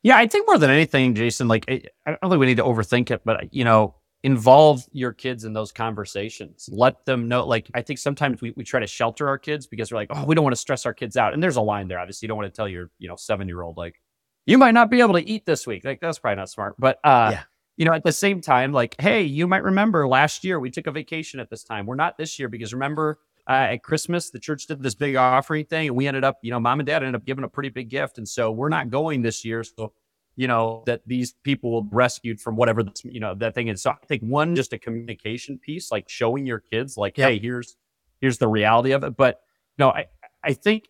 Yeah, 0.01 0.17
I 0.17 0.27
think 0.27 0.47
more 0.47 0.57
than 0.57 0.69
anything, 0.69 1.15
Jason, 1.15 1.47
like 1.47 1.65
I 1.69 1.83
I 2.05 2.17
don't 2.21 2.29
think 2.29 2.39
we 2.39 2.47
need 2.47 2.57
to 2.57 2.63
overthink 2.63 3.11
it, 3.11 3.21
but 3.23 3.53
you 3.53 3.63
know, 3.63 3.95
involve 4.23 4.83
your 4.91 5.11
kids 5.11 5.43
in 5.43 5.53
those 5.53 5.71
conversations. 5.71 6.69
Let 6.71 7.05
them 7.05 7.27
know. 7.27 7.45
Like 7.45 7.69
I 7.73 7.81
think 7.81 7.99
sometimes 7.99 8.41
we, 8.41 8.53
we 8.55 8.63
try 8.63 8.79
to 8.79 8.87
shelter 8.87 9.27
our 9.27 9.37
kids 9.37 9.67
because 9.67 9.91
we're 9.91 9.97
like, 9.97 10.09
oh, 10.11 10.25
we 10.25 10.33
don't 10.33 10.43
want 10.43 10.55
to 10.55 10.61
stress 10.61 10.85
our 10.85 10.93
kids 10.93 11.17
out. 11.17 11.33
And 11.33 11.43
there's 11.43 11.57
a 11.57 11.61
line 11.61 11.87
there. 11.89 11.99
Obviously, 11.99 12.25
you 12.25 12.29
don't 12.29 12.37
want 12.37 12.51
to 12.51 12.55
tell 12.55 12.67
your, 12.67 12.89
you 12.99 13.07
know, 13.09 13.17
seven 13.17 13.47
year 13.47 13.61
old 13.61 13.77
like, 13.77 14.01
you 14.45 14.57
might 14.57 14.71
not 14.71 14.89
be 14.89 15.01
able 15.01 15.13
to 15.13 15.29
eat 15.29 15.45
this 15.45 15.67
week. 15.67 15.83
Like 15.85 15.99
that's 16.01 16.19
probably 16.19 16.37
not 16.37 16.49
smart. 16.49 16.75
But 16.79 16.99
uh 17.03 17.29
Yeah. 17.31 17.43
you 17.77 17.85
know, 17.85 17.93
at 17.93 18.03
the 18.03 18.11
same 18.11 18.39
time, 18.41 18.71
like, 18.71 18.95
hey, 18.99 19.23
you 19.23 19.47
might 19.47 19.63
remember 19.63 20.07
last 20.07 20.43
year 20.43 20.59
we 20.59 20.69
took 20.71 20.87
a 20.87 20.91
vacation 20.91 21.39
at 21.39 21.49
this 21.49 21.63
time. 21.63 21.85
We're 21.85 21.95
not 21.95 22.17
this 22.17 22.39
year 22.39 22.47
because 22.47 22.73
remember 22.73 23.19
uh, 23.49 23.71
at 23.71 23.83
Christmas, 23.83 24.29
the 24.29 24.39
church 24.39 24.67
did 24.67 24.81
this 24.81 24.95
big 24.95 25.17
offering 25.17 25.65
thing, 25.65 25.87
and 25.87 25.97
we 25.97 26.07
ended 26.07 26.23
up, 26.23 26.37
you 26.43 26.51
know, 26.51 26.61
mom 26.61 26.79
and 26.79 26.87
dad 26.87 27.03
ended 27.03 27.15
up 27.15 27.25
giving 27.25 27.43
a 27.43 27.49
pretty 27.49 27.67
big 27.67 27.89
gift, 27.89 28.17
and 28.17 28.25
so 28.25 28.51
we're 28.51 28.69
not 28.69 28.89
going 28.89 29.21
this 29.21 29.43
year. 29.43 29.65
So, 29.65 29.91
you 30.35 30.47
know, 30.47 30.83
that 30.85 31.01
these 31.05 31.33
people 31.43 31.71
will 31.71 31.87
rescued 31.91 32.39
from 32.41 32.55
whatever 32.55 32.83
this, 32.83 33.03
you 33.05 33.19
know, 33.19 33.35
that 33.35 33.53
thing 33.55 33.67
is. 33.67 33.81
So 33.81 33.91
I 33.91 34.05
think 34.07 34.23
one, 34.23 34.55
just 34.55 34.73
a 34.73 34.79
communication 34.79 35.59
piece, 35.59 35.91
like 35.91 36.09
showing 36.09 36.45
your 36.45 36.59
kids, 36.59 36.97
like, 36.97 37.17
Yep. 37.17 37.29
hey, 37.29 37.39
here's 37.39 37.77
here's 38.21 38.37
the 38.37 38.47
reality 38.47 38.91
of 38.91 39.03
it. 39.03 39.15
But 39.17 39.41
no, 39.77 39.89
I 39.89 40.07
I 40.43 40.53
think 40.53 40.89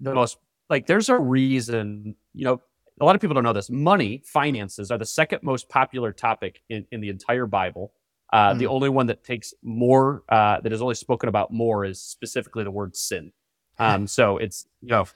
the 0.00 0.14
most 0.14 0.38
like 0.68 0.86
there's 0.86 1.08
a 1.08 1.18
reason, 1.18 2.14
you 2.34 2.44
know, 2.44 2.60
a 3.00 3.04
lot 3.04 3.14
of 3.14 3.20
people 3.20 3.34
don't 3.34 3.44
know 3.44 3.52
this. 3.52 3.70
Money, 3.70 4.22
finances 4.24 4.90
are 4.90 4.98
the 4.98 5.06
second 5.06 5.42
most 5.42 5.68
popular 5.68 6.12
topic 6.12 6.62
in, 6.68 6.86
in 6.92 7.00
the 7.00 7.08
entire 7.08 7.46
Bible. 7.46 7.92
Uh, 8.32 8.54
The 8.54 8.66
Mm. 8.66 8.70
only 8.70 8.88
one 8.88 9.06
that 9.06 9.24
takes 9.24 9.52
more, 9.62 10.22
uh, 10.28 10.60
that 10.60 10.72
is 10.72 10.80
only 10.82 10.94
spoken 10.94 11.28
about 11.28 11.52
more, 11.52 11.84
is 11.84 12.00
specifically 12.00 12.62
the 12.64 12.70
word 12.70 12.96
sin. 12.96 13.32
Um, 13.78 14.06
so 14.06 14.36
it's 14.36 14.66
you 14.82 14.88
know 14.90 15.06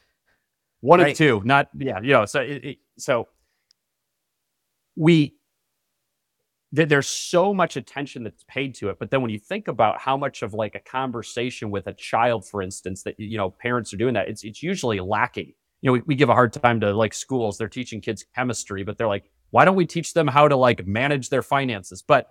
one 0.80 1.00
Right. 1.00 1.12
of 1.12 1.16
two, 1.18 1.42
not 1.44 1.68
yeah, 1.78 2.00
you 2.00 2.12
know. 2.12 2.24
So 2.24 2.40
it, 2.40 2.64
it, 2.64 2.78
so 2.98 3.28
we 4.96 5.34
th- 6.74 6.88
there's 6.88 7.08
so 7.08 7.54
much 7.54 7.76
attention 7.76 8.24
that's 8.24 8.44
paid 8.48 8.74
to 8.76 8.88
it, 8.88 8.98
but 8.98 9.10
then 9.10 9.22
when 9.22 9.30
you 9.30 9.38
think 9.38 9.68
about 9.68 10.00
how 10.00 10.16
much 10.16 10.42
of 10.42 10.54
like 10.54 10.74
a 10.74 10.80
conversation 10.80 11.70
with 11.70 11.86
a 11.86 11.94
child, 11.94 12.46
for 12.46 12.62
instance, 12.62 13.02
that 13.04 13.18
you 13.18 13.36
know 13.36 13.50
parents 13.50 13.92
are 13.92 13.96
doing 13.96 14.14
that, 14.14 14.28
it's 14.28 14.44
it's 14.44 14.62
usually 14.62 15.00
lacking 15.00 15.52
you 15.84 15.88
know, 15.88 15.92
we, 15.92 16.02
we 16.06 16.14
give 16.14 16.30
a 16.30 16.34
hard 16.34 16.50
time 16.54 16.80
to 16.80 16.94
like 16.94 17.12
schools. 17.12 17.58
They're 17.58 17.68
teaching 17.68 18.00
kids 18.00 18.24
chemistry, 18.34 18.84
but 18.84 18.96
they're 18.96 19.06
like, 19.06 19.30
why 19.50 19.66
don't 19.66 19.76
we 19.76 19.84
teach 19.84 20.14
them 20.14 20.26
how 20.26 20.48
to 20.48 20.56
like 20.56 20.86
manage 20.86 21.28
their 21.28 21.42
finances? 21.42 22.02
But 22.02 22.30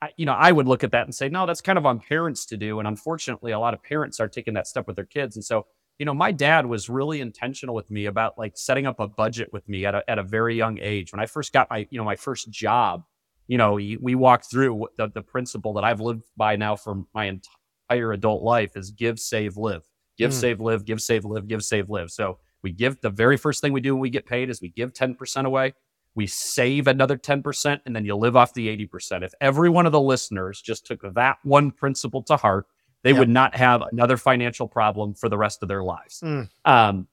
I, 0.00 0.08
you 0.16 0.24
know, 0.24 0.32
I 0.32 0.50
would 0.50 0.66
look 0.66 0.82
at 0.84 0.92
that 0.92 1.04
and 1.04 1.14
say, 1.14 1.28
no, 1.28 1.44
that's 1.44 1.60
kind 1.60 1.76
of 1.76 1.84
on 1.84 2.00
parents 2.00 2.46
to 2.46 2.56
do. 2.56 2.78
And 2.78 2.88
unfortunately, 2.88 3.52
a 3.52 3.58
lot 3.58 3.74
of 3.74 3.82
parents 3.82 4.20
are 4.20 4.28
taking 4.28 4.54
that 4.54 4.66
step 4.66 4.86
with 4.86 4.96
their 4.96 5.04
kids. 5.04 5.36
And 5.36 5.44
so, 5.44 5.66
you 5.98 6.06
know, 6.06 6.14
my 6.14 6.32
dad 6.32 6.66
was 6.66 6.88
really 6.88 7.20
intentional 7.20 7.74
with 7.74 7.90
me 7.90 8.06
about 8.06 8.36
like 8.36 8.52
setting 8.56 8.86
up 8.86 8.98
a 9.00 9.06
budget 9.08 9.52
with 9.52 9.68
me 9.68 9.86
at 9.86 9.94
a, 9.94 10.08
at 10.10 10.18
a 10.18 10.22
very 10.22 10.56
young 10.56 10.78
age. 10.80 11.12
When 11.12 11.20
I 11.20 11.26
first 11.26 11.52
got 11.52 11.70
my, 11.70 11.86
you 11.90 11.98
know, 11.98 12.04
my 12.04 12.16
first 12.16 12.50
job, 12.50 13.04
you 13.46 13.58
know, 13.58 13.74
we, 13.74 13.96
we 14.00 14.14
walked 14.14 14.50
through 14.50 14.88
the, 14.96 15.08
the 15.08 15.22
principle 15.22 15.74
that 15.74 15.84
I've 15.84 16.00
lived 16.00 16.24
by 16.36 16.56
now 16.56 16.76
for 16.76 17.04
my 17.14 17.26
entire 17.26 18.12
adult 18.12 18.42
life 18.42 18.76
is 18.76 18.90
give, 18.90 19.18
save, 19.18 19.56
live. 19.56 19.82
Give, 20.16 20.30
Mm. 20.30 20.34
save, 20.34 20.60
live, 20.60 20.84
give, 20.84 21.00
save, 21.00 21.24
live, 21.24 21.48
give, 21.48 21.62
save, 21.62 21.90
live. 21.90 22.10
So 22.10 22.38
we 22.62 22.72
give 22.72 23.00
the 23.00 23.10
very 23.10 23.36
first 23.36 23.60
thing 23.60 23.72
we 23.72 23.80
do 23.80 23.94
when 23.94 24.00
we 24.00 24.10
get 24.10 24.26
paid 24.26 24.48
is 24.48 24.60
we 24.62 24.68
give 24.70 24.92
10% 24.92 25.44
away. 25.44 25.74
We 26.14 26.28
save 26.28 26.86
another 26.86 27.18
10%, 27.18 27.80
and 27.84 27.96
then 27.96 28.04
you 28.04 28.14
live 28.14 28.36
off 28.36 28.54
the 28.54 28.68
80%. 28.68 29.24
If 29.24 29.32
every 29.40 29.68
one 29.68 29.84
of 29.86 29.92
the 29.92 30.00
listeners 30.00 30.62
just 30.62 30.86
took 30.86 31.02
that 31.14 31.38
one 31.42 31.72
principle 31.72 32.22
to 32.24 32.36
heart, 32.36 32.66
they 33.04 33.10
Yep. 33.10 33.18
would 33.20 33.28
not 33.28 33.54
have 33.54 33.82
another 33.92 34.16
financial 34.16 34.66
problem 34.66 35.14
for 35.14 35.28
the 35.28 35.38
rest 35.38 35.62
of 35.62 35.68
their 35.68 35.84
lives. 35.84 36.20
Mm. 36.24 36.48
Um, 36.64 37.06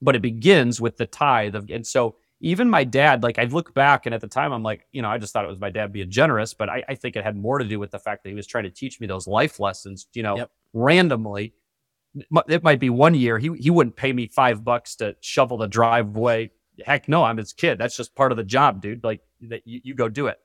but 0.00 0.16
it 0.16 0.22
begins 0.22 0.80
with 0.80 0.96
the 0.96 1.06
tithe. 1.06 1.54
Of, 1.54 1.68
and 1.70 1.86
so 1.86 2.16
even 2.40 2.70
my 2.70 2.82
dad, 2.84 3.22
like 3.22 3.38
I 3.38 3.44
look 3.44 3.74
back 3.74 4.06
and 4.06 4.14
at 4.14 4.20
the 4.20 4.26
time 4.26 4.52
I'm 4.52 4.62
like, 4.62 4.86
you 4.92 5.02
know, 5.02 5.08
I 5.10 5.18
just 5.18 5.32
thought 5.32 5.44
it 5.44 5.48
was 5.48 5.60
my 5.60 5.70
dad 5.70 5.92
being 5.92 6.10
generous, 6.10 6.54
but 6.54 6.68
I, 6.68 6.82
I 6.88 6.94
think 6.94 7.14
it 7.16 7.22
had 7.24 7.36
more 7.36 7.58
to 7.58 7.64
do 7.64 7.78
with 7.78 7.90
the 7.90 7.98
fact 8.00 8.22
that 8.24 8.30
he 8.30 8.34
was 8.34 8.46
trying 8.46 8.64
to 8.64 8.70
teach 8.70 8.98
me 9.00 9.06
those 9.06 9.26
life 9.28 9.60
lessons, 9.60 10.06
you 10.14 10.22
know, 10.22 10.38
Yep. 10.38 10.50
randomly. 10.72 11.54
It 12.48 12.62
might 12.62 12.78
be 12.80 12.90
one 12.90 13.14
year 13.14 13.38
he 13.38 13.50
he 13.58 13.70
wouldn't 13.70 13.96
pay 13.96 14.12
me 14.12 14.26
five 14.26 14.62
bucks 14.64 14.96
to 14.96 15.16
shovel 15.22 15.56
the 15.56 15.66
driveway. 15.68 16.50
Heck 16.84 17.08
no, 17.08 17.24
I'm 17.24 17.36
his 17.38 17.52
kid. 17.52 17.78
That's 17.78 17.96
just 17.96 18.14
part 18.14 18.32
of 18.32 18.36
the 18.36 18.44
job, 18.44 18.82
dude. 18.82 19.02
Like 19.02 19.20
that 19.48 19.62
you, 19.66 19.80
you 19.82 19.94
go 19.94 20.08
do 20.08 20.26
it. 20.26 20.38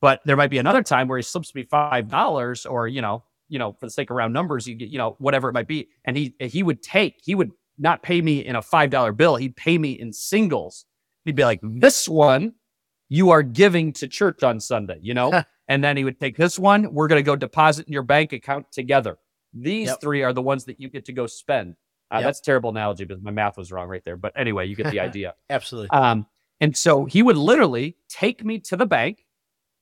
But 0.00 0.20
there 0.24 0.36
might 0.36 0.50
be 0.50 0.58
another 0.58 0.82
time 0.82 1.06
where 1.06 1.16
he 1.18 1.22
slips 1.22 1.54
me 1.54 1.62
five 1.62 2.08
dollars, 2.08 2.66
or 2.66 2.88
you 2.88 3.02
know, 3.02 3.22
you 3.52 3.58
know, 3.58 3.72
for 3.74 3.86
the 3.86 3.90
sake 3.90 4.08
of 4.10 4.16
round 4.16 4.32
numbers, 4.32 4.66
you 4.66 4.74
get, 4.74 4.88
you 4.88 4.96
know, 4.98 5.14
whatever 5.18 5.48
it 5.48 5.52
might 5.52 5.68
be, 5.68 5.88
and 6.06 6.16
he 6.16 6.34
he 6.40 6.62
would 6.62 6.82
take, 6.82 7.20
he 7.22 7.34
would 7.34 7.50
not 7.78 8.02
pay 8.02 8.20
me 8.22 8.44
in 8.44 8.56
a 8.56 8.62
five 8.62 8.88
dollar 8.90 9.12
bill. 9.12 9.36
He'd 9.36 9.54
pay 9.56 9.76
me 9.76 9.92
in 9.92 10.12
singles. 10.12 10.86
He'd 11.26 11.36
be 11.36 11.44
like, 11.44 11.60
"This 11.62 12.08
one, 12.08 12.54
you 13.10 13.30
are 13.30 13.42
giving 13.42 13.92
to 13.94 14.08
church 14.08 14.42
on 14.42 14.58
Sunday," 14.58 14.98
you 15.02 15.12
know, 15.14 15.42
and 15.68 15.84
then 15.84 15.96
he 15.98 16.04
would 16.04 16.18
take 16.18 16.36
this 16.36 16.58
one. 16.58 16.92
We're 16.94 17.08
going 17.08 17.18
to 17.18 17.22
go 17.22 17.36
deposit 17.36 17.86
in 17.86 17.92
your 17.92 18.02
bank 18.02 18.32
account 18.32 18.72
together. 18.72 19.18
These 19.52 19.88
Yep. 19.88 20.00
three 20.00 20.22
are 20.22 20.32
the 20.32 20.40
ones 20.42 20.64
that 20.64 20.80
you 20.80 20.88
get 20.88 21.04
to 21.04 21.12
go 21.12 21.26
spend. 21.26 21.76
Uh, 22.10 22.16
Yep. 22.16 22.24
That's 22.24 22.40
a 22.40 22.42
terrible 22.42 22.70
analogy 22.70 23.04
because 23.04 23.22
my 23.22 23.30
math 23.30 23.58
was 23.58 23.70
wrong 23.70 23.88
right 23.88 24.02
there. 24.04 24.16
But 24.16 24.32
anyway, 24.34 24.66
you 24.66 24.76
get 24.76 24.90
the 24.90 25.00
idea. 25.08 25.34
Absolutely. 25.50 25.90
Um, 25.90 26.26
and 26.60 26.74
so 26.76 27.04
he 27.04 27.22
would 27.22 27.36
literally 27.36 27.96
take 28.08 28.44
me 28.44 28.58
to 28.60 28.76
the 28.76 28.86
bank 28.86 29.26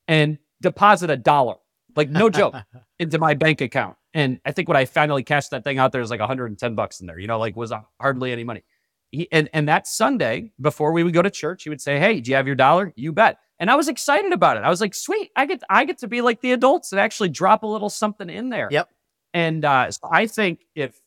and 0.09 0.39
deposit 0.61 1.11
a 1.11 1.17
dollar, 1.17 1.57
like 1.97 2.11
no 2.11 2.31
joke, 2.31 2.55
into 2.99 3.19
my 3.19 3.35
bank 3.35 3.61
account. 3.61 3.97
And 4.15 4.41
I 4.45 4.53
think 4.53 4.69
when 4.69 4.77
I 4.77 4.85
finally 4.85 5.23
cashed 5.23 5.51
that 5.51 5.65
thing 5.65 5.79
out, 5.79 5.93
there 5.93 6.01
was 6.01 6.11
like 6.11 6.21
110 6.21 6.75
bucks 6.75 7.01
in 7.01 7.07
there, 7.07 7.19
you 7.19 7.27
know, 7.27 7.39
like 7.39 7.57
was 7.57 7.73
hardly 8.01 8.33
any 8.33 8.45
money. 8.45 8.65
He, 9.11 9.29
and, 9.33 9.49
and 9.53 9.69
that 9.69 9.87
Sunday, 9.87 10.53
before 10.61 10.93
we 10.93 11.03
would 11.03 11.15
go 11.15 11.23
to 11.23 11.31
church, 11.31 11.65
he 11.65 11.69
would 11.69 11.81
say, 11.81 11.99
Hey, 11.99 12.21
do 12.21 12.31
you 12.31 12.37
have 12.37 12.47
your 12.47 12.57
dollar? 12.57 12.93
You 12.97 13.13
bet. 13.13 13.39
And 13.59 13.71
I 13.71 13.77
was 13.77 13.89
excited 13.89 14.33
about 14.33 14.57
it. 14.57 14.63
I 14.63 14.71
was 14.71 14.81
like, 14.81 14.95
sweet, 14.95 15.31
I 15.37 15.47
get 15.47 15.63
I 15.69 15.85
get 15.85 15.99
to 15.99 16.09
be 16.09 16.23
like 16.23 16.41
the 16.41 16.53
adults 16.53 16.93
and 16.93 17.01
actually 17.01 17.29
drop 17.29 17.63
a 17.63 17.67
little 17.67 17.91
something 17.91 18.31
in 18.31 18.49
there. 18.49 18.69
Yep. 18.71 18.89
And 19.35 19.65
uh, 19.65 19.91
so 19.91 20.01
I 20.11 20.27
think 20.27 20.67
if, 20.75 20.99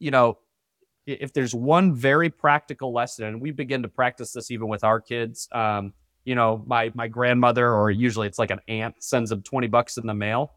you 0.00 0.10
know, 0.10 0.38
if 1.06 1.32
there's 1.32 1.54
one 1.54 1.94
very 1.94 2.30
practical 2.30 2.92
lesson, 2.92 3.26
and 3.26 3.40
we 3.40 3.50
begin 3.52 3.82
to 3.82 3.88
practice 3.88 4.32
this 4.32 4.50
even 4.50 4.68
with 4.68 4.84
our 4.84 5.00
kids, 5.00 5.48
um, 5.52 5.92
you 6.24 6.34
know, 6.34 6.62
my 6.66 6.90
my 6.94 7.08
grandmother 7.08 7.72
or 7.72 7.90
usually 7.90 8.26
it's 8.26 8.38
like 8.38 8.50
an 8.50 8.60
aunt 8.68 9.02
sends 9.02 9.30
them 9.30 9.42
20 9.42 9.66
bucks 9.68 9.96
in 9.96 10.06
the 10.06 10.14
mail. 10.14 10.52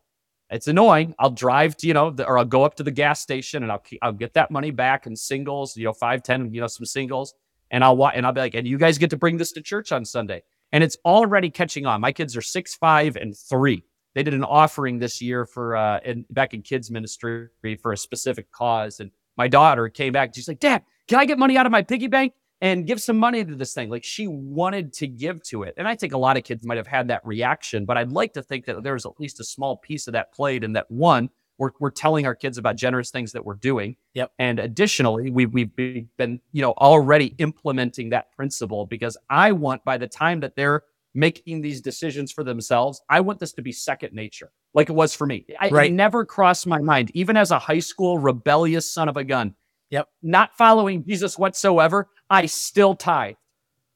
It's 0.50 0.68
annoying. 0.68 1.14
I'll 1.20 1.32
drive 1.32 1.76
to, 1.78 1.88
you 1.88 1.94
know, 1.94 2.10
the, 2.10 2.26
or 2.26 2.38
I'll 2.38 2.46
go 2.46 2.64
up 2.64 2.76
to 2.76 2.84
the 2.84 2.92
gas 2.92 3.20
station 3.22 3.64
and 3.64 3.72
I'll 3.72 3.84
I'll 4.02 4.14
get 4.14 4.34
that 4.34 4.50
money 4.50 4.72
back 4.72 5.06
in 5.06 5.16
singles, 5.16 5.76
you 5.76 5.86
know, 5.86 5.94
five, 5.94 6.24
ten, 6.24 6.54
you 6.54 6.62
know, 6.62 6.68
some 6.68 6.86
singles. 6.86 7.34
And 7.70 7.84
I'll 7.84 8.08
and 8.08 8.26
I'll 8.26 8.32
be 8.32 8.42
like, 8.42 8.56
and 8.56 8.66
you 8.66 8.78
guys 8.78 8.98
get 8.98 9.10
to 9.10 9.18
bring 9.18 9.38
this 9.38 9.52
to 9.54 9.62
church 9.62 9.92
on 9.92 10.06
Sunday. 10.06 10.44
And 10.72 10.84
it's 10.84 10.98
already 11.06 11.50
catching 11.50 11.86
on. 11.86 12.02
My 12.02 12.12
kids 12.12 12.36
are 12.38 12.42
six, 12.42 12.76
five, 12.76 13.16
and 13.16 13.38
three. 13.38 13.84
They 14.16 14.24
did 14.24 14.34
an 14.34 14.44
offering 14.44 15.00
this 15.00 15.22
year 15.22 15.46
for 15.46 15.76
uh 15.76 16.00
in, 16.06 16.26
back 16.30 16.54
in 16.54 16.62
kids 16.62 16.90
ministry 16.90 17.50
for 17.82 17.92
a 17.92 17.98
specific 17.98 18.52
cause. 18.52 19.02
And 19.02 19.12
my 19.38 19.50
daughter 19.50 19.90
came 19.90 20.14
back. 20.14 20.34
She's 20.34 20.48
like, 20.48 20.60
Dad, 20.60 20.84
can 21.08 21.20
I 21.20 21.26
get 21.26 21.38
money 21.38 21.58
out 21.58 21.66
of 21.66 21.72
my 21.74 21.84
piggy 21.84 22.08
bank? 22.08 22.34
And 22.62 22.88
give 22.88 23.02
some 23.02 23.18
money 23.18 23.46
to 23.46 23.56
this 23.56 23.74
thing. 23.74 23.90
Like 23.90 24.04
she 24.04 24.28
wanted 24.28 24.94
to 24.94 25.08
give 25.08 25.44
to 25.44 25.64
it. 25.64 25.76
And 25.78 25.88
I 25.88 25.96
think 25.96 26.14
a 26.14 26.18
lot 26.18 26.38
of 26.38 26.44
kids 26.44 26.66
might 26.66 26.78
have 26.78 26.88
had 26.88 27.08
that 27.10 27.26
reaction, 27.26 27.86
but 27.86 27.98
I'd 27.98 28.12
like 28.12 28.34
to 28.34 28.42
think 28.42 28.66
that 28.66 28.84
there's 28.84 29.06
at 29.06 29.20
least 29.20 29.40
a 29.40 29.44
small 29.44 29.78
piece 29.78 30.08
of 30.08 30.14
that 30.14 30.34
played 30.34 30.64
and 30.64 30.76
that 30.76 30.90
one, 30.90 31.30
we're, 31.60 31.72
we're 31.80 31.92
telling 31.92 32.26
our 32.26 32.36
kids 32.36 32.58
about 32.58 32.76
generous 32.76 33.10
things 33.10 33.32
that 33.32 33.46
we're 33.46 33.56
doing. 33.56 33.96
Yep. 34.14 34.32
And 34.38 34.60
additionally, 34.60 35.32
we've, 35.32 35.54
we've 35.54 35.76
been, 35.76 36.40
you 36.52 36.62
know, 36.62 36.72
already 36.74 37.36
implementing 37.38 38.10
that 38.10 38.32
principle 38.32 38.86
because 38.86 39.18
I 39.30 39.52
want 39.52 39.84
by 39.84 39.98
the 39.98 40.08
time 40.08 40.40
that 40.42 40.56
they're 40.56 40.84
making 41.14 41.62
these 41.62 41.82
decisions 41.82 42.32
for 42.32 42.44
themselves, 42.44 43.02
I 43.10 43.22
want 43.22 43.40
this 43.40 43.54
to 43.54 43.64
be 43.64 43.72
second 43.72 44.14
nature, 44.14 44.52
like 44.76 44.90
it 44.90 44.94
was 44.94 45.16
for 45.16 45.26
me. 45.26 45.48
I, 45.60 45.70
right. 45.70 45.90
It 45.90 45.94
never 45.94 46.26
crossed 46.26 46.68
my 46.68 46.80
mind, 46.80 47.12
even 47.16 47.36
as 47.36 47.50
a 47.50 47.58
high 47.58 47.80
school 47.80 48.20
rebellious 48.20 48.92
son 48.92 49.10
of 49.10 49.18
a 49.18 49.24
gun. 49.24 49.56
Yep. 49.90 50.08
Not 50.22 50.58
following 50.58 51.04
Jesus 51.06 51.38
whatsoever. 51.38 52.10
I 52.30 52.46
still 52.46 52.96
tithe 52.96 53.36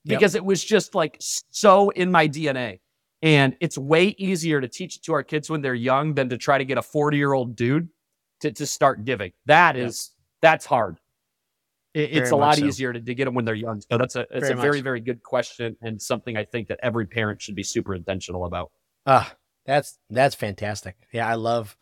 because 0.06 0.34
yep. 0.34 0.42
it 0.42 0.46
was 0.46 0.64
just 0.64 0.96
like 0.96 1.18
so 1.20 1.90
in 1.90 2.12
my 2.12 2.28
DNA. 2.28 2.80
And 3.22 3.56
it's 3.60 3.78
way 3.78 4.16
easier 4.18 4.60
to 4.62 4.68
teach 4.68 4.98
it 4.98 5.04
to 5.04 5.14
our 5.14 5.24
kids 5.24 5.50
when 5.50 5.62
they're 5.62 5.76
young 5.76 6.16
than 6.16 6.30
to 6.30 6.38
try 6.38 6.58
to 6.58 6.66
get 6.66 6.78
a 6.78 6.82
40 6.82 7.18
year 7.18 7.34
old 7.34 7.56
dude 7.56 7.90
to, 8.40 8.52
to 8.52 8.66
start 8.66 9.06
giving. 9.06 9.32
That 9.46 9.76
is, 9.76 10.12
yep. 10.12 10.26
that's 10.42 10.66
hard. 10.66 10.98
It, 11.94 12.18
it's 12.18 12.32
a 12.32 12.36
lot 12.36 12.58
so. 12.58 12.66
easier 12.66 12.94
to, 12.94 13.02
to, 13.02 13.14
get 13.14 13.26
them 13.26 13.34
when 13.34 13.46
they're 13.46 13.54
young. 13.54 13.82
So 13.82 13.98
that's 13.98 14.16
a, 14.16 14.22
it's 14.32 14.48
very 14.48 14.54
a 14.54 14.56
very, 14.56 14.78
much. 14.78 14.84
very 14.84 15.00
good 15.02 15.22
question 15.22 15.76
and 15.82 16.02
something 16.02 16.38
I 16.38 16.46
think 16.46 16.70
that 16.70 16.80
every 16.82 17.06
parent 17.06 17.42
should 17.42 17.56
be 17.56 17.64
super 17.64 17.94
intentional 17.94 18.46
about. 18.46 18.72
Ah, 19.06 19.30
uh, 19.30 19.34
that's, 19.66 20.00
that's 20.10 20.34
fantastic. 20.34 20.96
Yeah. 21.12 21.28
I 21.28 21.36
love, 21.36 21.76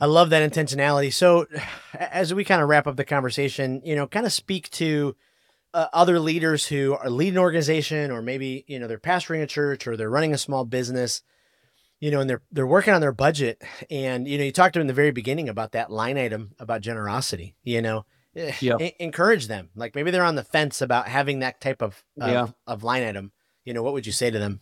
I 0.00 0.06
love 0.06 0.30
that 0.30 0.50
intentionality. 0.50 1.12
So 1.12 1.46
as 1.94 2.32
we 2.32 2.44
kind 2.44 2.62
of 2.62 2.68
wrap 2.68 2.86
up 2.86 2.96
the 2.96 3.04
conversation, 3.04 3.82
you 3.84 3.94
know, 3.94 4.06
kind 4.06 4.26
of 4.26 4.32
speak 4.32 4.70
to, 4.70 5.14
uh, 5.72 5.86
other 5.92 6.18
leaders 6.18 6.66
who 6.66 6.94
are 6.94 7.10
leading 7.10 7.34
an 7.34 7.42
organization 7.42 8.10
or 8.10 8.22
maybe 8.22 8.64
you 8.66 8.78
know 8.78 8.86
they're 8.88 8.98
pastoring 8.98 9.42
a 9.42 9.46
church 9.46 9.86
or 9.86 9.96
they're 9.96 10.10
running 10.10 10.34
a 10.34 10.38
small 10.38 10.64
business 10.64 11.22
you 12.00 12.10
know 12.10 12.20
and 12.20 12.28
they're 12.28 12.42
they're 12.50 12.66
working 12.66 12.92
on 12.92 13.00
their 13.00 13.12
budget. 13.12 13.62
And 13.90 14.26
you 14.26 14.38
know 14.38 14.44
you 14.44 14.52
talked 14.52 14.74
to 14.74 14.78
them 14.78 14.84
in 14.84 14.86
the 14.88 14.94
very 14.94 15.12
beginning 15.12 15.48
about 15.48 15.72
that 15.72 15.90
line 15.90 16.18
item 16.18 16.52
about 16.58 16.80
generosity 16.80 17.54
you 17.62 17.82
know? 17.82 18.04
Eh, 18.36 18.52
yeah. 18.60 18.76
encourage 19.00 19.48
them. 19.48 19.70
Like 19.74 19.94
maybe 19.94 20.10
they're 20.10 20.24
on 20.24 20.36
the 20.36 20.44
fence 20.44 20.82
about 20.82 21.08
having 21.08 21.40
that 21.40 21.60
type 21.60 21.82
of 21.82 22.02
of, 22.20 22.30
yeah. 22.30 22.46
of 22.66 22.82
line 22.82 23.02
item. 23.02 23.32
You 23.64 23.74
know 23.74 23.82
what 23.82 23.92
would 23.92 24.06
you 24.06 24.12
say 24.12 24.30
to 24.30 24.38
them? 24.38 24.60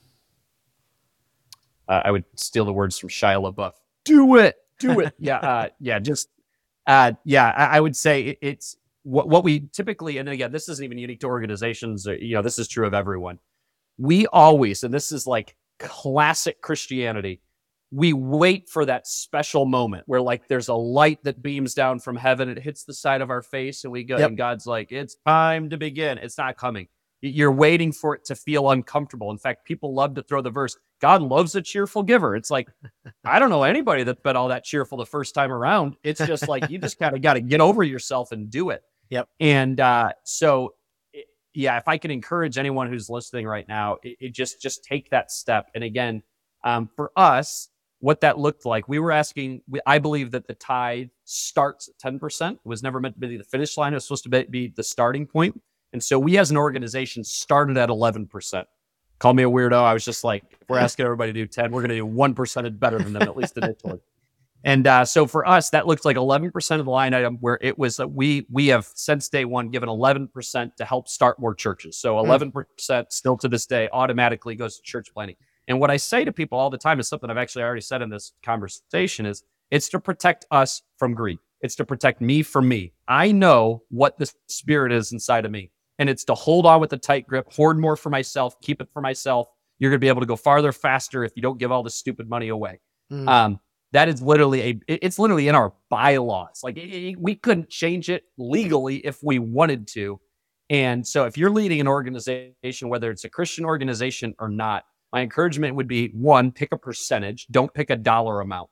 Uh, 1.89 2.03
i 2.05 2.11
would 2.11 2.25
steal 2.35 2.67
the 2.67 2.73
words 2.73 2.99
from 2.99 3.09
shia 3.09 3.41
labeouf. 3.41 3.73
Do 4.05 4.37
it 4.37 4.57
do 4.79 5.01
it 5.01 5.15
yeah 5.19 5.37
uh, 5.39 5.69
yeah 5.81 5.99
just 5.99 6.29
uh, 6.87 7.13
yeah 7.25 7.53
I, 7.57 7.77
I 7.77 7.81
would 7.81 7.97
say 7.97 8.23
it, 8.23 8.39
it's 8.41 8.77
what, 9.09 9.29
what 9.29 9.43
we 9.43 9.61
typically, 9.73 10.19
and 10.19 10.29
again, 10.29 10.53
this 10.53 10.69
isn't 10.69 10.85
even 10.85 10.99
unique 10.99 11.21
to 11.21 11.29
organizations, 11.29 12.07
or, 12.07 12.17
you 12.17 12.35
know, 12.35 12.43
this 12.43 12.59
is 12.59 12.69
true 12.69 12.87
of 12.87 12.93
everyone. 12.93 13.39
We 13.97 14.27
always, 14.27 14.85
and 14.85 14.93
this 14.93 15.13
is 15.13 15.27
like 15.27 15.57
classic 15.79 16.61
Christianity, 16.61 17.41
we 17.91 18.13
wait 18.13 18.69
for 18.69 18.85
that 18.85 19.07
special 19.07 19.65
moment 19.65 20.05
where 20.07 20.21
like 20.21 20.47
there's 20.47 20.69
a 20.69 20.75
light 20.75 21.25
that 21.25 21.43
beams 21.43 21.73
down 21.73 22.01
from 22.01 22.17
heaven, 22.17 22.51
it 22.51 22.59
hits 22.59 22.85
the 22.85 22.93
side 22.93 23.23
of 23.23 23.31
our 23.31 23.41
face, 23.41 23.85
and 23.85 23.93
we 23.93 24.05
go, 24.05 24.19
yep. 24.19 24.29
and 24.29 24.37
God's 24.37 24.67
like, 24.67 24.93
it's 24.93 25.17
time 25.27 25.71
to 25.71 25.79
begin. 25.79 26.19
It's 26.19 26.37
not 26.37 26.59
coming. 26.59 26.89
You're 27.23 27.51
waiting 27.51 27.93
for 27.93 28.15
it 28.15 28.27
to 28.27 28.37
feel 28.37 28.71
uncomfortable. 28.71 29.31
In 29.31 29.39
fact, 29.39 29.65
people 29.65 29.95
love 29.95 30.15
to 30.17 30.23
throw 30.23 30.43
the 30.43 30.51
verse, 30.51 30.77
God 31.01 31.23
loves 31.23 31.55
a 31.55 31.63
cheerful 31.63 32.03
giver. 32.03 32.35
It's 32.37 32.51
like, 32.51 32.69
I 33.25 33.39
don't 33.39 33.51
know 33.51 33.63
anybody 33.63 34.03
that's 34.05 34.21
been 34.21 34.37
all 34.37 34.49
that 34.49 34.65
cheerful 34.65 34.99
the 34.99 35.07
first 35.07 35.35
time 35.35 35.53
around. 35.53 35.97
It's 36.03 36.25
just 36.25 36.49
like, 36.49 36.69
you 36.71 36.79
just 36.79 36.99
kind 36.99 37.15
of 37.15 37.23
got 37.23 37.35
to 37.35 37.41
get 37.41 37.61
over 37.61 37.83
yourself 37.83 38.33
and 38.33 38.51
do 38.51 38.71
it. 38.71 38.83
Yep. 39.11 39.29
And 39.41 39.81
uh, 39.81 40.13
so, 40.25 40.75
yeah, 41.55 41.77
if 41.77 41.89
I 41.89 41.99
can 41.99 42.11
encourage 42.11 42.59
anyone 42.59 42.89
who's 42.89 43.09
listening 43.09 43.47
right 43.47 43.67
now, 43.69 43.97
it, 44.03 44.17
it 44.21 44.35
just 44.35 44.61
just 44.61 44.85
take 44.85 45.11
that 45.11 45.31
step. 45.31 45.71
And 45.75 45.83
again, 45.83 46.23
um, 46.65 46.89
for 46.95 47.11
us, 47.17 47.69
what 48.01 48.21
that 48.21 48.39
looked 48.39 48.65
like, 48.65 48.89
we 48.89 48.99
were 48.99 49.11
asking. 49.11 49.63
We, 49.69 49.81
I 49.87 49.99
believe 49.99 50.31
that 50.33 50.47
the 50.47 50.55
tithe 50.55 51.09
starts 51.25 51.89
at 51.89 51.99
ten 51.99 52.19
percent. 52.19 52.61
It 52.65 52.69
was 52.69 52.83
never 52.83 53.01
meant 53.01 53.21
to 53.21 53.27
be 53.27 53.37
the 53.37 53.45
finish 53.45 53.77
line. 53.77 53.93
It 53.93 53.97
was 53.97 54.05
supposed 54.05 54.25
to 54.25 54.29
be, 54.29 54.45
be 54.45 54.69
the 54.69 54.85
starting 54.85 55.27
point. 55.27 55.61
And 55.93 56.03
so 56.03 56.19
we, 56.19 56.39
as 56.39 56.51
an 56.51 56.57
organization, 56.57 57.25
started 57.25 57.77
at 57.77 57.89
eleven 57.89 58.27
percent. 58.27 58.69
Call 59.19 59.35
me 59.35 59.43
a 59.43 59.51
weirdo. 59.51 59.83
I 59.83 59.93
was 59.93 60.05
just 60.05 60.25
like, 60.25 60.45
if 60.61 60.69
we're 60.69 60.79
asking 60.79 61.05
everybody 61.05 61.33
to 61.33 61.41
do 61.41 61.47
ten, 61.47 61.71
we're 61.73 61.81
going 61.81 61.91
to 61.91 61.97
do 61.97 62.07
one 62.07 62.35
percent 62.35 62.79
better 62.79 62.99
than 62.99 63.13
them 63.13 63.23
at 63.23 63.37
least 63.37 63.57
initially. 63.57 64.01
And 64.65 64.87
uh, 64.87 65.05
so 65.05 65.27
for 65.27 65.47
us, 65.47 65.71
that 65.71 65.87
looks 65.87 66.05
like 66.05 66.17
11% 66.17 66.79
of 66.79 66.85
the 66.85 66.91
line 66.91 67.15
item 67.15 67.39
where 67.41 67.59
it 67.61 67.79
was 67.79 67.97
that 67.97 68.09
we 68.09 68.47
we 68.51 68.67
have 68.69 68.87
since 68.95 69.29
day 69.29 69.45
one 69.45 69.71
given 69.71 69.89
11% 69.89 70.75
to 70.77 70.85
help 70.85 71.09
start 71.09 71.39
more 71.39 71.55
churches. 71.55 71.97
So 71.97 72.17
11% 72.17 72.53
mm. 72.53 73.05
still 73.09 73.37
to 73.39 73.49
this 73.49 73.67
day 73.67 73.89
automatically 73.93 74.57
goes 74.57 74.77
to 74.77 74.83
church 74.83 75.13
planting. 75.15 75.37
And 75.69 75.79
what 75.79 75.91
I 75.91 75.97
say 75.97 76.25
to 76.25 76.33
people 76.33 76.59
all 76.59 76.71
the 76.71 76.79
time 76.79 76.99
is 76.99 77.09
something 77.09 77.31
I've 77.31 77.37
actually 77.37 77.63
already 77.63 77.83
said 77.83 78.03
in 78.03 78.09
this 78.09 78.33
conversation 78.43 79.27
is 79.27 79.45
it's 79.71 79.89
to 79.91 80.01
protect 80.01 80.47
us 80.51 80.83
from 80.97 81.15
greed. 81.15 81.39
It's 81.61 81.77
to 81.77 81.85
protect 81.85 82.21
me 82.21 82.43
from 82.43 82.69
me. 82.69 82.93
I 83.07 83.33
know 83.33 83.83
what 83.91 84.19
the 84.19 84.33
spirit 84.49 84.93
is 84.93 85.13
inside 85.13 85.45
of 85.45 85.51
me. 85.51 85.71
And 85.99 86.09
it's 86.09 86.25
to 86.25 86.35
hold 86.35 86.65
on 86.67 86.81
with 86.81 86.93
a 86.93 86.97
tight 86.97 87.27
grip, 87.27 87.53
hoard 87.53 87.79
more 87.79 87.97
for 87.97 88.11
myself, 88.11 88.61
keep 88.61 88.81
it 88.81 88.89
for 88.93 89.01
myself. 89.03 89.49
You're 89.79 89.91
going 89.91 89.99
to 89.99 90.05
be 90.05 90.09
able 90.09 90.21
to 90.21 90.27
go 90.27 90.37
farther 90.37 90.73
faster 90.73 91.25
if 91.25 91.33
you 91.35 91.43
don't 91.43 91.59
give 91.59 91.73
all 91.73 91.83
this 91.83 91.97
stupid 91.97 92.29
money 92.29 92.49
away. 92.49 92.81
Mm. 93.13 93.29
Um, 93.29 93.61
that 93.93 94.09
is 94.09 94.21
literally 94.23 94.63
a 94.63 94.81
it's 94.87 95.19
literally 95.19 95.49
in 95.49 95.55
our 95.55 95.73
bylaws 95.89 96.61
like 96.63 96.77
it, 96.77 96.89
it, 96.89 97.21
we 97.21 97.35
couldn't 97.35 97.69
change 97.69 98.11
it 98.11 98.25
legally 98.37 98.97
if 98.97 99.19
we 99.23 99.39
wanted 99.39 99.87
to 99.87 100.21
and 100.71 101.07
so 101.07 101.25
if 101.25 101.39
you're 101.39 101.51
leading 101.51 101.81
an 101.81 101.89
organization 101.89 102.89
whether 102.89 103.11
it's 103.11 103.25
a 103.25 103.29
christian 103.29 103.65
organization 103.65 104.35
or 104.39 104.49
not 104.49 104.85
my 105.13 105.23
encouragement 105.23 105.75
would 105.75 105.89
be 105.89 106.09
one 106.09 106.53
pick 106.53 106.71
a 106.73 106.79
percentage 106.79 107.47
don't 107.51 107.73
pick 107.73 107.91
a 107.91 107.97
dollar 107.97 108.41
amount 108.41 108.69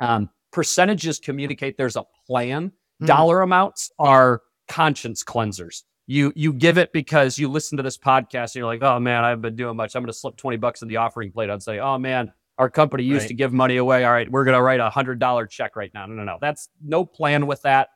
um, 0.00 0.28
percentages 0.52 1.18
communicate 1.18 1.76
there's 1.76 1.96
a 1.96 2.04
plan 2.26 2.72
mm. 3.02 3.06
dollar 3.06 3.42
amounts 3.42 3.90
are 3.98 4.42
conscience 4.68 5.24
cleansers 5.24 5.82
you 6.06 6.32
you 6.36 6.52
give 6.52 6.78
it 6.78 6.92
because 6.92 7.38
you 7.38 7.48
listen 7.48 7.76
to 7.76 7.82
this 7.82 7.96
podcast 7.96 8.54
and 8.54 8.56
you're 8.56 8.66
like 8.66 8.82
oh 8.82 9.00
man 9.00 9.24
i've 9.24 9.40
been 9.40 9.56
doing 9.56 9.76
much 9.76 9.94
i'm 9.96 10.02
going 10.02 10.12
to 10.12 10.18
slip 10.18 10.36
20 10.36 10.58
bucks 10.58 10.82
in 10.82 10.88
the 10.88 10.98
offering 10.98 11.32
plate 11.32 11.48
i'd 11.48 11.62
say 11.62 11.78
oh 11.78 11.96
man 11.98 12.32
our 12.58 12.70
company 12.70 13.02
used 13.02 13.24
right. 13.24 13.28
to 13.28 13.34
give 13.34 13.52
money 13.52 13.76
away. 13.78 14.04
All 14.04 14.12
right, 14.12 14.30
we're 14.30 14.44
going 14.44 14.56
to 14.56 14.62
write 14.62 14.80
a 14.80 14.90
hundred 14.90 15.18
dollar 15.18 15.46
check 15.46 15.76
right 15.76 15.92
now. 15.92 16.06
No, 16.06 16.14
no, 16.14 16.24
no. 16.24 16.38
That's 16.40 16.68
no 16.84 17.04
plan 17.04 17.46
with 17.46 17.62
that. 17.62 17.88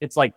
It's 0.00 0.16
like 0.16 0.34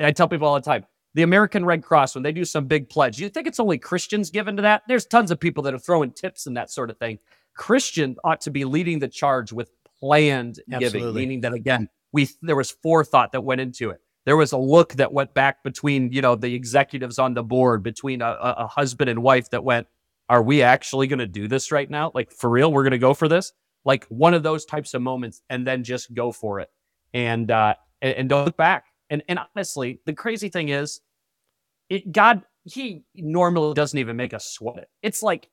I 0.00 0.12
tell 0.12 0.28
people 0.28 0.48
all 0.48 0.54
the 0.54 0.60
time. 0.60 0.86
The 1.14 1.22
American 1.22 1.64
Red 1.64 1.82
Cross, 1.82 2.14
when 2.14 2.22
they 2.22 2.32
do 2.32 2.44
some 2.44 2.66
big 2.66 2.90
pledge, 2.90 3.18
you 3.18 3.30
think 3.30 3.46
it's 3.46 3.60
only 3.60 3.78
Christians 3.78 4.30
given 4.30 4.56
to 4.56 4.62
that? 4.62 4.82
There's 4.86 5.06
tons 5.06 5.30
of 5.30 5.40
people 5.40 5.62
that 5.62 5.72
are 5.72 5.78
throwing 5.78 6.10
tips 6.10 6.46
and 6.46 6.56
that 6.58 6.70
sort 6.70 6.90
of 6.90 6.98
thing. 6.98 7.18
Christian 7.54 8.16
ought 8.22 8.42
to 8.42 8.50
be 8.50 8.66
leading 8.66 8.98
the 8.98 9.08
charge 9.08 9.50
with 9.50 9.70
planned 9.98 10.60
Absolutely. 10.70 11.00
giving, 11.00 11.14
meaning 11.14 11.40
that 11.40 11.54
again, 11.54 11.88
we 12.12 12.28
there 12.42 12.56
was 12.56 12.70
forethought 12.70 13.32
that 13.32 13.42
went 13.42 13.60
into 13.60 13.90
it. 13.90 14.00
There 14.26 14.36
was 14.36 14.52
a 14.52 14.58
look 14.58 14.92
that 14.94 15.12
went 15.12 15.32
back 15.32 15.62
between 15.64 16.12
you 16.12 16.20
know 16.20 16.34
the 16.34 16.54
executives 16.54 17.18
on 17.18 17.32
the 17.32 17.42
board, 17.42 17.82
between 17.82 18.20
a, 18.20 18.36
a 18.40 18.66
husband 18.66 19.08
and 19.08 19.22
wife 19.22 19.48
that 19.50 19.64
went, 19.64 19.86
are 20.28 20.42
we 20.42 20.62
actually 20.62 21.06
going 21.06 21.20
to 21.20 21.26
do 21.26 21.48
this 21.48 21.70
right 21.70 21.88
now? 21.88 22.10
Like 22.14 22.32
for 22.32 22.50
real, 22.50 22.72
we're 22.72 22.82
going 22.82 22.90
to 22.90 22.98
go 22.98 23.14
for 23.14 23.28
this? 23.28 23.52
Like 23.84 24.04
one 24.06 24.34
of 24.34 24.42
those 24.42 24.64
types 24.64 24.94
of 24.94 25.02
moments 25.02 25.42
and 25.48 25.66
then 25.66 25.84
just 25.84 26.12
go 26.12 26.32
for 26.32 26.60
it. 26.60 26.68
And 27.14 27.50
uh 27.50 27.74
and, 28.02 28.14
and 28.14 28.28
don't 28.28 28.44
look 28.44 28.56
back. 28.56 28.86
And 29.10 29.22
and 29.28 29.38
honestly, 29.54 30.00
the 30.04 30.12
crazy 30.12 30.48
thing 30.48 30.70
is 30.70 31.00
it 31.88 32.10
God 32.10 32.42
he 32.64 33.04
normally 33.14 33.74
doesn't 33.74 33.98
even 33.98 34.16
make 34.16 34.34
us 34.34 34.46
sweat 34.46 34.78
it. 34.78 34.88
It's 35.02 35.22
like 35.22 35.48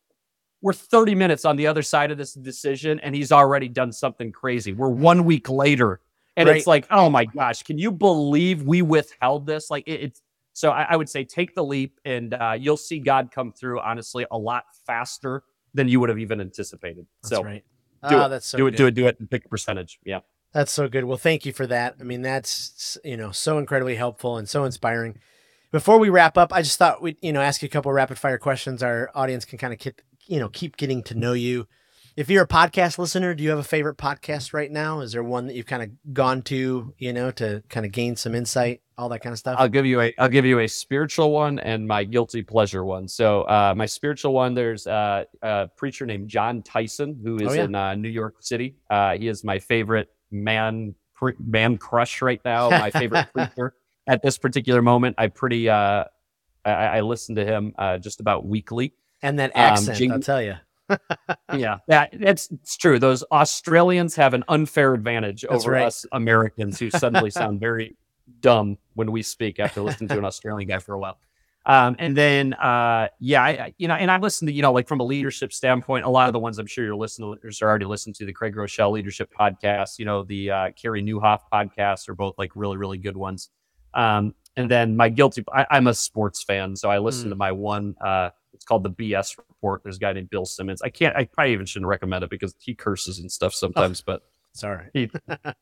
we're 0.62 0.74
30 0.74 1.14
minutes 1.14 1.46
on 1.46 1.58
the 1.58 1.68
other 1.68 1.84
side 1.84 2.10
of 2.10 2.18
this 2.18 2.34
decision 2.34 3.00
and 3.02 3.14
he's 3.14 3.32
already 3.32 3.68
done 3.68 3.92
something 3.92 4.32
crazy. 4.32 4.74
We're 4.74 4.90
one 4.90 5.26
week 5.26 5.50
later 5.50 6.00
and 6.36 6.48
Right. 6.50 6.58
it's 6.58 6.68
like, 6.68 6.88
oh 6.92 7.10
my 7.10 7.26
gosh, 7.26 7.64
can 7.64 7.78
you 7.78 7.92
believe 7.92 8.64
we 8.64 8.82
withheld 8.82 9.46
this? 9.46 9.70
Like 9.70 9.88
it, 9.88 10.02
it's 10.02 10.22
so 10.54 10.70
I, 10.72 10.84
I 10.90 10.96
would 10.96 11.10
say 11.10 11.24
take 11.24 11.56
the 11.56 11.64
leap, 11.64 12.00
and 12.06 12.34
uh, 12.34 12.56
you'll 12.60 12.78
see 12.78 13.00
God 13.00 13.30
come 13.32 13.52
through. 13.52 13.80
Honestly, 13.80 14.26
a 14.32 14.38
lot 14.38 14.66
faster 14.86 15.44
than 15.74 15.88
you 15.88 16.00
would 16.00 16.10
have 16.10 16.20
even 16.20 16.40
anticipated. 16.42 17.08
That's 17.24 17.30
so 17.36 17.44
right. 17.44 17.64
do 18.08 18.16
Ah, 18.18 18.26
it. 18.26 18.30
that's 18.30 18.46
so 18.48 18.58
do 18.58 18.68
it, 18.68 18.76
do 18.78 18.86
it, 18.88 18.92
do 18.94 19.08
it, 19.08 19.20
and 19.20 19.30
pick 19.30 19.46
a 19.46 19.50
percentage. 19.50 20.00
Yeah. 20.06 20.20
That's 20.54 20.72
so 20.72 20.88
good. 20.88 21.06
Well, 21.06 21.18
thank 21.18 21.48
you 21.48 21.54
for 21.54 21.66
that. 21.66 21.96
I 22.00 22.04
mean, 22.04 22.22
that's 22.22 22.98
you 23.04 23.18
know 23.18 23.32
so 23.32 23.58
incredibly 23.58 23.96
helpful 23.96 24.38
and 24.38 24.48
so 24.48 24.64
inspiring. 24.66 25.18
Before 25.72 25.98
we 25.98 26.10
wrap 26.10 26.38
up, 26.38 26.54
I 26.54 26.62
just 26.62 26.78
thought 26.78 27.02
we'd 27.02 27.18
you 27.24 27.34
know 27.34 27.42
ask 27.42 27.64
you 27.64 27.66
a 27.66 27.70
couple 27.70 27.92
rapid 27.92 28.20
fire 28.20 28.38
questions. 28.38 28.84
Our 28.84 29.10
audience 29.16 29.46
can 29.46 29.58
kind 29.58 29.74
of 29.74 29.80
keep 29.80 30.02
you 30.28 30.40
know 30.40 30.50
keep 30.50 30.78
getting 30.78 31.02
to 31.04 31.16
know 31.16 31.34
you. 31.34 31.68
If 32.16 32.30
you're 32.30 32.44
a 32.44 32.48
podcast 32.48 33.00
listener, 33.00 33.34
do 33.34 33.44
you 33.44 33.50
have 33.50 33.58
a 33.58 33.64
favorite 33.64 33.98
podcast 33.98 34.54
right 34.54 34.72
now? 34.72 35.00
Is 35.00 35.14
there 35.14 35.24
one 35.24 35.48
that 35.48 35.56
you've 35.56 35.66
kind 35.66 35.82
of 35.82 36.14
gone 36.14 36.44
to 36.44 36.94
you 37.00 37.12
know 37.14 37.32
to 37.32 37.64
kind 37.70 37.88
of 37.88 37.92
gain 37.92 38.16
some 38.16 38.36
insight, 38.36 38.82
all 39.00 39.10
that 39.10 39.20
kind 39.20 39.34
of 39.34 39.40
stuff? 39.40 39.56
I'll 39.58 39.68
give 39.68 39.88
you 39.88 40.00
a 40.00 40.14
I'll 40.20 40.30
give 40.30 40.46
you 40.46 40.60
a 40.60 40.68
spiritual 40.68 41.32
one 41.32 41.58
and 41.58 41.88
my 41.88 42.04
guilty 42.04 42.44
pleasure 42.44 42.86
one. 42.86 43.08
So 43.08 43.42
uh, 43.44 43.74
my 43.76 43.88
spiritual 43.88 44.34
one, 44.34 44.54
there's 44.54 44.86
uh, 44.86 45.24
a 45.42 45.70
preacher 45.76 46.06
named 46.06 46.30
John 46.30 46.62
Tyson 46.62 47.20
who 47.24 47.38
is 47.38 47.52
Oh, 47.52 47.54
yeah. 47.54 47.64
in 47.64 47.74
uh, 47.76 47.96
New 47.96 48.10
York 48.10 48.36
City. 48.42 48.76
Uh, 48.92 49.18
he 49.18 49.28
is 49.28 49.44
my 49.44 49.58
favorite 49.58 50.10
man 50.30 50.94
pre- 51.16 51.34
man 51.44 51.80
crush 51.80 52.22
right 52.22 52.42
now. 52.46 52.70
My 52.70 52.92
favorite 52.92 53.28
preacher 53.34 53.74
at 54.06 54.22
this 54.22 54.38
particular 54.38 54.84
moment. 54.84 55.16
I 55.18 55.28
pretty 55.28 55.68
uh, 55.68 56.04
I, 56.64 56.72
I 56.72 57.02
listen 57.02 57.34
to 57.36 57.44
him 57.46 57.74
uh, 57.76 57.98
just 57.98 58.20
about 58.20 58.46
weekly. 58.46 58.94
and 59.24 59.40
that 59.40 59.50
um, 59.56 59.62
accent, 59.62 59.98
Jing- 59.98 60.12
I'll 60.12 60.20
tell 60.20 60.44
you. 60.44 60.54
Yeah, 61.54 61.78
that 61.88 62.10
it's 62.14 62.50
it's 62.52 62.78
true. 62.78 63.00
Those 63.00 63.24
Australians 63.24 64.16
have 64.16 64.34
an 64.34 64.44
unfair 64.48 64.94
advantage 64.94 65.46
That's 65.50 65.64
over 65.64 65.72
right. 65.74 65.86
us 65.86 66.06
Americans 66.12 66.80
who 66.80 66.90
suddenly 66.90 67.30
sound 67.32 67.60
very 67.60 67.96
dumb 68.40 68.78
when 68.96 69.12
we 69.12 69.22
speak 69.22 69.60
after 69.60 69.82
listening 69.82 70.10
to 70.10 70.18
an 70.18 70.26
Australian 70.26 70.68
guy 70.70 70.80
for 70.80 70.94
a 70.94 71.00
while. 71.00 71.18
Um, 71.66 71.96
and 71.98 72.18
then, 72.18 72.54
uh, 72.56 73.08
yeah, 73.20 73.42
I, 73.42 73.74
you 73.78 73.88
know, 73.88 73.94
and 73.94 74.12
I 74.12 74.18
listen 74.18 74.48
to, 74.48 74.54
you 74.54 74.62
know, 74.62 74.74
like 74.74 74.86
from 74.86 75.00
a 75.00 75.04
leadership 75.06 75.54
standpoint, 75.54 76.04
a 76.04 76.10
lot 76.10 76.28
of 76.28 76.34
the 76.34 76.40
ones 76.40 76.60
I'm 76.60 76.68
sure 76.68 76.84
your 76.84 76.98
listeners 76.98 77.62
are 77.62 77.70
already 77.70 77.86
listening 77.86 78.14
to 78.16 78.26
the 78.26 78.34
Craig 78.34 78.54
Groeschel 78.54 78.92
leadership 78.92 79.32
podcast, 79.38 79.98
you 79.98 80.04
know, 80.04 80.24
the, 80.24 80.52
uh, 80.52 80.72
Carey 80.72 81.02
Nieuwhof 81.02 81.40
podcast 81.54 82.10
are 82.10 82.16
both 82.16 82.36
like 82.38 82.52
really, 82.56 82.76
really 82.76 82.98
good 82.98 83.16
ones. 83.16 83.50
Um, 83.94 84.36
and 84.58 84.70
then 84.70 84.98
my 84.98 85.08
guilty, 85.08 85.46
I, 85.54 85.66
I'm 85.72 85.88
a 85.88 85.94
sports 85.94 86.44
fan. 86.44 86.76
So 86.76 86.90
I 86.90 86.98
listen 87.00 87.28
Mm. 87.28 87.32
to 87.32 87.36
my 87.38 87.54
one, 87.54 87.96
uh, 88.04 88.32
it's 88.64 88.68
called 88.70 88.84
the 88.84 88.92
BS 88.92 89.38
report. 89.38 89.84
There's 89.84 89.98
a 89.98 90.00
guy 90.00 90.14
named 90.14 90.30
Bill 90.30 90.46
Simmons. 90.46 90.82
I 90.82 90.88
can't, 90.90 91.14
I 91.18 91.26
probably 91.26 91.52
even 91.52 91.66
shouldn't 91.66 91.90
recommend 91.90 92.24
it 92.24 92.30
because 92.30 92.56
he 92.60 92.74
curses 92.74 93.20
and 93.20 93.30
stuff 93.30 93.54
sometimes, 93.54 94.00
but 94.00 94.24
It's 94.54 94.64
all 94.64 94.72
right. 94.76 95.12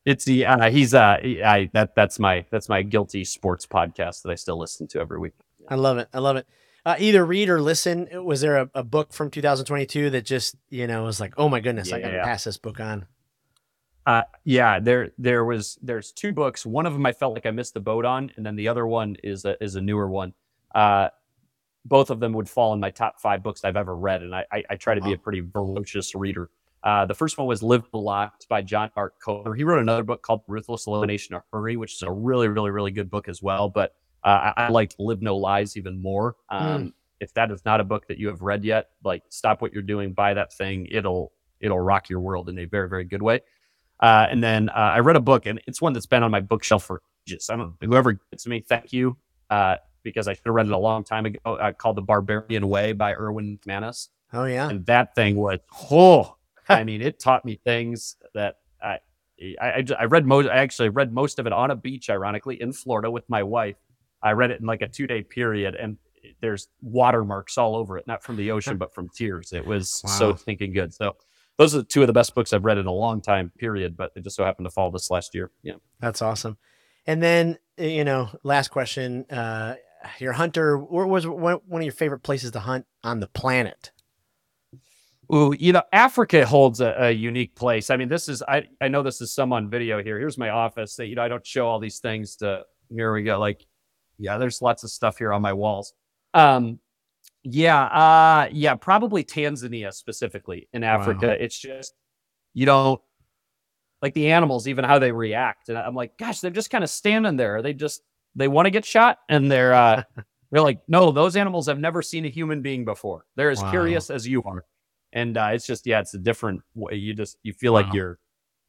it's 0.04 0.24
the, 0.24 0.46
uh, 0.46 0.70
he's, 0.70 0.94
uh, 0.94 1.18
I, 1.44 1.68
that, 1.72 1.96
that's 1.96 2.20
my, 2.20 2.44
that's 2.50 2.68
my 2.68 2.82
guilty 2.82 3.24
sports 3.24 3.66
podcast 3.66 4.22
that 4.22 4.30
I 4.30 4.36
still 4.36 4.56
listen 4.56 4.86
to 4.88 5.00
every 5.00 5.18
week. 5.18 5.32
I 5.68 5.74
love 5.74 5.98
it. 5.98 6.08
I 6.14 6.20
love 6.20 6.36
it. 6.36 6.46
Uh, 6.86 6.94
either 7.00 7.24
read 7.26 7.48
or 7.48 7.60
listen. 7.60 8.08
Was 8.24 8.40
there 8.40 8.56
a, 8.58 8.70
a 8.74 8.84
book 8.84 9.12
from 9.12 9.30
2022 9.30 10.10
that 10.10 10.24
just 10.24 10.54
you 10.70 10.86
know 10.86 11.04
was 11.04 11.18
like, 11.20 11.34
oh 11.36 11.48
my 11.48 11.58
goodness, 11.60 11.92
I 11.92 12.00
got 12.00 12.08
to 12.10 12.14
Yeah. 12.14 12.24
pass 12.24 12.44
this 12.44 12.56
book 12.58 12.78
on? 12.80 13.06
Uh, 14.04 14.22
yeah, 14.44 14.80
there 14.80 15.10
there 15.16 15.44
was 15.44 15.78
there's 15.80 16.10
two 16.10 16.32
books. 16.32 16.66
One 16.66 16.86
of 16.86 16.92
them 16.92 17.06
I 17.06 17.12
felt 17.12 17.34
like 17.34 17.46
I 17.46 17.52
missed 17.52 17.74
the 17.74 17.80
boat 17.80 18.04
on, 18.04 18.32
and 18.36 18.44
then 18.44 18.56
the 18.56 18.66
other 18.66 18.84
one 18.84 19.16
is 19.22 19.44
a 19.44 19.62
is 19.62 19.76
a 19.76 19.80
newer 19.80 20.08
one. 20.08 20.34
Uh, 20.74 21.10
both 21.84 22.10
of 22.10 22.20
them 22.20 22.32
would 22.32 22.48
fall 22.48 22.72
in 22.72 22.80
my 22.80 22.90
top 22.90 23.20
five 23.20 23.42
books 23.42 23.64
I've 23.64 23.76
ever 23.76 23.96
read, 23.96 24.22
and 24.22 24.34
I 24.34 24.44
I, 24.52 24.64
I 24.70 24.76
try 24.76 24.94
to 24.94 25.00
be 25.00 25.12
a 25.12 25.18
pretty 25.18 25.42
ferocious 25.52 26.14
reader. 26.14 26.50
Uh, 26.84 27.06
the 27.06 27.14
first 27.14 27.38
one 27.38 27.46
was 27.46 27.62
Live 27.62 27.90
Blocked 27.92 28.48
by 28.48 28.60
John 28.62 28.90
Mark 28.96 29.14
Comer. 29.24 29.54
He 29.54 29.62
wrote 29.64 29.80
another 29.80 30.02
book 30.02 30.22
called 30.22 30.42
Ruthless 30.48 30.86
Elimination 30.86 31.34
of 31.34 31.42
Hurry, 31.52 31.76
which 31.76 31.94
is 31.94 32.02
a 32.02 32.10
really, 32.10 32.48
really, 32.48 32.70
really 32.70 32.90
good 32.90 33.08
book 33.08 33.28
as 33.28 33.40
well. 33.40 33.68
But 33.68 33.94
uh, 34.24 34.52
I, 34.56 34.64
I 34.64 34.68
liked 34.68 34.96
Live 34.98 35.22
No 35.22 35.36
Lies 35.36 35.76
even 35.76 36.02
more. 36.02 36.36
Um, 36.48 36.94
If 37.20 37.32
that 37.34 37.52
is 37.52 37.64
not 37.64 37.80
a 37.80 37.84
book 37.84 38.08
that 38.08 38.18
you 38.18 38.26
have 38.26 38.42
read 38.42 38.64
yet, 38.64 38.90
like 39.04 39.22
stop 39.28 39.62
what 39.62 39.72
you're 39.72 39.80
doing, 39.84 40.12
buy 40.12 40.34
that 40.34 40.52
thing. 40.52 40.88
It'll 40.90 41.30
it'll 41.60 41.78
rock 41.78 42.08
your 42.08 42.18
world 42.18 42.48
in 42.48 42.58
a 42.58 42.64
very, 42.64 42.88
very 42.88 43.04
good 43.04 43.22
way. 43.22 43.42
Uh, 44.00 44.26
and 44.28 44.42
then 44.42 44.68
uh, 44.70 44.72
I 44.96 44.98
read 44.98 45.14
a 45.14 45.20
book, 45.20 45.46
and 45.46 45.60
it's 45.68 45.80
one 45.80 45.92
that's 45.92 46.06
been 46.06 46.24
on 46.24 46.32
my 46.32 46.40
bookshelf 46.40 46.82
for 46.82 47.00
just 47.24 47.48
I 47.48 47.54
don't 47.54 47.76
know, 47.80 47.86
whoever 47.86 48.14
gets 48.32 48.44
me, 48.48 48.64
thank 48.68 48.92
you, 48.92 49.16
uh, 49.50 49.76
because 50.02 50.28
I 50.28 50.32
should 50.34 50.44
have 50.46 50.54
read 50.54 50.66
it 50.66 50.72
a 50.72 50.78
long 50.78 51.04
time 51.04 51.26
ago. 51.26 51.38
Uh, 51.44 51.72
called 51.72 51.96
The 51.96 52.02
Barbarian 52.02 52.68
Way 52.68 52.92
by 52.92 53.12
Erwin 53.14 53.58
McManus 53.66 54.08
Oh 54.32 54.44
yeah. 54.44 54.68
and 54.68 54.84
that 54.86 55.14
thing 55.14 55.36
was 55.36 55.58
oh 55.90 56.36
i 56.68 56.84
mean 56.84 57.02
it 57.02 57.18
taught 57.20 57.44
me 57.44 57.60
things 57.64 58.16
that 58.34 58.58
i 58.82 58.98
i, 59.60 59.66
I, 59.66 59.84
I 60.00 60.04
read 60.04 60.24
most 60.26 60.48
i 60.48 60.56
actually 60.56 60.88
read 60.88 61.12
most 61.12 61.38
of 61.38 61.46
it 61.46 61.52
on 61.52 61.70
a 61.70 61.76
beach 61.76 62.08
ironically 62.08 62.60
in 62.62 62.72
florida 62.72 63.10
with 63.10 63.28
my 63.28 63.42
wife 63.42 63.76
i 64.22 64.30
read 64.30 64.50
it 64.52 64.60
in 64.60 64.66
like 64.66 64.80
a 64.80 64.88
two 64.88 65.06
day 65.06 65.22
period 65.22 65.74
and 65.74 65.98
there's 66.40 66.68
watermarks 66.80 67.58
all 67.58 67.74
over 67.76 67.98
it 67.98 68.06
not 68.06 68.22
from 68.22 68.36
the 68.36 68.50
ocean 68.52 68.78
but 68.78 68.94
from 68.94 69.08
tears 69.10 69.52
it 69.52 69.66
was 69.66 69.90
so 70.06 70.32
thinking 70.32 70.72
good 70.72 70.94
so 70.94 71.16
those 71.58 71.74
are 71.74 71.78
the 71.78 71.84
two 71.84 72.00
of 72.00 72.06
the 72.06 72.12
best 72.12 72.34
books 72.34 72.52
i've 72.52 72.64
read 72.64 72.78
in 72.78 72.86
a 72.86 72.92
long 72.92 73.20
time 73.20 73.50
period 73.58 73.96
but 73.96 74.14
they 74.14 74.20
just 74.20 74.36
so 74.36 74.44
happened 74.44 74.64
to 74.66 74.70
fall 74.70 74.90
this 74.90 75.10
last 75.10 75.34
year 75.34 75.50
yeah 75.62 75.74
That's 76.00 76.22
awesome. 76.22 76.56
And 77.06 77.20
then 77.22 77.58
uh, 77.80 77.84
you 77.84 78.04
know, 78.04 78.28
last 78.44 78.68
question. 78.68 79.24
Uh, 79.28 79.74
you're 80.18 80.32
hunter. 80.32 80.76
Where 80.78 81.06
was 81.06 81.26
one, 81.26 81.60
of 81.72 81.82
your 81.82 81.92
favorite 81.92 82.22
places 82.22 82.50
to 82.52 82.60
hunt 82.60 82.86
on 83.02 83.20
the 83.20 83.26
planet? 83.26 83.90
Ooh, 85.32 85.54
you 85.58 85.72
know, 85.72 85.82
Africa 85.92 86.44
holds 86.44 86.80
a, 86.80 86.94
a 86.98 87.10
unique 87.10 87.54
place. 87.54 87.90
I 87.90 87.96
mean, 87.96 88.08
this 88.08 88.28
is 88.28 88.42
I 88.42 88.64
I 88.80 88.88
know 88.88 89.02
this 89.02 89.20
is 89.20 89.32
some 89.32 89.52
on 89.52 89.70
video 89.70 90.02
here. 90.02 90.18
Here's 90.18 90.36
my 90.36 90.50
office. 90.50 90.96
That 90.96 91.06
you 91.06 91.14
know, 91.14 91.22
I 91.22 91.28
don't 91.28 91.46
show 91.46 91.66
all 91.66 91.78
these 91.78 91.98
things 92.00 92.36
to. 92.36 92.64
Here 92.90 93.12
we 93.12 93.22
go. 93.22 93.38
Like, 93.38 93.66
yeah, 94.18 94.36
there's 94.36 94.60
lots 94.60 94.84
of 94.84 94.90
stuff 94.90 95.16
here 95.16 95.32
on 95.32 95.40
my 95.40 95.54
walls. 95.54 95.94
Um, 96.34 96.78
yeah, 97.42 97.84
uh, 97.84 98.48
yeah, 98.52 98.74
probably 98.74 99.24
Tanzania 99.24 99.92
specifically 99.94 100.68
in 100.72 100.84
Africa. 100.84 101.42
It's 101.42 101.58
just 101.58 101.94
you 102.52 102.66
don't 102.66 103.00
like 104.02 104.14
the 104.14 104.32
animals, 104.32 104.68
even 104.68 104.84
how 104.84 104.98
they 104.98 105.12
react. 105.12 105.68
And 105.68 105.78
I'm 105.78 105.94
like, 105.94 106.18
gosh, 106.18 106.40
they're 106.40 106.50
just 106.50 106.70
kind 106.70 106.84
of 106.84 106.90
standing 106.90 107.36
there. 107.36 107.62
They 107.62 107.72
just 107.72 108.02
they 108.34 108.48
want 108.48 108.66
to 108.66 108.70
get 108.70 108.84
shot, 108.84 109.18
and 109.28 109.50
they're 109.50 109.74
uh, 109.74 110.02
they're 110.50 110.62
like, 110.62 110.80
no, 110.88 111.10
those 111.10 111.36
animals 111.36 111.66
have 111.66 111.78
never 111.78 112.02
seen 112.02 112.24
a 112.24 112.28
human 112.28 112.62
being 112.62 112.84
before. 112.84 113.24
They're 113.36 113.50
as 113.50 113.60
Wow. 113.62 113.70
curious 113.70 114.10
as 114.10 114.26
you 114.26 114.42
are. 114.44 114.64
And 115.12 115.36
uh, 115.36 115.50
it's 115.52 115.66
just 115.66 115.86
yeah 115.86 116.00
it's 116.00 116.14
a 116.14 116.18
different 116.18 116.62
way. 116.74 116.94
You 116.94 117.14
just 117.14 117.36
you 117.42 117.52
feel 117.52 117.72
like 117.72 117.86
you're 117.94 118.18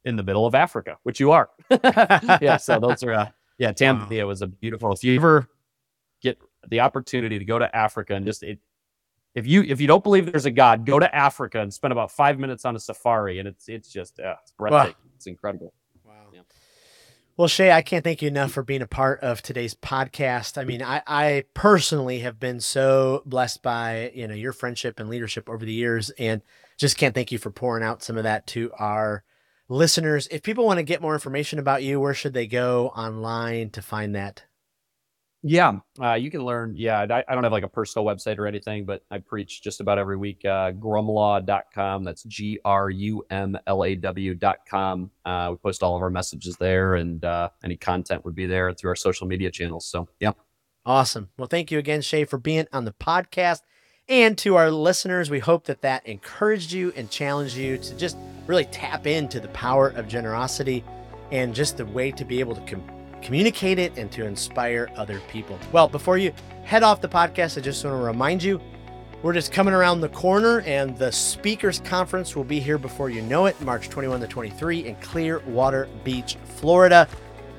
in 0.04 0.16
the 0.16 0.22
middle 0.22 0.44
of 0.44 0.54
africa 0.54 0.98
which 1.04 1.18
you 1.18 1.30
are. 1.32 1.48
Yeah 2.42 2.58
so 2.58 2.78
those 2.78 3.02
are 3.02 3.12
uh, 3.14 3.28
yeah 3.56 3.72
tanzania 3.72 4.26
was 4.26 4.42
a 4.42 4.46
beautiful 4.46 4.92
if 4.92 5.02
you 5.02 5.16
ever 5.16 5.48
get 6.20 6.38
the 6.68 6.80
opportunity 6.80 7.38
to 7.38 7.44
go 7.46 7.58
to 7.58 7.74
africa 7.74 8.14
and 8.14 8.26
just 8.26 8.42
it 8.42 8.58
if 9.34 9.46
you 9.46 9.62
if 9.62 9.80
you 9.80 9.86
don't 9.86 10.02
believe 10.04 10.30
there's 10.30 10.44
a 10.44 10.50
god 10.50 10.84
go 10.84 10.98
to 10.98 11.14
africa 11.16 11.60
and 11.60 11.72
spend 11.72 11.92
about 11.92 12.10
five 12.10 12.38
minutes 12.38 12.66
on 12.66 12.76
a 12.76 12.78
safari 12.78 13.38
and 13.38 13.48
it's 13.48 13.66
it's 13.70 13.88
just 13.90 14.20
uh, 14.20 14.34
it's 14.42 14.52
breathtaking. 14.52 14.94
It's 15.16 15.26
incredible. 15.26 15.66
Wow. 15.68 15.72
Well, 17.36 17.48
Shea, 17.48 17.72
I 17.72 17.82
can't 17.82 18.04
thank 18.04 18.22
you 18.22 18.28
enough 18.28 18.52
for 18.52 18.62
being 18.62 18.82
a 18.82 18.86
part 18.86 19.20
of 19.20 19.42
today's 19.42 19.74
podcast. 19.74 20.56
I 20.56 20.62
mean, 20.62 20.82
I, 20.82 21.02
I 21.04 21.44
personally 21.52 22.20
have 22.20 22.38
been 22.38 22.60
so 22.60 23.22
blessed 23.26 23.60
by, 23.60 24.12
you 24.14 24.28
know, 24.28 24.34
your 24.34 24.52
friendship 24.52 25.00
and 25.00 25.08
leadership 25.08 25.48
over 25.48 25.64
the 25.64 25.72
years 25.72 26.10
and 26.10 26.42
just 26.78 26.96
can't 26.96 27.12
thank 27.12 27.32
you 27.32 27.38
for 27.38 27.50
pouring 27.50 27.82
out 27.82 28.04
some 28.04 28.16
of 28.16 28.22
that 28.22 28.46
to 28.48 28.70
our 28.78 29.24
listeners. 29.68 30.28
If 30.30 30.44
people 30.44 30.64
want 30.64 30.78
to 30.78 30.84
get 30.84 31.02
more 31.02 31.14
information 31.14 31.58
about 31.58 31.82
you, 31.82 31.98
where 31.98 32.14
should 32.14 32.34
they 32.34 32.46
go 32.46 32.88
online 32.90 33.70
to 33.70 33.82
find 33.82 34.14
that? 34.14 34.44
Yeah, 35.46 35.80
uh, 36.00 36.14
you 36.14 36.30
can 36.30 36.42
learn. 36.42 36.72
Yeah, 36.74 37.06
I, 37.10 37.22
I 37.28 37.34
don't 37.34 37.44
have 37.44 37.52
like 37.52 37.64
a 37.64 37.68
personal 37.68 38.06
website 38.06 38.38
or 38.38 38.46
anything, 38.46 38.86
but 38.86 39.02
I 39.10 39.18
preach 39.18 39.62
just 39.62 39.82
about 39.82 39.98
every 39.98 40.16
week. 40.16 40.42
Uh, 40.42 40.72
grumlaw.com. 40.72 42.02
That's 42.02 42.22
G 42.22 42.58
R 42.64 42.88
U 42.88 43.22
M 43.28 43.54
L 43.66 43.84
A 43.84 43.94
W.com. 43.94 45.10
Uh, 45.26 45.48
we 45.50 45.56
post 45.58 45.82
all 45.82 45.96
of 45.96 46.02
our 46.02 46.08
messages 46.08 46.56
there, 46.56 46.94
and 46.94 47.22
uh, 47.26 47.50
any 47.62 47.76
content 47.76 48.24
would 48.24 48.34
be 48.34 48.46
there 48.46 48.72
through 48.72 48.88
our 48.88 48.96
social 48.96 49.26
media 49.26 49.50
channels. 49.50 49.86
So, 49.86 50.08
yeah. 50.18 50.32
Awesome. 50.86 51.28
Well, 51.36 51.48
thank 51.48 51.70
you 51.70 51.78
again, 51.78 52.00
Shea, 52.00 52.24
for 52.24 52.38
being 52.38 52.66
on 52.72 52.86
the 52.86 52.92
podcast. 52.92 53.60
And 54.08 54.38
to 54.38 54.56
our 54.56 54.70
listeners, 54.70 55.28
we 55.28 55.40
hope 55.40 55.66
that 55.66 55.82
that 55.82 56.06
encouraged 56.06 56.72
you 56.72 56.90
and 56.96 57.10
challenged 57.10 57.56
you 57.56 57.76
to 57.76 57.94
just 57.96 58.16
really 58.46 58.64
tap 58.66 59.06
into 59.06 59.40
the 59.40 59.48
power 59.48 59.88
of 59.90 60.08
generosity 60.08 60.82
and 61.30 61.54
just 61.54 61.76
the 61.76 61.84
way 61.84 62.10
to 62.12 62.24
be 62.24 62.40
able 62.40 62.54
to 62.54 62.60
com- 62.62 63.03
communicate 63.24 63.78
it 63.80 63.96
and 63.96 64.12
to 64.12 64.24
inspire 64.24 64.88
other 64.96 65.18
people. 65.28 65.58
Well, 65.72 65.88
before 65.88 66.18
you 66.18 66.32
head 66.62 66.84
off 66.84 67.00
the 67.00 67.08
podcast, 67.08 67.58
I 67.58 67.62
just 67.62 67.84
want 67.84 67.96
to 67.96 68.04
remind 68.04 68.42
you 68.42 68.60
we're 69.22 69.32
just 69.32 69.52
coming 69.52 69.72
around 69.72 70.02
the 70.02 70.10
corner, 70.10 70.60
and 70.60 70.96
the 70.98 71.10
Speakers 71.10 71.80
Conference 71.80 72.36
will 72.36 72.44
be 72.44 72.60
here 72.60 72.76
before 72.76 73.08
you 73.08 73.22
know 73.22 73.46
it, 73.46 73.58
March 73.62 73.88
21 73.88 74.20
to 74.20 74.26
23 74.26 74.86
in 74.86 74.96
Clearwater 74.96 75.88
Beach, 76.04 76.36
Florida. 76.56 77.08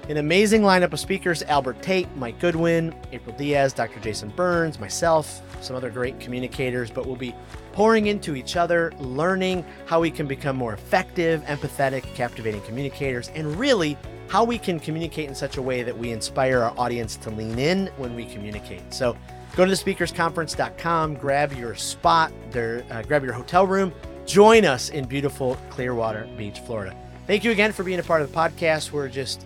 An 0.08 0.18
amazing 0.18 0.62
lineup 0.62 0.94
of 0.94 1.00
speakers 1.00 1.42
Albert 1.42 1.82
Tate, 1.82 2.16
Mike 2.16 2.40
Goodwin, 2.40 2.94
April 3.12 3.36
Diaz, 3.36 3.74
Dr. 3.74 4.00
Jason 4.02 4.30
Burns, 4.30 4.80
myself, 4.80 5.42
some 5.62 5.76
other 5.76 5.90
great 5.90 6.20
communicators, 6.20 6.92
but 6.92 7.08
we'll 7.08 7.16
be 7.16 7.34
pouring 7.72 8.06
into 8.06 8.36
each 8.36 8.56
other, 8.56 8.94
learning 9.00 9.66
how 9.88 10.00
we 10.00 10.12
can 10.12 10.28
become 10.28 10.56
more 10.56 10.74
effective, 10.74 11.42
empathetic, 11.46 12.04
captivating 12.14 12.62
communicators, 12.62 13.30
and 13.30 13.56
really 13.56 13.98
how 14.28 14.44
we 14.44 14.58
can 14.58 14.80
communicate 14.80 15.30
in 15.30 15.36
such 15.36 15.58
a 15.58 15.62
way 15.62 15.84
that 15.84 15.98
we 15.98 16.12
inspire 16.12 16.62
our 16.62 16.74
audience 16.78 17.16
to 17.18 17.30
lean 17.30 17.60
in 17.60 17.88
when 17.98 18.16
we 18.16 18.26
communicate. 18.26 18.94
So 18.94 19.16
go 19.56 19.66
to 19.66 19.72
thespeakersconference.com, 19.72 21.16
grab 21.16 21.54
your 21.54 21.76
spot, 21.76 22.32
there, 22.52 22.84
uh, 22.90 23.02
grab 23.04 23.24
your 23.24 23.34
hotel 23.34 23.66
room, 23.68 23.94
join 24.26 24.66
us 24.66 24.90
in 24.90 25.06
beautiful 25.06 25.58
Clearwater 25.70 26.28
Beach, 26.38 26.60
Florida. 26.60 26.96
Thank 27.28 27.44
you 27.44 27.52
again 27.52 27.72
for 27.72 27.84
being 27.84 28.00
a 28.00 28.04
part 28.04 28.22
of 28.22 28.32
the 28.32 28.38
podcast. 28.38 28.92
We're 28.92 29.10
just 29.10 29.46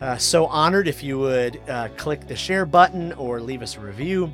uh, 0.00 0.16
so 0.16 0.46
honored 0.46 0.88
if 0.88 1.02
you 1.02 1.18
would 1.18 1.60
uh, 1.68 1.88
click 1.96 2.26
the 2.26 2.34
share 2.34 2.66
button 2.66 3.12
or 3.12 3.40
leave 3.40 3.62
us 3.62 3.76
a 3.76 3.80
review. 3.80 4.32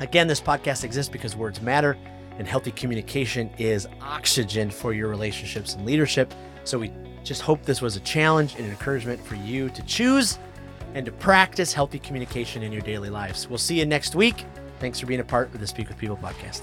Again, 0.00 0.26
this 0.26 0.40
podcast 0.40 0.82
exists 0.82 1.10
because 1.10 1.36
words 1.36 1.60
matter 1.60 1.96
and 2.38 2.48
healthy 2.48 2.72
communication 2.72 3.50
is 3.58 3.86
oxygen 4.00 4.70
for 4.70 4.92
your 4.92 5.08
relationships 5.08 5.74
and 5.74 5.84
leadership. 5.84 6.34
So 6.64 6.78
we 6.78 6.92
just 7.24 7.42
hope 7.42 7.62
this 7.62 7.80
was 7.80 7.96
a 7.96 8.00
challenge 8.00 8.54
and 8.56 8.64
an 8.64 8.70
encouragement 8.70 9.24
for 9.24 9.36
you 9.36 9.68
to 9.70 9.82
choose 9.82 10.38
and 10.94 11.06
to 11.06 11.12
practice 11.12 11.72
healthy 11.72 11.98
communication 11.98 12.62
in 12.62 12.72
your 12.72 12.82
daily 12.82 13.10
lives. 13.10 13.48
We'll 13.48 13.58
see 13.58 13.78
you 13.78 13.86
next 13.86 14.14
week. 14.14 14.44
Thanks 14.78 15.00
for 15.00 15.06
being 15.06 15.20
a 15.20 15.24
part 15.24 15.52
of 15.54 15.60
the 15.60 15.66
Speak 15.66 15.88
with 15.88 15.98
People 15.98 16.16
podcast. 16.16 16.62